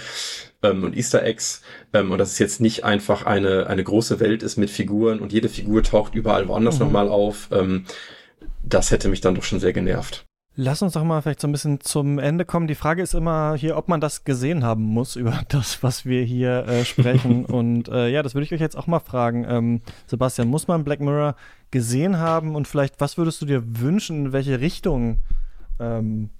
[0.64, 1.62] ähm, und Easter Eggs
[1.92, 5.32] ähm, und dass es jetzt nicht einfach eine, eine große Welt ist mit Figuren und
[5.32, 6.86] jede Figur taucht überall woanders mhm.
[6.86, 7.48] nochmal auf.
[7.52, 7.84] Ähm,
[8.62, 10.26] das hätte mich dann doch schon sehr genervt.
[10.56, 12.68] Lass uns doch mal vielleicht so ein bisschen zum Ende kommen.
[12.68, 16.22] Die Frage ist immer hier, ob man das gesehen haben muss über das, was wir
[16.22, 17.44] hier äh, sprechen.
[17.46, 19.44] und äh, ja, das würde ich euch jetzt auch mal fragen.
[19.48, 21.34] Ähm, Sebastian, muss man Black Mirror
[21.70, 22.54] gesehen haben?
[22.54, 25.18] Und vielleicht, was würdest du dir wünschen, in welche Richtung
[25.80, 26.30] ähm,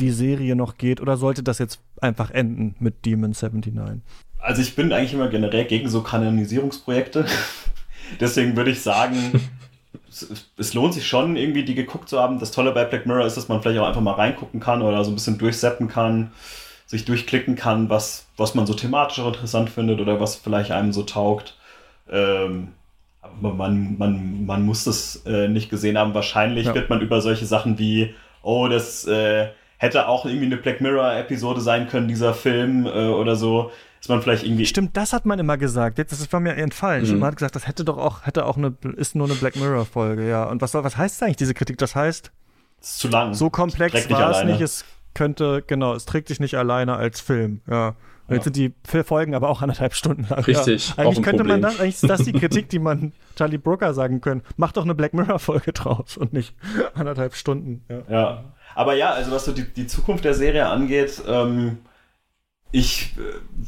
[0.00, 1.00] die Serie noch geht?
[1.00, 4.02] Oder sollte das jetzt einfach enden mit Demon 79?
[4.38, 7.26] Also ich bin eigentlich immer generell gegen so Kanonisierungsprojekte.
[8.20, 9.40] Deswegen würde ich sagen,
[10.08, 12.38] es, es, lohnt sich schon, irgendwie die geguckt zu haben.
[12.38, 15.04] Das Tolle bei Black Mirror ist, dass man vielleicht auch einfach mal reingucken kann oder
[15.04, 16.32] so ein bisschen durchseppen kann,
[16.86, 20.92] sich durchklicken kann, was, was man so thematisch auch interessant findet oder was vielleicht einem
[20.92, 21.56] so taugt.
[22.10, 22.68] Ähm,
[23.20, 26.14] aber man, man, man muss das äh, nicht gesehen haben.
[26.14, 26.74] Wahrscheinlich ja.
[26.74, 29.48] wird man über solche Sachen wie, oh, das äh,
[29.78, 33.70] hätte auch irgendwie eine Black Mirror-Episode sein können, dieser Film äh, oder so.
[34.00, 34.66] Ist man vielleicht irgendwie.
[34.66, 35.98] Stimmt, das hat man immer gesagt.
[35.98, 37.08] Jetzt das war mir entfallen.
[37.08, 37.18] Mhm.
[37.18, 40.28] Man hat gesagt, das hätte doch auch, hätte auch eine, ist nur eine Black Mirror-Folge,
[40.28, 40.44] ja.
[40.44, 41.78] Und was soll, was heißt eigentlich diese Kritik?
[41.78, 42.30] Das heißt.
[42.80, 43.34] Es ist zu lang.
[43.34, 44.60] So komplex war es nicht.
[44.60, 47.96] Es könnte, genau, es trägt sich nicht alleine als Film, ja.
[48.28, 48.74] Und jetzt sind die
[49.04, 50.40] Folgen aber auch anderthalb Stunden lang.
[50.40, 50.90] Richtig.
[50.90, 50.98] Ja.
[50.98, 51.62] Eigentlich könnte Problem.
[51.62, 54.42] man das, eigentlich ist das die Kritik, die man Charlie Brooker sagen können.
[54.58, 56.54] Mach doch eine Black Mirror-Folge draus und nicht
[56.94, 57.84] anderthalb Stunden.
[57.88, 58.02] Ja.
[58.10, 58.44] ja.
[58.78, 61.78] Aber ja, also was so die, die Zukunft der Serie angeht, ähm,
[62.70, 63.66] ich, äh,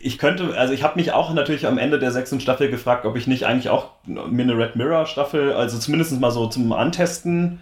[0.00, 3.14] ich könnte, also ich habe mich auch natürlich am Ende der sechsten Staffel gefragt, ob
[3.14, 7.60] ich nicht eigentlich auch mir eine Red Mirror Staffel, also zumindest mal so zum Antesten,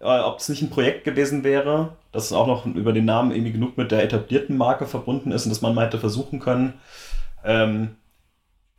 [0.00, 3.52] äh, ob es nicht ein Projekt gewesen wäre, das auch noch über den Namen irgendwie
[3.52, 6.72] genug mit der etablierten Marke verbunden ist und dass man mal hätte versuchen können.
[7.44, 7.94] Ähm,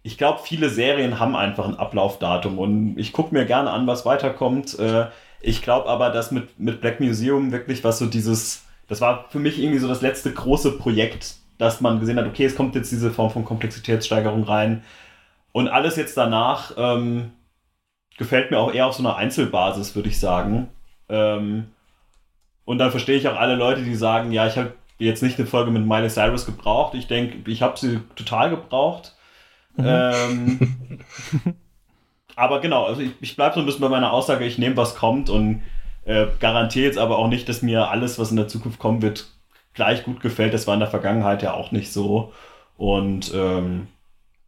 [0.03, 4.05] ich glaube, viele Serien haben einfach ein Ablaufdatum und ich gucke mir gerne an, was
[4.05, 4.77] weiterkommt.
[4.79, 5.05] Äh,
[5.41, 9.39] ich glaube aber, dass mit, mit Black Museum wirklich was so dieses, das war für
[9.39, 12.91] mich irgendwie so das letzte große Projekt, dass man gesehen hat, okay, es kommt jetzt
[12.91, 14.83] diese Form von Komplexitätssteigerung rein.
[15.51, 17.31] Und alles jetzt danach ähm,
[18.17, 20.69] gefällt mir auch eher auf so einer Einzelbasis, würde ich sagen.
[21.09, 21.67] Ähm,
[22.65, 25.47] und dann verstehe ich auch alle Leute, die sagen, ja, ich habe jetzt nicht eine
[25.47, 26.93] Folge mit Miley Cyrus gebraucht.
[26.95, 29.15] Ich denke, ich habe sie total gebraucht.
[29.75, 29.85] Mhm.
[29.85, 30.99] Ähm,
[32.41, 34.95] aber genau, also ich, ich bleibe so ein bisschen bei meiner Aussage, ich nehme, was
[34.95, 35.61] kommt und
[36.05, 39.27] äh, garantiere jetzt aber auch nicht, dass mir alles, was in der Zukunft kommen wird,
[39.75, 40.51] gleich gut gefällt.
[40.51, 42.33] Das war in der Vergangenheit ja auch nicht so.
[42.77, 43.89] Und ähm,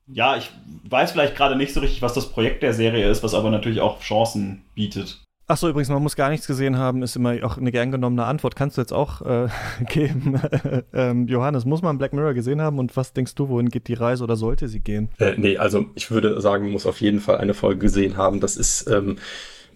[0.07, 0.49] ja, ich
[0.89, 3.79] weiß vielleicht gerade nicht so richtig, was das Projekt der Serie ist, was aber natürlich
[3.79, 5.21] auch Chancen bietet.
[5.45, 8.55] Achso, übrigens, man muss gar nichts gesehen haben, ist immer auch eine gern genommene Antwort.
[8.55, 9.49] Kannst du jetzt auch äh,
[9.89, 10.39] geben?
[10.93, 13.93] ähm, Johannes, muss man Black Mirror gesehen haben und was denkst du, wohin geht die
[13.93, 15.09] Reise oder sollte sie gehen?
[15.19, 18.39] Äh, nee, also ich würde sagen, man muss auf jeden Fall eine Folge gesehen haben.
[18.39, 19.17] Das ist, ähm,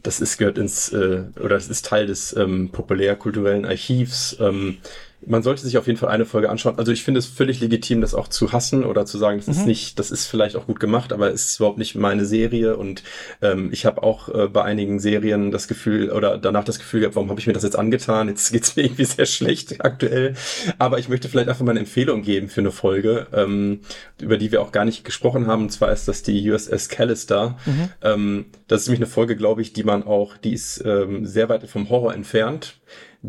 [0.03, 4.37] das ist gehört ins, äh, oder es ist Teil des ähm, populärkulturellen Archivs.
[4.39, 4.77] Ähm,
[5.25, 6.77] man sollte sich auf jeden Fall eine Folge anschauen.
[6.77, 9.53] Also ich finde es völlig legitim, das auch zu hassen oder zu sagen, das mhm.
[9.53, 12.77] ist nicht, das ist vielleicht auch gut gemacht, aber es ist überhaupt nicht meine Serie.
[12.77, 13.03] Und
[13.41, 17.15] ähm, ich habe auch äh, bei einigen Serien das Gefühl oder danach das Gefühl gehabt,
[17.15, 18.27] warum habe ich mir das jetzt angetan?
[18.27, 20.35] Jetzt geht's mir irgendwie sehr schlecht aktuell.
[20.77, 23.79] Aber ich möchte vielleicht einfach mal eine Empfehlung geben für eine Folge, ähm,
[24.21, 25.63] über die wir auch gar nicht gesprochen haben.
[25.63, 27.57] Und zwar ist das die USS Callister.
[27.65, 27.89] Mhm.
[28.03, 31.49] Ähm, das ist nämlich eine Folge, glaube ich, die man auch, die ist ähm, sehr
[31.49, 32.77] weit vom Horror entfernt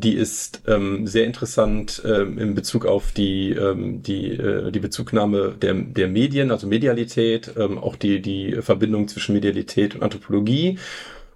[0.01, 5.57] die ist ähm, sehr interessant ähm, in Bezug auf die, ähm, die, äh, die Bezugnahme
[5.61, 10.79] der, der Medien, also Medialität, ähm, auch die, die Verbindung zwischen Medialität und Anthropologie.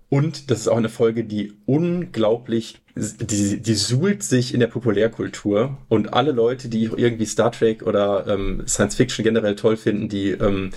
[0.08, 5.78] Und das ist auch eine Folge, die unglaublich, die, die suhlt sich in der Populärkultur.
[5.88, 10.32] Und alle Leute, die irgendwie Star Trek oder ähm, Science Fiction generell toll finden, die,
[10.32, 10.70] ähm,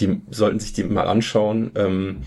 [0.00, 1.72] die sollten sich die mal anschauen.
[1.74, 2.22] Ähm,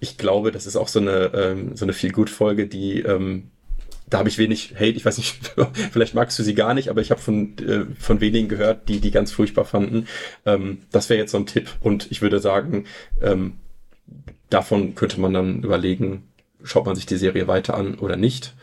[0.00, 3.50] ich glaube, das ist auch so eine, ähm, so eine Feel-Good-Folge, die ähm,
[4.10, 4.90] da habe ich wenig Hate.
[4.90, 5.52] Ich weiß nicht,
[5.92, 9.00] vielleicht magst du sie gar nicht, aber ich habe von, äh, von wenigen gehört, die
[9.00, 10.06] die ganz furchtbar fanden.
[10.46, 11.68] Ähm, das wäre jetzt so ein Tipp.
[11.80, 12.84] Und ich würde sagen,
[13.22, 13.54] ähm,
[14.50, 16.28] davon könnte man dann überlegen,
[16.62, 18.54] schaut man sich die Serie weiter an oder nicht.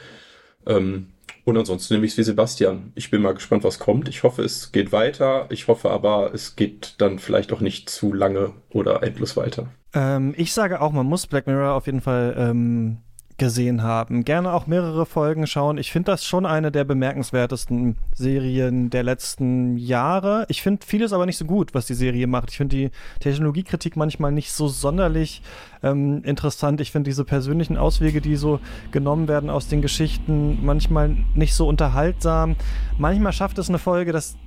[0.66, 1.08] Ähm,
[1.44, 2.92] und ansonsten nehme ich es wie Sebastian.
[2.96, 4.10] Ich bin mal gespannt, was kommt.
[4.10, 5.46] Ich hoffe, es geht weiter.
[5.52, 9.68] Ich hoffe aber, es geht dann vielleicht auch nicht zu lange oder endlos weiter.
[9.94, 12.98] Ähm, ich sage auch, man muss Black Mirror auf jeden Fall ähm,
[13.38, 14.24] gesehen haben.
[14.24, 15.78] Gerne auch mehrere Folgen schauen.
[15.78, 20.46] Ich finde das schon eine der bemerkenswertesten Serien der letzten Jahre.
[20.48, 22.52] Ich finde vieles aber nicht so gut, was die Serie macht.
[22.52, 25.42] Ich finde die Technologiekritik manchmal nicht so sonderlich
[25.84, 26.80] ähm, interessant.
[26.80, 28.60] Ich finde diese persönlichen Auswege, die so
[28.92, 32.56] genommen werden aus den Geschichten, manchmal nicht so unterhaltsam.
[32.98, 34.38] Manchmal schafft es eine Folge, dass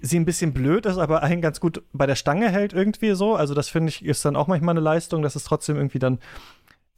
[0.00, 3.34] sie ein bisschen blöd ist, aber einen ganz gut bei der Stange hält irgendwie so.
[3.34, 6.18] Also das finde ich ist dann auch manchmal eine Leistung, dass es trotzdem irgendwie dann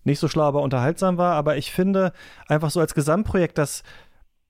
[0.07, 1.35] nicht so schlau, aber unterhaltsam war.
[1.35, 2.13] Aber ich finde
[2.49, 3.83] einfach so als Gesamtprojekt, das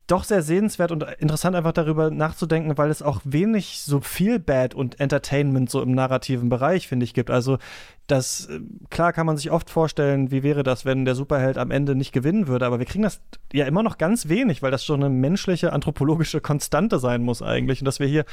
[0.07, 4.75] doch sehr sehenswert und interessant einfach darüber nachzudenken, weil es auch wenig so viel Bad
[4.75, 7.31] und Entertainment so im narrativen Bereich, finde ich, gibt.
[7.31, 7.59] Also
[8.07, 11.71] das, äh, klar kann man sich oft vorstellen, wie wäre das, wenn der Superheld am
[11.71, 13.21] Ende nicht gewinnen würde, aber wir kriegen das
[13.53, 17.81] ja immer noch ganz wenig, weil das schon eine menschliche, anthropologische Konstante sein muss eigentlich.
[17.81, 18.25] Und dass wir hier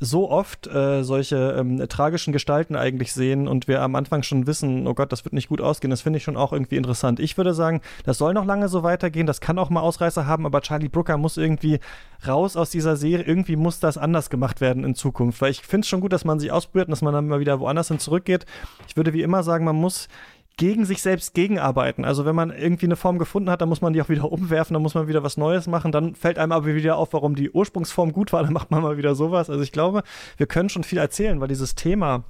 [0.00, 4.86] so oft äh, solche ähm, tragischen Gestalten eigentlich sehen und wir am Anfang schon wissen,
[4.86, 7.20] oh Gott, das wird nicht gut ausgehen, das finde ich schon auch irgendwie interessant.
[7.20, 10.46] Ich würde sagen, das soll noch lange so weitergehen, das kann auch mal Ausreißer haben,
[10.46, 11.78] aber Charlie Brooker muss irgendwie
[12.26, 15.84] raus aus dieser Serie, irgendwie muss das anders gemacht werden in Zukunft, weil ich finde
[15.84, 17.98] es schon gut, dass man sich ausprobiert und dass man dann mal wieder woanders hin
[17.98, 18.46] zurückgeht.
[18.88, 20.08] Ich würde wie immer sagen, man muss
[20.56, 22.04] gegen sich selbst gegenarbeiten.
[22.04, 24.74] Also wenn man irgendwie eine Form gefunden hat, dann muss man die auch wieder umwerfen,
[24.74, 27.50] dann muss man wieder was Neues machen, dann fällt einem aber wieder auf, warum die
[27.50, 29.50] Ursprungsform gut war, dann macht man mal wieder sowas.
[29.50, 30.02] Also ich glaube,
[30.36, 32.24] wir können schon viel erzählen, weil dieses Thema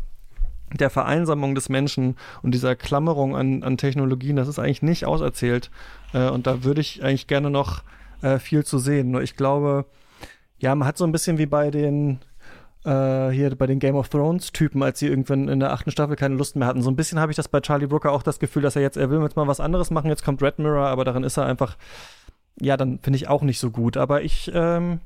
[0.73, 5.71] der Vereinsamung des Menschen und dieser Klammerung an, an Technologien, das ist eigentlich nicht auserzählt.
[6.13, 7.83] Äh, und da würde ich eigentlich gerne noch
[8.23, 9.11] äh, viel zu sehen.
[9.11, 9.85] Nur ich glaube,
[10.59, 12.21] ja, man hat so ein bisschen wie bei den
[12.85, 16.17] äh, hier bei den Game of Thrones Typen, als sie irgendwann in der achten Staffel
[16.17, 16.83] keine Lust mehr hatten.
[16.83, 18.97] So ein bisschen habe ich das bei Charlie Brooker auch das Gefühl, dass er jetzt,
[18.97, 21.47] er will jetzt mal was anderes machen, jetzt kommt Red Mirror, aber darin ist er
[21.47, 21.77] einfach,
[22.61, 23.97] ja, dann finde ich auch nicht so gut.
[23.97, 25.01] Aber ich, ähm,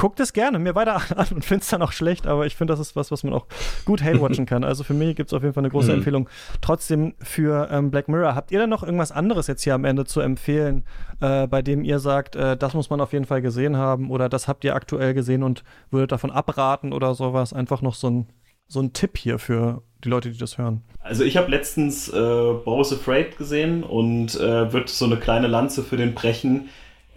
[0.00, 2.72] guckt es gerne mir weiter an und finde es dann auch schlecht, aber ich finde,
[2.72, 3.46] das ist was, was man auch
[3.84, 4.64] gut hate-watchen kann.
[4.64, 5.98] Also für mich gibt es auf jeden Fall eine große mhm.
[5.98, 6.28] Empfehlung.
[6.62, 8.34] Trotzdem für ähm, Black Mirror.
[8.34, 10.84] Habt ihr denn noch irgendwas anderes jetzt hier am Ende zu empfehlen,
[11.20, 14.30] äh, bei dem ihr sagt, äh, das muss man auf jeden Fall gesehen haben oder
[14.30, 17.52] das habt ihr aktuell gesehen und würdet davon abraten oder sowas?
[17.52, 18.26] Einfach noch so ein,
[18.68, 20.80] so ein Tipp hier für die Leute, die das hören.
[21.00, 25.82] Also ich habe letztens äh, Boris Afraid gesehen und äh, wird so eine kleine Lanze
[25.82, 26.70] für den brechen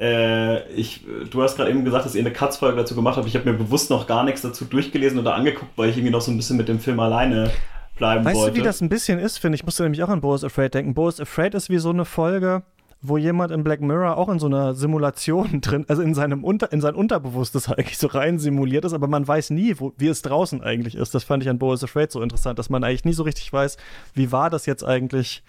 [0.04, 1.01] äh, ich,
[1.32, 3.26] du hast gerade eben gesagt, dass ihr eine Katz-Folge dazu gemacht habt.
[3.26, 6.22] Ich habe mir bewusst noch gar nichts dazu durchgelesen oder angeguckt, weil ich irgendwie noch
[6.22, 7.51] so ein bisschen mit dem Film alleine
[7.95, 8.47] bleiben weißt wollte.
[8.47, 9.62] Weißt du, wie das ein bisschen ist, finde ich?
[9.62, 10.93] Ich musste nämlich auch an Boris Afraid denken.
[10.93, 12.64] Boris Afraid ist wie so eine Folge,
[13.01, 16.74] wo jemand in Black Mirror auch in so einer Simulation drin, also in seinem Unter,
[16.74, 20.22] in sein Unterbewusstes eigentlich so rein simuliert ist, aber man weiß nie, wo, wie es
[20.22, 21.16] draußen eigentlich ist.
[21.16, 23.78] Das fand ich an Boris Afraid so interessant, dass man eigentlich nie so richtig weiß,
[24.16, 25.43] wie war das jetzt eigentlich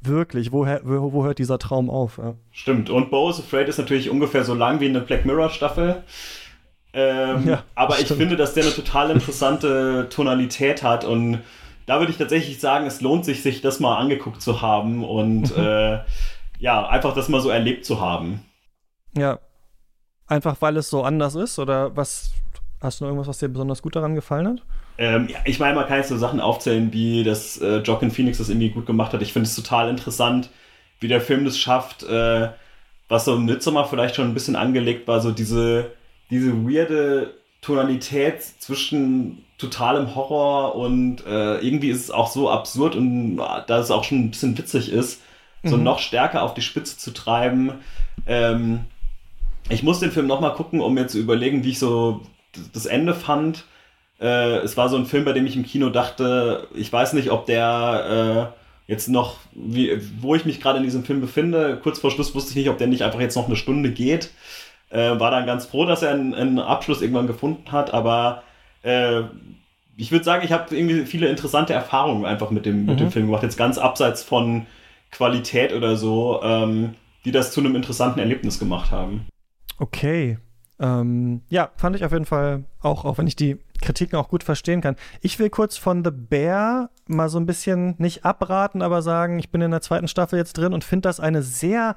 [0.00, 2.18] wirklich, wo, wo, wo hört dieser Traum auf?
[2.18, 2.34] Ja.
[2.50, 2.90] Stimmt.
[2.90, 6.02] Und Bo is Afraid ist natürlich ungefähr so lang wie eine Black Mirror Staffel.
[6.92, 8.10] Ähm, ja, aber stimmt.
[8.10, 11.40] ich finde, dass der eine total interessante Tonalität hat und
[11.86, 15.56] da würde ich tatsächlich sagen, es lohnt sich, sich das mal angeguckt zu haben und
[15.56, 15.62] mhm.
[15.62, 15.98] äh,
[16.58, 18.44] ja, einfach das mal so erlebt zu haben.
[19.16, 19.38] Ja.
[20.26, 22.32] Einfach weil es so anders ist oder was
[22.80, 24.62] Hast du noch irgendwas, was dir besonders gut daran gefallen hat?
[24.98, 28.38] Ähm, ja, ich meine, man kann jetzt so Sachen aufzählen, wie das äh, Joaquin Phoenix
[28.38, 29.22] das irgendwie gut gemacht hat.
[29.22, 30.50] Ich finde es total interessant,
[31.00, 32.48] wie der Film das schafft, äh,
[33.08, 35.92] was so im Midsommar vielleicht schon ein bisschen angelegt war, so diese,
[36.30, 43.38] diese weirde Tonalität zwischen totalem Horror und äh, irgendwie ist es auch so absurd und
[43.38, 45.20] äh, da es auch schon ein bisschen witzig ist,
[45.64, 45.82] so mhm.
[45.82, 47.72] noch stärker auf die Spitze zu treiben.
[48.26, 48.84] Ähm,
[49.68, 52.22] ich muss den Film nochmal gucken, um mir zu überlegen, wie ich so
[52.72, 53.64] das Ende fand.
[54.20, 57.30] Äh, es war so ein Film, bei dem ich im Kino dachte, ich weiß nicht,
[57.30, 61.78] ob der äh, jetzt noch, wie, wo ich mich gerade in diesem Film befinde.
[61.82, 64.30] Kurz vor Schluss wusste ich nicht, ob der nicht einfach jetzt noch eine Stunde geht.
[64.90, 68.42] Äh, war dann ganz froh, dass er einen, einen Abschluss irgendwann gefunden hat, aber
[68.82, 69.22] äh,
[69.98, 72.86] ich würde sagen, ich habe irgendwie viele interessante Erfahrungen einfach mit dem, mhm.
[72.86, 73.12] mit dem mhm.
[73.12, 73.42] Film gemacht.
[73.42, 74.66] Jetzt ganz abseits von
[75.10, 76.94] Qualität oder so, ähm,
[77.24, 79.26] die das zu einem interessanten Erlebnis gemacht haben.
[79.78, 80.38] Okay,
[80.80, 84.44] ähm, ja, fand ich auf jeden Fall auch, auch wenn ich die Kritiken auch gut
[84.44, 84.96] verstehen kann.
[85.20, 89.50] Ich will kurz von The Bear mal so ein bisschen nicht abraten, aber sagen, ich
[89.50, 91.96] bin in der zweiten Staffel jetzt drin und finde das eine sehr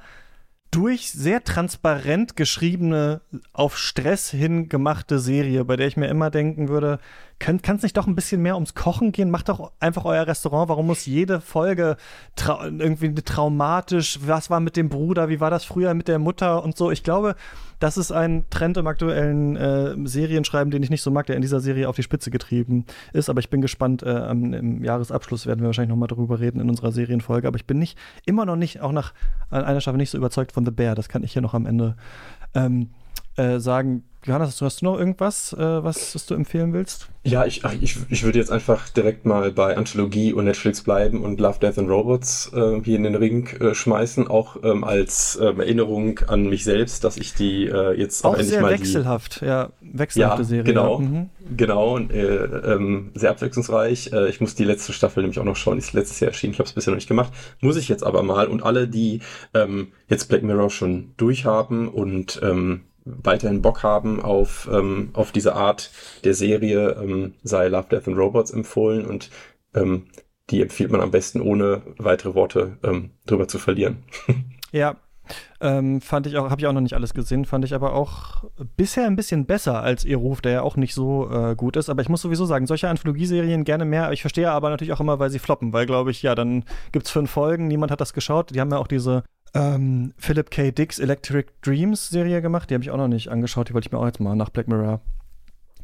[0.72, 3.22] durch sehr transparent geschriebene,
[3.52, 7.00] auf Stress hin gemachte Serie, bei der ich mir immer denken würde,
[7.42, 9.32] kann es nicht doch ein bisschen mehr ums Kochen gehen?
[9.32, 10.70] Macht doch einfach euer Restaurant.
[10.70, 11.98] Warum muss jede Folge
[12.38, 14.20] irgendwie traumatisch?
[14.24, 15.28] Was war mit dem Bruder?
[15.28, 16.92] Wie war das früher mit der Mutter und so?
[16.92, 17.36] Ich glaube,
[17.80, 21.42] das ist ein Trend im aktuellen äh, Serienschreiben, den ich nicht so mag, der in
[21.42, 23.28] dieser Serie auf die Spitze getrieben ist.
[23.28, 24.04] Aber ich bin gespannt.
[24.04, 27.48] Äh, Im Jahresabschluss werden wir wahrscheinlich noch mal darüber reden in unserer Serienfolge.
[27.48, 29.14] Aber ich bin nicht immer noch nicht, auch nach
[29.50, 30.94] einer Staffel nicht so überzeugt von The Bear.
[30.94, 31.96] Das kann ich hier noch am Ende
[32.54, 32.92] ähm,
[33.36, 37.10] äh, sagen Johannes, hast du noch irgendwas, äh, was, was du empfehlen willst?
[37.24, 41.40] Ja, ich, ich, ich würde jetzt einfach direkt mal bei Anthologie und Netflix bleiben und
[41.40, 45.60] Love, Death and Robots äh, hier in den Ring äh, schmeißen, auch ähm, als ähm,
[45.60, 49.46] Erinnerung an mich selbst, dass ich die äh, jetzt auch, auch endlich mal wechselhaft, die,
[49.46, 50.64] ja, wechselhafte ja, Serie.
[50.64, 51.30] Genau, mhm.
[51.58, 54.14] genau, und, äh, ähm, sehr abwechslungsreich.
[54.14, 56.54] Äh, ich muss die letzte Staffel nämlich auch noch schauen, die ist letztes Jahr erschienen,
[56.54, 58.48] ich habe es bisher noch nicht gemacht, muss ich jetzt aber mal.
[58.48, 59.22] Und alle, die
[59.56, 65.56] ähm, jetzt Black Mirror schon durchhaben und ähm, weiterhin Bock haben auf, ähm, auf diese
[65.56, 65.92] Art
[66.24, 69.30] der Serie, ähm, sei Love, Death and Robots empfohlen und
[69.74, 70.08] ähm,
[70.50, 74.04] die empfiehlt man am besten ohne weitere Worte ähm, drüber zu verlieren.
[74.72, 74.98] ja,
[75.62, 78.44] ähm, fand ich auch, habe ich auch noch nicht alles gesehen, fand ich aber auch
[78.76, 81.90] bisher ein bisschen besser als ihr Ruf, der ja auch nicht so äh, gut ist.
[81.90, 84.12] Aber ich muss sowieso sagen, solche Anthologieserien gerne mehr.
[84.12, 87.06] Ich verstehe aber natürlich auch immer, weil sie floppen, weil glaube ich, ja, dann gibt
[87.06, 88.54] es fünf Folgen, niemand hat das geschaut.
[88.54, 89.24] Die haben ja auch diese
[89.54, 90.72] ähm, Philip K.
[90.72, 92.70] Dicks Electric Dreams Serie gemacht.
[92.70, 93.70] Die habe ich auch noch nicht angeschaut.
[93.70, 95.02] Die wollte ich mir auch jetzt mal nach Black Mirror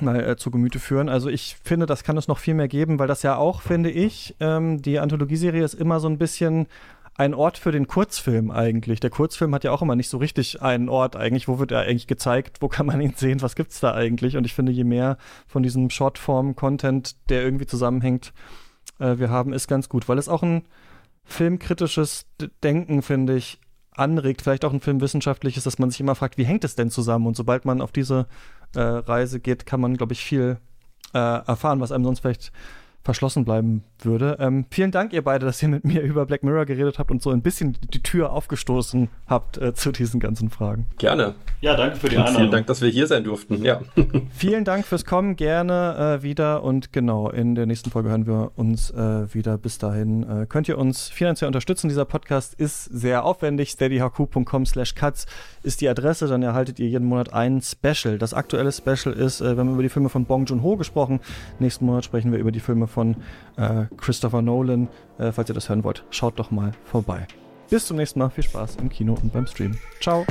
[0.01, 1.09] mal äh, zu Gemüte führen.
[1.09, 3.89] Also ich finde, das kann es noch viel mehr geben, weil das ja auch, finde
[3.89, 6.67] ich, ähm, die Anthologieserie ist immer so ein bisschen
[7.15, 8.99] ein Ort für den Kurzfilm eigentlich.
[8.99, 11.47] Der Kurzfilm hat ja auch immer nicht so richtig einen Ort eigentlich.
[11.47, 12.57] Wo wird er eigentlich gezeigt?
[12.61, 13.41] Wo kann man ihn sehen?
[13.41, 14.37] Was gibt's da eigentlich?
[14.37, 15.17] Und ich finde, je mehr
[15.47, 18.33] von diesem Shortform-Content, der irgendwie zusammenhängt,
[18.99, 20.63] äh, wir haben, ist ganz gut, weil es auch ein
[21.27, 22.25] filmkritisches
[22.63, 23.59] Denken, finde ich,
[23.91, 27.27] anregt, vielleicht auch ein filmwissenschaftliches, dass man sich immer fragt, wie hängt es denn zusammen?
[27.27, 28.27] Und sobald man auf diese
[28.75, 30.57] äh, Reise geht, kann man, glaube ich, viel
[31.13, 32.51] äh, erfahren, was einem sonst vielleicht
[33.03, 34.37] verschlossen bleiben würde.
[34.39, 37.21] Ähm, vielen Dank, ihr beide, dass ihr mit mir über Black Mirror geredet habt und
[37.21, 40.87] so ein bisschen die Tür aufgestoßen habt äh, zu diesen ganzen Fragen.
[40.97, 41.35] Gerne.
[41.61, 42.37] Ja, danke für die Einladung.
[42.37, 43.63] Vielen Dank, dass wir hier sein durften.
[43.63, 43.81] Ja.
[44.31, 48.51] vielen Dank fürs Kommen, gerne äh, wieder und genau, in der nächsten Folge hören wir
[48.55, 49.57] uns äh, wieder.
[49.57, 51.87] Bis dahin äh, könnt ihr uns finanziell unterstützen.
[51.87, 53.71] Dieser Podcast ist sehr aufwendig.
[53.71, 55.25] steadyhq.com slash cuts
[55.63, 58.17] ist die Adresse, dann erhaltet ihr jeden Monat ein Special.
[58.17, 61.19] Das aktuelle Special ist, äh, wir haben über die Filme von Bong Joon-ho gesprochen.
[61.59, 63.15] Nächsten Monat sprechen wir über die Filme von von
[63.57, 64.87] äh, Christopher Nolan.
[65.17, 67.27] Äh, falls ihr das hören wollt, schaut doch mal vorbei.
[67.69, 68.29] Bis zum nächsten Mal.
[68.29, 69.77] Viel Spaß im Kino und beim Stream.
[70.01, 70.25] Ciao.